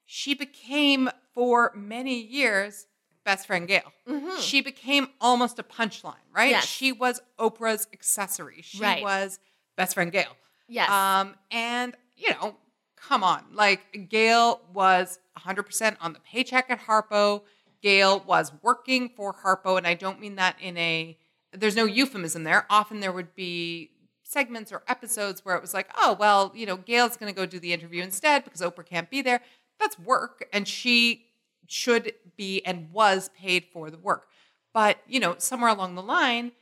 [0.04, 2.86] she became for many years
[3.24, 3.92] best friend Gayle.
[4.08, 4.40] Mm-hmm.
[4.40, 6.50] She became almost a punchline, right?
[6.50, 6.66] Yes.
[6.66, 8.62] She was Oprah's accessory.
[8.62, 9.02] She right.
[9.02, 9.38] was
[9.76, 10.36] best friend Gayle.
[10.68, 10.90] Yes.
[10.90, 12.56] Um, and you know,
[12.96, 17.42] come on, like Gayle was 100% on the paycheck at Harpo.
[17.82, 21.18] Gayle was working for Harpo, and I don't mean that in a.
[21.52, 22.66] There's no euphemism there.
[22.70, 23.90] Often there would be
[24.22, 27.44] segments or episodes where it was like, oh well, you know, Gayle's going to go
[27.44, 29.40] do the interview instead because Oprah can't be there.
[29.78, 31.26] That's work, and she
[31.66, 34.28] should be and was paid for the work.
[34.72, 36.52] But, you know, somewhere along the line,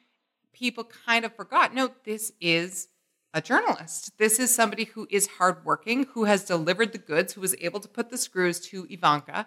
[0.53, 2.89] people kind of forgot no, this is
[3.33, 4.19] a journalist.
[4.19, 7.89] This is somebody who is hardworking, who has delivered the goods, who was able to
[7.89, 9.47] put the screws to Ivanka.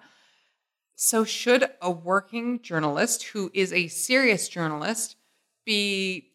[0.95, 5.15] So, should a working journalist who is a serious journalist
[5.65, 6.31] be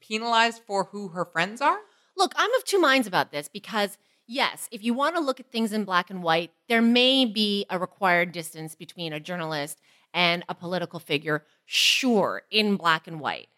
[0.00, 1.78] penalized for who her friends are?
[2.16, 5.50] Look, I'm of two minds about this because yes, if you want to look at
[5.50, 9.80] things in black and white, there may be a required distance between a journalist
[10.14, 13.48] and a political figure, sure, in black and white.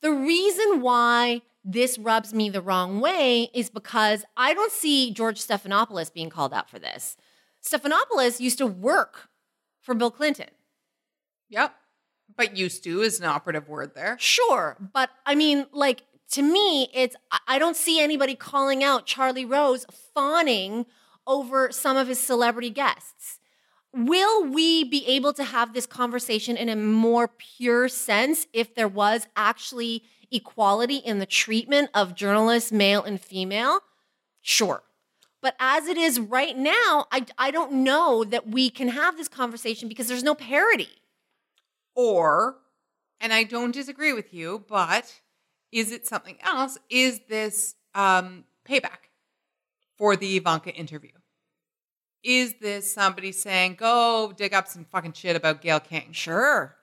[0.00, 5.40] The reason why this rubs me the wrong way is because I don't see George
[5.40, 7.16] Stephanopoulos being called out for this.
[7.62, 9.30] Stephanopoulos used to work
[9.84, 10.48] for Bill Clinton.
[11.50, 11.74] Yep.
[12.36, 14.16] But used to is an operative word there.
[14.18, 16.02] Sure, but I mean, like,
[16.32, 20.86] to me, it's, I- I don't see anybody calling out Charlie Rose fawning
[21.26, 23.38] over some of his celebrity guests.
[23.92, 28.88] Will we be able to have this conversation in a more pure sense if there
[28.88, 30.02] was actually
[30.32, 33.80] equality in the treatment of journalists, male and female?
[34.40, 34.82] Sure.
[35.44, 39.28] But as it is right now, I, I don't know that we can have this
[39.28, 40.88] conversation because there's no parity.
[41.94, 42.56] Or,
[43.20, 45.20] and I don't disagree with you, but
[45.70, 46.78] is it something else?
[46.88, 49.10] Is this um, payback
[49.98, 51.12] for the Ivanka interview?
[52.22, 56.12] Is this somebody saying, go dig up some fucking shit about Gayle King?
[56.12, 56.74] Sure.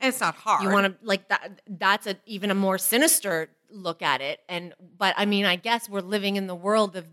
[0.00, 0.62] And it's not hard.
[0.62, 1.62] You want to like that?
[1.66, 4.40] That's a even a more sinister look at it.
[4.48, 7.06] And but I mean, I guess we're living in the world of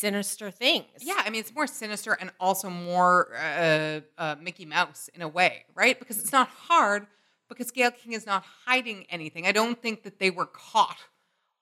[0.00, 0.86] sinister things.
[1.00, 5.28] Yeah, I mean, it's more sinister and also more uh, uh, Mickey Mouse in a
[5.28, 5.98] way, right?
[5.98, 7.06] Because it's not hard
[7.48, 9.46] because Gayle King is not hiding anything.
[9.46, 10.98] I don't think that they were caught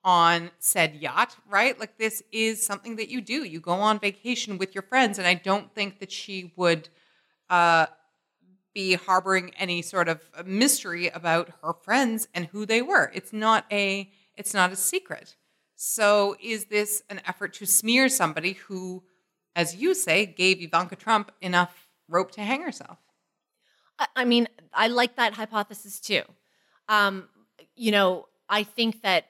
[0.02, 1.78] on said yacht, right?
[1.78, 3.44] Like, this is something that you do.
[3.44, 6.88] You go on vacation with your friends, and I don't think that she would
[7.48, 7.86] uh,
[8.74, 13.10] be harboring any sort of mystery about her friends and who they were.
[13.14, 15.36] It's not a it's not a secret.
[15.76, 19.02] So is this an effort to smear somebody who,
[19.56, 22.98] as you say, gave Ivanka Trump enough rope to hang herself?
[24.16, 26.22] I, mean, I like that hypothesis too.
[26.88, 27.28] Um,
[27.76, 29.26] you know, I think that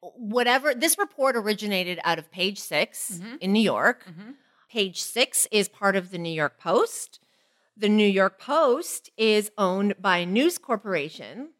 [0.00, 4.04] whatever this report originated out of Page 6 in New York.
[4.72, 7.20] Page Six is part of the New York Post.
[7.76, 11.50] The New York Post is owned by News Corporation,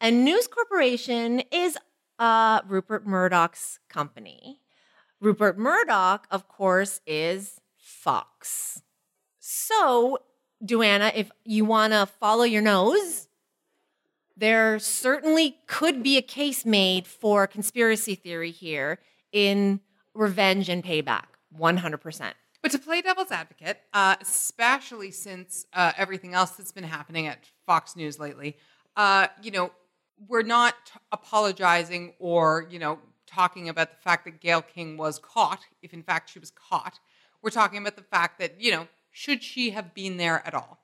[0.00, 1.76] and News Corporation is
[2.22, 4.60] uh, Rupert Murdoch's company.
[5.20, 8.80] Rupert Murdoch, of course, is Fox.
[9.40, 10.18] So,
[10.64, 13.26] Duana, if you want to follow your nose,
[14.36, 19.00] there certainly could be a case made for conspiracy theory here
[19.32, 19.80] in
[20.14, 21.24] revenge and payback.
[21.58, 22.32] 100%.
[22.62, 27.40] But to play devil's advocate, uh, especially since uh, everything else that's been happening at
[27.66, 28.56] Fox News lately,
[28.96, 29.72] uh, you know,
[30.28, 30.74] we're not
[31.10, 36.02] apologizing or, you know, talking about the fact that Gayle King was caught, if in
[36.02, 37.00] fact she was caught.
[37.40, 40.78] We're talking about the fact that, you know, should she have been there at all?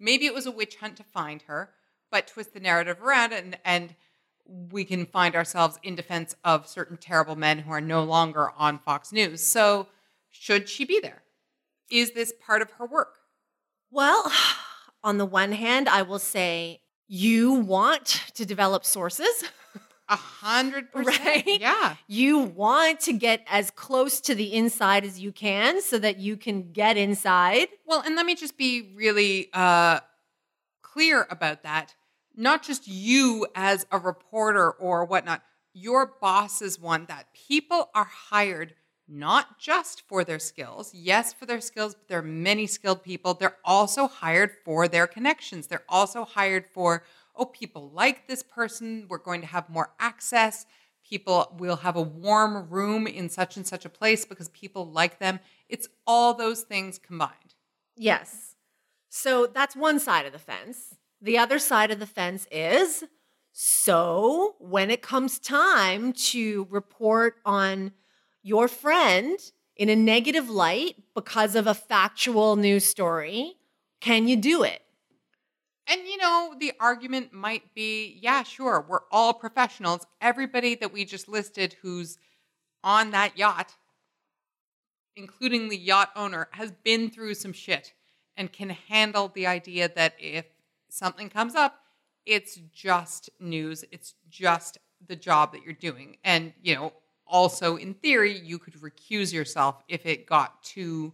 [0.00, 1.70] Maybe it was a witch hunt to find her,
[2.10, 3.94] but twist the narrative around and, and
[4.48, 8.78] we can find ourselves in defense of certain terrible men who are no longer on
[8.78, 9.42] Fox News.
[9.42, 9.88] So,
[10.30, 11.22] should she be there?
[11.90, 13.18] Is this part of her work?
[13.90, 14.32] Well,
[15.04, 18.04] on the one hand, I will say you want
[18.34, 19.44] to develop sources,
[20.08, 21.24] A hundred percent.
[21.24, 21.60] right?
[21.60, 21.96] Yeah.
[22.06, 26.36] You want to get as close to the inside as you can so that you
[26.36, 27.68] can get inside.
[27.86, 30.00] Well, and let me just be really uh,
[30.82, 31.94] clear about that.
[32.36, 35.42] Not just you as a reporter or whatnot,
[35.74, 37.26] your bosses want that.
[37.34, 38.74] People are hired
[39.08, 40.92] not just for their skills.
[40.94, 43.34] Yes, for their skills, but there are many skilled people.
[43.34, 45.66] They're also hired for their connections.
[45.66, 47.04] They're also hired for,
[47.34, 49.06] oh, people like this person.
[49.08, 50.66] We're going to have more access.
[51.08, 55.18] People will have a warm room in such and such a place because people like
[55.18, 55.40] them.
[55.68, 57.54] It's all those things combined.
[57.96, 58.56] Yes.
[59.08, 60.96] So that's one side of the fence.
[61.20, 63.04] The other side of the fence is
[63.52, 67.92] so when it comes time to report on
[68.48, 69.38] your friend
[69.76, 73.54] in a negative light because of a factual news story,
[74.00, 74.80] can you do it?
[75.86, 80.06] And you know, the argument might be yeah, sure, we're all professionals.
[80.20, 82.18] Everybody that we just listed who's
[82.82, 83.74] on that yacht,
[85.14, 87.92] including the yacht owner, has been through some shit
[88.36, 90.46] and can handle the idea that if
[90.88, 91.80] something comes up,
[92.24, 96.16] it's just news, it's just the job that you're doing.
[96.24, 96.92] And, you know,
[97.28, 101.12] also in theory, you could recuse yourself if it got too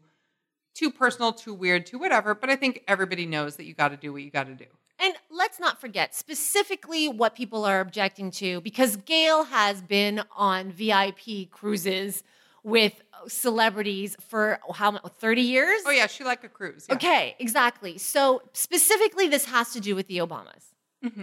[0.74, 3.97] too personal, too weird, too whatever, but I think everybody knows that you got to
[3.97, 4.65] do what you got to do.
[4.99, 10.73] And let's not forget specifically what people are objecting to because Gayle has been on
[10.73, 12.24] VIP cruises
[12.65, 15.82] with celebrities for how much 30 years?
[15.86, 16.86] Oh yeah, she like a cruise.
[16.89, 16.95] yeah.
[16.97, 17.99] Okay, exactly.
[17.99, 20.73] So specifically this has to do with the Obamas.
[21.05, 21.16] Mhm.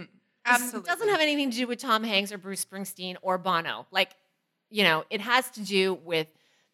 [0.44, 0.88] This Absolutely.
[0.88, 3.86] doesn't have anything to do with Tom Hanks or Bruce Springsteen or Bono.
[3.90, 4.16] Like,
[4.72, 6.26] you know, it has to do with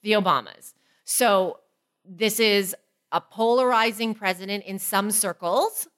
[0.03, 0.73] the Obamas.
[1.05, 1.59] So
[2.05, 2.75] this is
[3.13, 5.89] a polarizing president in some circles.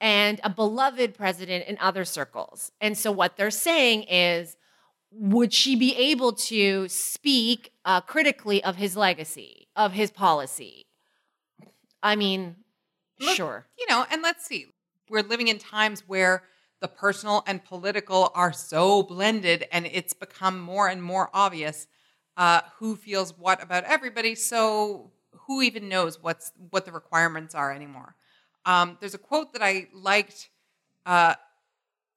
[0.00, 2.72] and a beloved president in other circles.
[2.80, 4.56] And so what they're saying is,
[5.10, 10.86] would she be able to speak uh, critically of his legacy, of his policy?
[12.02, 12.56] I mean,
[13.20, 13.66] Look, sure.
[13.78, 14.66] You know, and let's see.
[15.08, 16.42] We're living in times where
[16.84, 21.86] the personal and political are so blended, and it's become more and more obvious
[22.36, 24.34] uh, who feels what about everybody.
[24.34, 25.10] So
[25.46, 28.16] who even knows what's what the requirements are anymore?
[28.66, 30.50] Um, there's a quote that I liked
[31.06, 31.36] uh,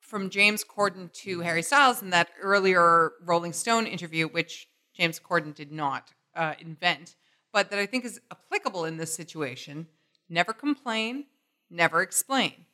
[0.02, 5.56] from James Corden to Harry Styles in that earlier Rolling Stone interview, which James Corden
[5.56, 7.16] did not uh, invent,
[7.54, 9.88] but that I think is applicable in this situation.
[10.28, 11.28] Never complain,
[11.70, 12.67] never explain.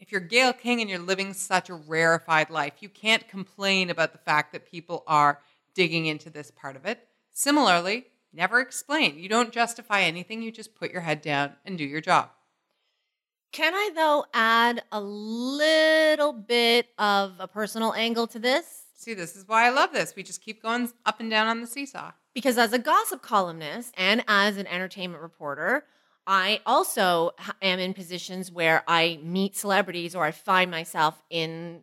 [0.00, 4.12] If you're Gayle King and you're living such a rarefied life, you can't complain about
[4.12, 5.40] the fact that people are
[5.74, 7.06] digging into this part of it.
[7.32, 9.18] Similarly, never explain.
[9.18, 12.30] You don't justify anything, you just put your head down and do your job.
[13.52, 18.84] Can I, though, add a little bit of a personal angle to this?
[18.94, 20.14] See, this is why I love this.
[20.16, 22.12] We just keep going up and down on the seesaw.
[22.32, 25.84] Because as a gossip columnist and as an entertainment reporter,
[26.32, 31.80] I also am in positions where I meet celebrities or I find myself in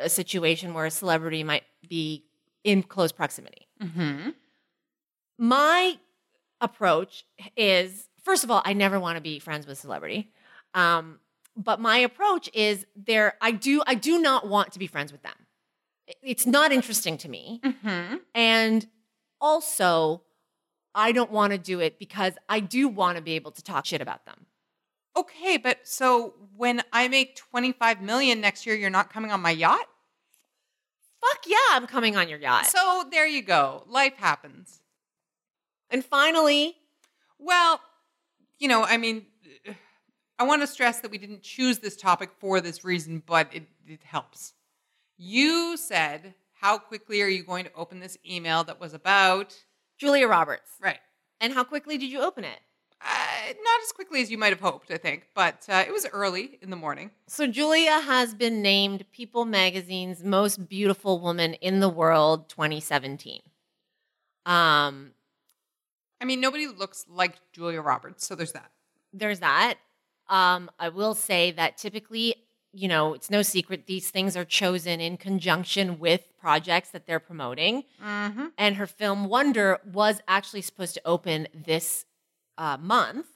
[0.00, 2.24] a situation where a celebrity might be
[2.64, 3.68] in close proximity.
[3.78, 4.30] Mm-hmm.
[5.36, 5.98] My
[6.62, 7.26] approach
[7.58, 10.32] is first of all, I never want to be friends with celebrity.
[10.72, 11.20] Um,
[11.54, 15.22] but my approach is there I do I do not want to be friends with
[15.22, 15.34] them.
[16.22, 17.60] It's not interesting to me.
[17.62, 18.16] Mm-hmm.
[18.34, 18.86] And
[19.42, 20.22] also
[20.94, 23.86] I don't want to do it because I do want to be able to talk
[23.86, 24.46] shit about them.
[25.16, 29.50] Okay, but so when I make 25 million next year, you're not coming on my
[29.50, 29.86] yacht?
[31.20, 32.66] Fuck yeah, I'm coming on your yacht.
[32.66, 33.84] So there you go.
[33.88, 34.80] Life happens.
[35.90, 36.76] and finally,
[37.38, 37.80] Well,
[38.58, 39.26] you know, I mean,
[40.38, 43.64] I want to stress that we didn't choose this topic for this reason, but it,
[43.86, 44.54] it helps.
[45.18, 49.54] You said, How quickly are you going to open this email that was about?
[50.00, 50.72] Julia Roberts.
[50.80, 50.98] Right.
[51.40, 52.58] And how quickly did you open it?
[53.02, 56.06] Uh, not as quickly as you might have hoped, I think, but uh, it was
[56.12, 57.10] early in the morning.
[57.28, 63.40] So Julia has been named People Magazine's most beautiful woman in the world 2017.
[64.44, 65.12] Um,
[66.20, 68.70] I mean, nobody looks like Julia Roberts, so there's that.
[69.12, 69.74] there's that.
[70.28, 72.36] Um, I will say that typically,
[72.72, 77.20] you know, it's no secret these things are chosen in conjunction with projects that they're
[77.20, 77.84] promoting.
[78.02, 78.46] Mm-hmm.
[78.56, 82.04] And her film Wonder was actually supposed to open this
[82.56, 83.26] uh, month,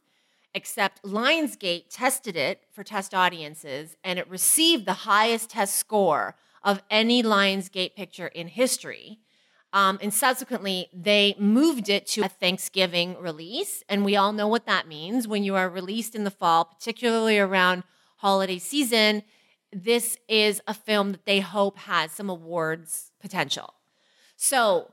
[0.55, 6.82] except Lionsgate tested it for test audiences and it received the highest test score of
[6.90, 9.19] any Lionsgate picture in history.
[9.73, 13.82] Um, and subsequently, they moved it to a Thanksgiving release.
[13.89, 15.27] And we all know what that means.
[15.27, 17.82] When you are released in the fall, particularly around
[18.24, 19.22] holiday season,
[19.70, 23.74] this is a film that they hope has some awards potential.
[24.34, 24.90] So,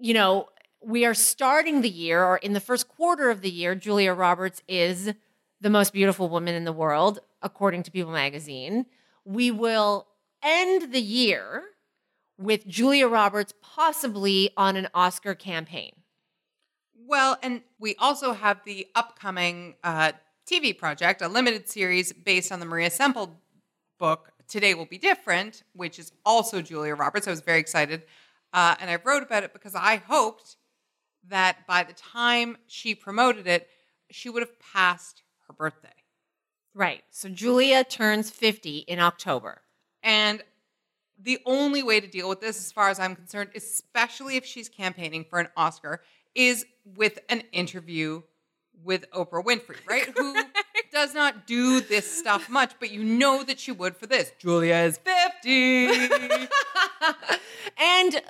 [0.00, 0.48] you know,
[0.82, 4.60] we are starting the year, or in the first quarter of the year, Julia Roberts
[4.66, 5.12] is
[5.60, 8.86] the most beautiful woman in the world, according to People magazine.
[9.24, 10.08] We will
[10.42, 11.62] end the year
[12.36, 15.92] with Julia Roberts possibly on an Oscar campaign.
[16.92, 20.10] Well, and we also have the upcoming uh,
[20.46, 23.36] TV project, a limited series based on the Maria Semple
[23.98, 27.26] book, Today Will Be Different, which is also Julia Roberts.
[27.26, 28.04] I was very excited.
[28.52, 30.56] Uh, and I wrote about it because I hoped
[31.28, 33.68] that by the time she promoted it,
[34.12, 35.88] she would have passed her birthday.
[36.74, 37.02] Right.
[37.10, 39.62] So Julia turns 50 in October.
[40.04, 40.42] And
[41.20, 44.68] the only way to deal with this, as far as I'm concerned, especially if she's
[44.68, 46.02] campaigning for an Oscar,
[46.36, 46.64] is
[46.96, 48.22] with an interview
[48.84, 50.08] with Oprah Winfrey, right?
[50.16, 50.34] Who
[50.92, 54.32] does not do this stuff much, but you know that she would for this.
[54.38, 55.86] Julia is 50.
[57.78, 58.20] and uh,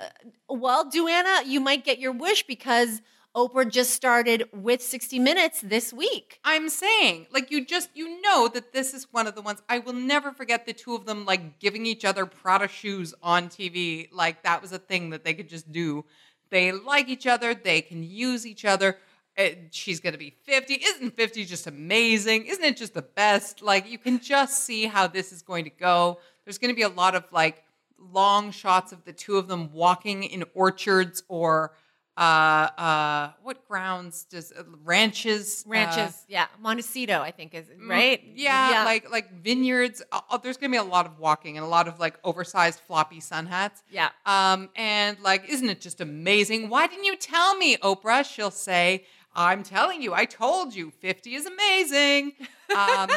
[0.49, 3.01] well, Duana, you might get your wish because
[3.35, 6.39] Oprah just started with 60 Minutes this week.
[6.43, 9.77] I'm saying, like, you just, you know that this is one of the ones I
[9.79, 14.09] will never forget the two of them, like, giving each other Prada shoes on TV.
[14.11, 16.03] Like, that was a thing that they could just do.
[16.49, 18.97] They like each other, they can use each other.
[19.37, 20.73] Uh, she's going to be 50.
[20.73, 22.47] Isn't 50 just amazing?
[22.47, 23.61] Isn't it just the best?
[23.61, 26.19] Like, you can just see how this is going to go.
[26.43, 27.63] There's going to be a lot of, like,
[27.99, 31.73] long shots of the two of them walking in orchards or
[32.15, 36.47] uh uh what grounds does uh, ranches uh, Ranches, yeah.
[36.59, 38.19] Montecito, I think, is right?
[38.19, 41.65] Mm, yeah, like like vineyards uh, uh, there's gonna be a lot of walking and
[41.65, 44.09] a lot of like oversized floppy sun hats yeah.
[44.25, 49.05] um and like isn't it just amazing why didn't you tell me oprah she'll say
[49.37, 52.33] i'm telling you i told you 50 is amazing
[52.75, 53.09] um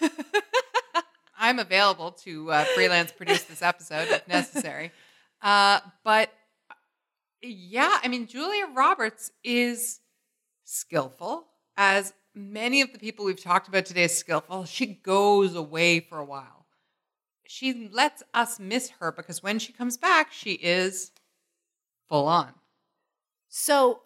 [1.38, 4.90] I'm available to uh, freelance produce this episode if necessary.
[5.40, 6.30] Uh, but
[7.40, 10.00] yeah, I mean, Julia Roberts is
[10.64, 14.64] skillful, as many of the people we've talked about today is skillful.
[14.64, 16.66] She goes away for a while.
[17.46, 21.12] She lets us miss her because when she comes back, she is
[22.08, 22.52] full on.
[23.48, 24.00] So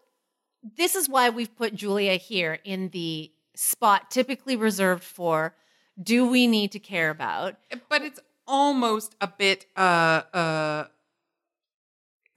[0.62, 5.54] this is why we've put Julia here in the spot typically reserved for
[6.02, 7.56] do we need to care about?
[7.88, 10.86] But it's almost a bit uh uh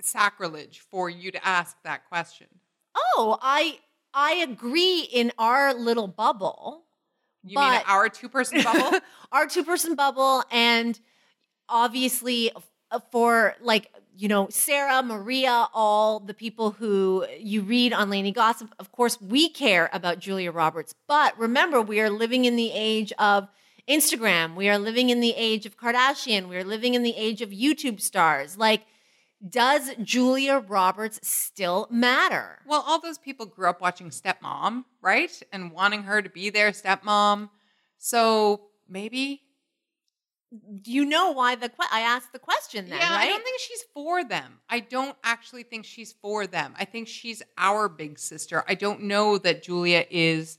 [0.01, 2.47] sacrilege for you to ask that question.
[2.95, 3.79] Oh, I
[4.13, 6.83] I agree in our little bubble.
[7.43, 8.99] You mean our two person bubble?
[9.31, 10.99] our two person bubble and
[11.69, 12.51] obviously
[12.91, 18.31] uh, for like you know sarah maria all the people who you read on Lainey
[18.31, 22.71] Gossip of course we care about julia roberts but remember we are living in the
[22.73, 23.47] age of
[23.87, 27.41] instagram we are living in the age of kardashian we are living in the age
[27.41, 28.85] of youtube stars like
[29.47, 35.31] does julia roberts still matter Well, all those people grew up watching Stepmom, right?
[35.51, 37.49] And wanting her to be their stepmom.
[37.97, 39.41] So maybe.
[40.81, 43.43] Do you know why the que- i asked the question then yeah, right I don't
[43.43, 44.59] think she's for them.
[44.69, 46.73] I don't actually think she's for them.
[46.77, 48.63] I think she's our big sister.
[48.67, 50.57] I don't know that Julia is.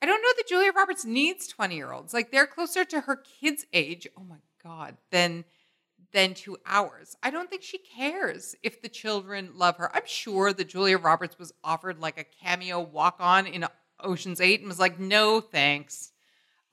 [0.00, 2.14] I don't know that Julia Roberts needs 20 year olds.
[2.14, 4.06] Like they're closer to her kids' age.
[4.16, 4.96] Oh my God.
[5.10, 5.44] Than
[6.12, 7.16] than to ours.
[7.22, 9.94] I don't think she cares if the children love her.
[9.94, 13.66] I'm sure that Julia Roberts was offered like a cameo walk on in
[14.00, 16.12] Ocean's 8 and was like, "No, thanks.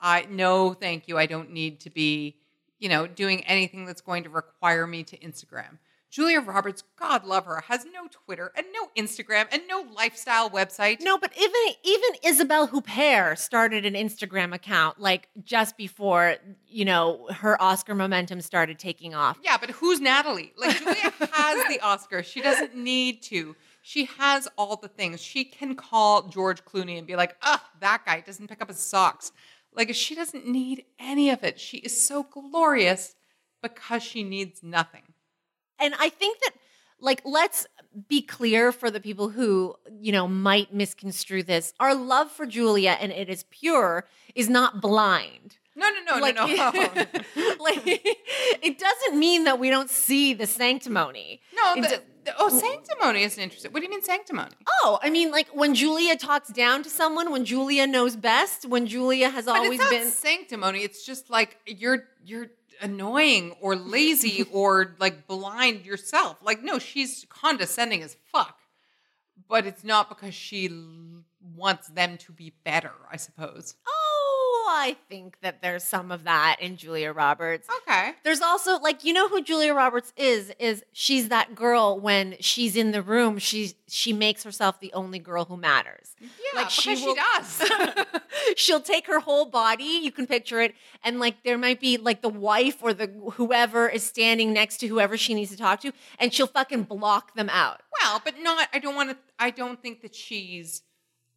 [0.00, 1.18] I no, thank you.
[1.18, 2.36] I don't need to be,
[2.78, 5.78] you know, doing anything that's going to require me to Instagram."
[6.16, 11.00] Julia Roberts, God love her, has no Twitter and no Instagram and no lifestyle website.
[11.00, 16.36] No, but even even Isabelle Huppert started an Instagram account like just before
[16.66, 19.38] you know her Oscar momentum started taking off.
[19.42, 20.54] Yeah, but who's Natalie?
[20.56, 22.22] Like Julia has the Oscar.
[22.22, 23.56] She doesn't need to.
[23.82, 25.20] She has all the things.
[25.20, 28.80] She can call George Clooney and be like, "Ah, that guy doesn't pick up his
[28.80, 29.32] socks."
[29.76, 31.60] Like she doesn't need any of it.
[31.60, 33.14] She is so glorious
[33.62, 35.02] because she needs nothing.
[35.78, 36.52] And I think that
[36.98, 37.66] like let's
[38.08, 41.74] be clear for the people who you know might misconstrue this.
[41.78, 45.58] Our love for Julia and it is pure is not blind.
[45.78, 47.54] No, no, no, like, no, no.
[47.60, 51.42] like it doesn't mean that we don't see the sanctimony.
[51.54, 52.02] no, the-
[52.38, 53.72] oh, sanctimony isn't interesting.
[53.72, 54.52] What do you mean sanctimony?
[54.82, 58.86] Oh, I mean, like when Julia talks down to someone, when Julia knows best, when
[58.86, 60.10] Julia has But always it's not been.
[60.10, 60.80] sanctimony.
[60.82, 62.48] It's just like you're you're
[62.80, 66.36] annoying or lazy or like blind yourself.
[66.42, 68.58] Like no, she's condescending as fuck.
[69.48, 71.22] But it's not because she l-
[71.54, 73.74] wants them to be better, I suppose.
[73.86, 73.95] Oh,
[74.68, 77.68] I think that there's some of that in Julia Roberts.
[77.82, 78.12] Okay.
[78.24, 82.76] There's also like you know who Julia Roberts is is she's that girl when she's
[82.76, 86.14] in the room she she makes herself the only girl who matters.
[86.20, 86.28] Yeah,
[86.62, 87.62] like she because she will- does.
[88.56, 92.22] She'll take her whole body, you can picture it, and like there might be like
[92.22, 95.92] the wife or the whoever is standing next to whoever she needs to talk to,
[96.20, 97.80] and she'll fucking block them out.
[98.00, 98.68] Well, but not.
[98.72, 99.16] I don't want to.
[99.38, 100.82] I don't think that she's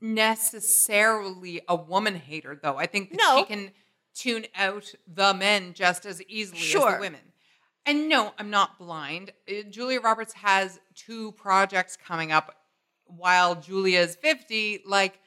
[0.01, 2.77] necessarily a woman hater, though.
[2.77, 3.37] I think that No.
[3.39, 3.71] she can
[4.13, 7.21] tune out the men just as easily as the women.
[7.85, 9.31] And no, I'm not blind.
[9.49, 12.55] Uh, Julia Roberts has two projects coming up
[13.05, 14.83] while Julia's 50.
[14.85, 15.19] Like,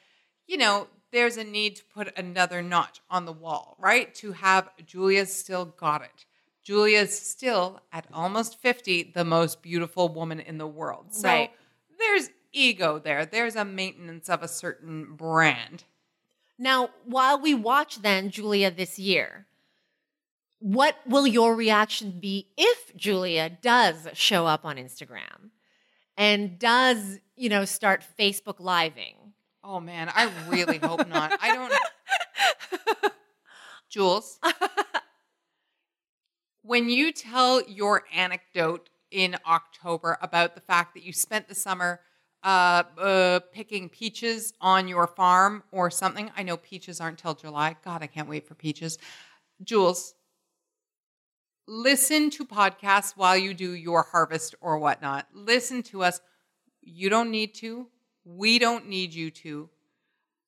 [0.47, 4.13] you know, there's a need to put another notch on the wall, right?
[4.15, 6.25] To have Julia's still got it.
[6.63, 11.13] Julia's still at almost 50, the most beautiful woman in the world.
[11.13, 11.51] So Right.
[11.99, 13.25] there's ego there.
[13.25, 15.83] There's a maintenance of a certain brand.
[16.57, 19.47] Now, while we watch then Julia this year,
[20.59, 25.49] what will your reaction be if Julia does show up on Instagram
[26.15, 29.15] and does, you know, start Facebook living?
[29.63, 31.37] Oh man, I really hope not.
[31.41, 31.73] I don't.
[33.89, 34.39] Jules,
[36.61, 41.99] when you tell your anecdote in October about the fact that you spent the summer
[42.43, 47.75] uh, uh, picking peaches on your farm or something, I know peaches aren't till July.
[47.83, 48.97] God, I can't wait for peaches.
[49.63, 50.13] Jules,
[51.67, 55.27] listen to podcasts while you do your harvest or whatnot.
[55.33, 56.19] Listen to us.
[56.81, 57.87] You don't need to.
[58.25, 59.69] We don't need you to.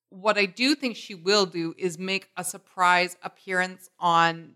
[0.10, 4.56] What I do think she will do is make a surprise appearance on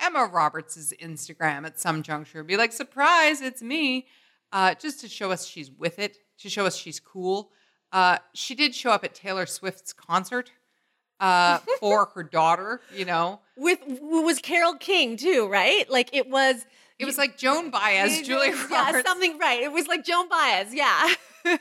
[0.00, 2.42] Emma Roberts' Instagram at some juncture.
[2.42, 4.06] Be like, surprise, it's me.
[4.52, 7.50] Uh, just to show us she's with it, to show us she's cool.
[7.92, 10.50] Uh, she did show up at Taylor Swift's concert.
[11.20, 12.80] uh, for her daughter.
[12.94, 15.88] You know, With was Carole King too, right?
[15.90, 16.64] Like it was.
[16.98, 19.06] it was like Joan Baez, Julia yeah, Roberts.
[19.08, 19.62] something right.
[19.62, 21.14] It was like Joan Baez, yeah.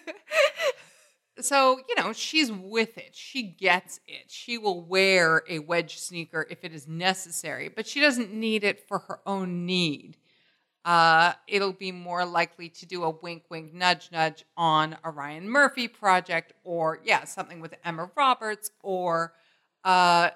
[1.40, 3.12] So, you know, she's with it.
[3.16, 4.26] She gets it.
[4.30, 8.88] She will wear a wedge sneaker if it is necessary, but she doesn't need it
[8.88, 10.18] for her own need.
[10.84, 15.48] Uh, it'll be more likely to do a wink, wink, nudge, nudge on a Ryan
[15.48, 19.34] Murphy project or, yeah, something with Emma Roberts or,
[19.84, 20.32] uh,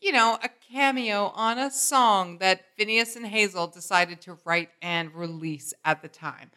[0.00, 5.14] you know, a cameo on a song that Phinnaeus and Hazel decided to write and
[5.14, 6.50] release at the time.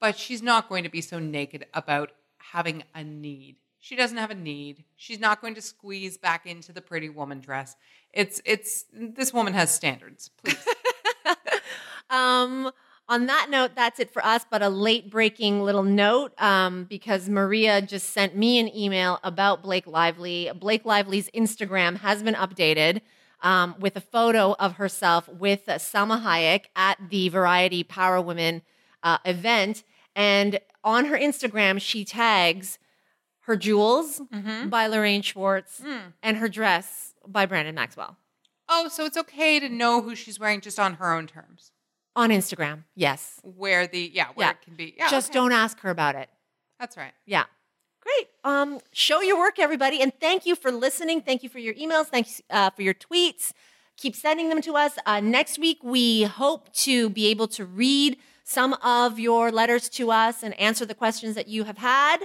[0.00, 3.56] But she's not going to be so naked about having a need.
[3.78, 4.84] She doesn't have a need.
[4.96, 7.76] She's not going to squeeze back into the pretty woman dress.
[8.12, 10.30] It's it's this woman has standards.
[10.42, 10.56] Please.
[12.16, 12.70] Um,
[13.08, 14.44] on that note, that's it for us.
[14.50, 19.62] But a late breaking little note um, because Maria just sent me an email about
[19.62, 20.50] Blake Lively.
[20.58, 23.00] Blake Lively's Instagram has been updated
[23.42, 28.62] um, with a photo of herself with uh, Salma Hayek at the Variety Power Women
[29.02, 29.84] uh, event.
[30.16, 32.78] And on her Instagram, she tags
[33.40, 34.20] her jewels
[34.70, 35.80] by Lorraine Schwartz
[36.22, 38.16] and her dress by Brandon Maxwell.
[38.68, 41.70] oh, so it's okay to know who she's wearing just on her own terms.
[42.16, 43.40] On Instagram, yes.
[43.42, 44.50] Where the yeah, where Yeah.
[44.52, 44.94] it can be.
[44.96, 45.08] Yeah.
[45.10, 45.38] Just okay.
[45.38, 46.28] don't ask her about it.
[46.80, 47.12] That's right.
[47.26, 47.44] Yeah.
[48.00, 48.28] Great.
[48.42, 50.00] Um, show your work, everybody.
[50.00, 51.20] And thank you for listening.
[51.20, 52.06] Thank you for your emails.
[52.06, 53.52] Thanks uh, for your tweets.
[53.96, 54.92] Keep sending them to us.
[55.04, 60.10] Uh, next week, we hope to be able to read some of your letters to
[60.10, 62.18] us and answer the questions that you have had.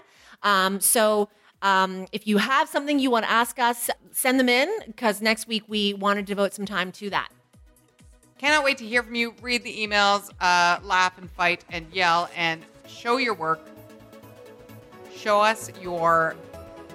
[0.44, 1.30] Um, so
[1.62, 5.48] um, if you have something you want to ask us, send them in because next
[5.48, 7.30] week we want to devote some time to that.
[8.42, 9.36] Cannot wait to hear from you.
[9.40, 13.62] Read the emails, uh, laugh and fight and yell and show your work.
[15.16, 16.36] Show us your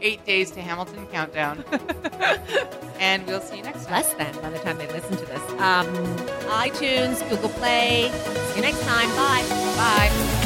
[0.03, 1.65] eight days to Hamilton countdown.
[2.99, 3.93] and we'll see you next time.
[3.93, 5.51] Less than by the time they listen to this.
[5.61, 5.87] Um,
[6.49, 8.11] iTunes, Google Play.
[8.11, 9.09] See you next time.
[9.11, 9.47] Bye.
[9.77, 10.46] Bye.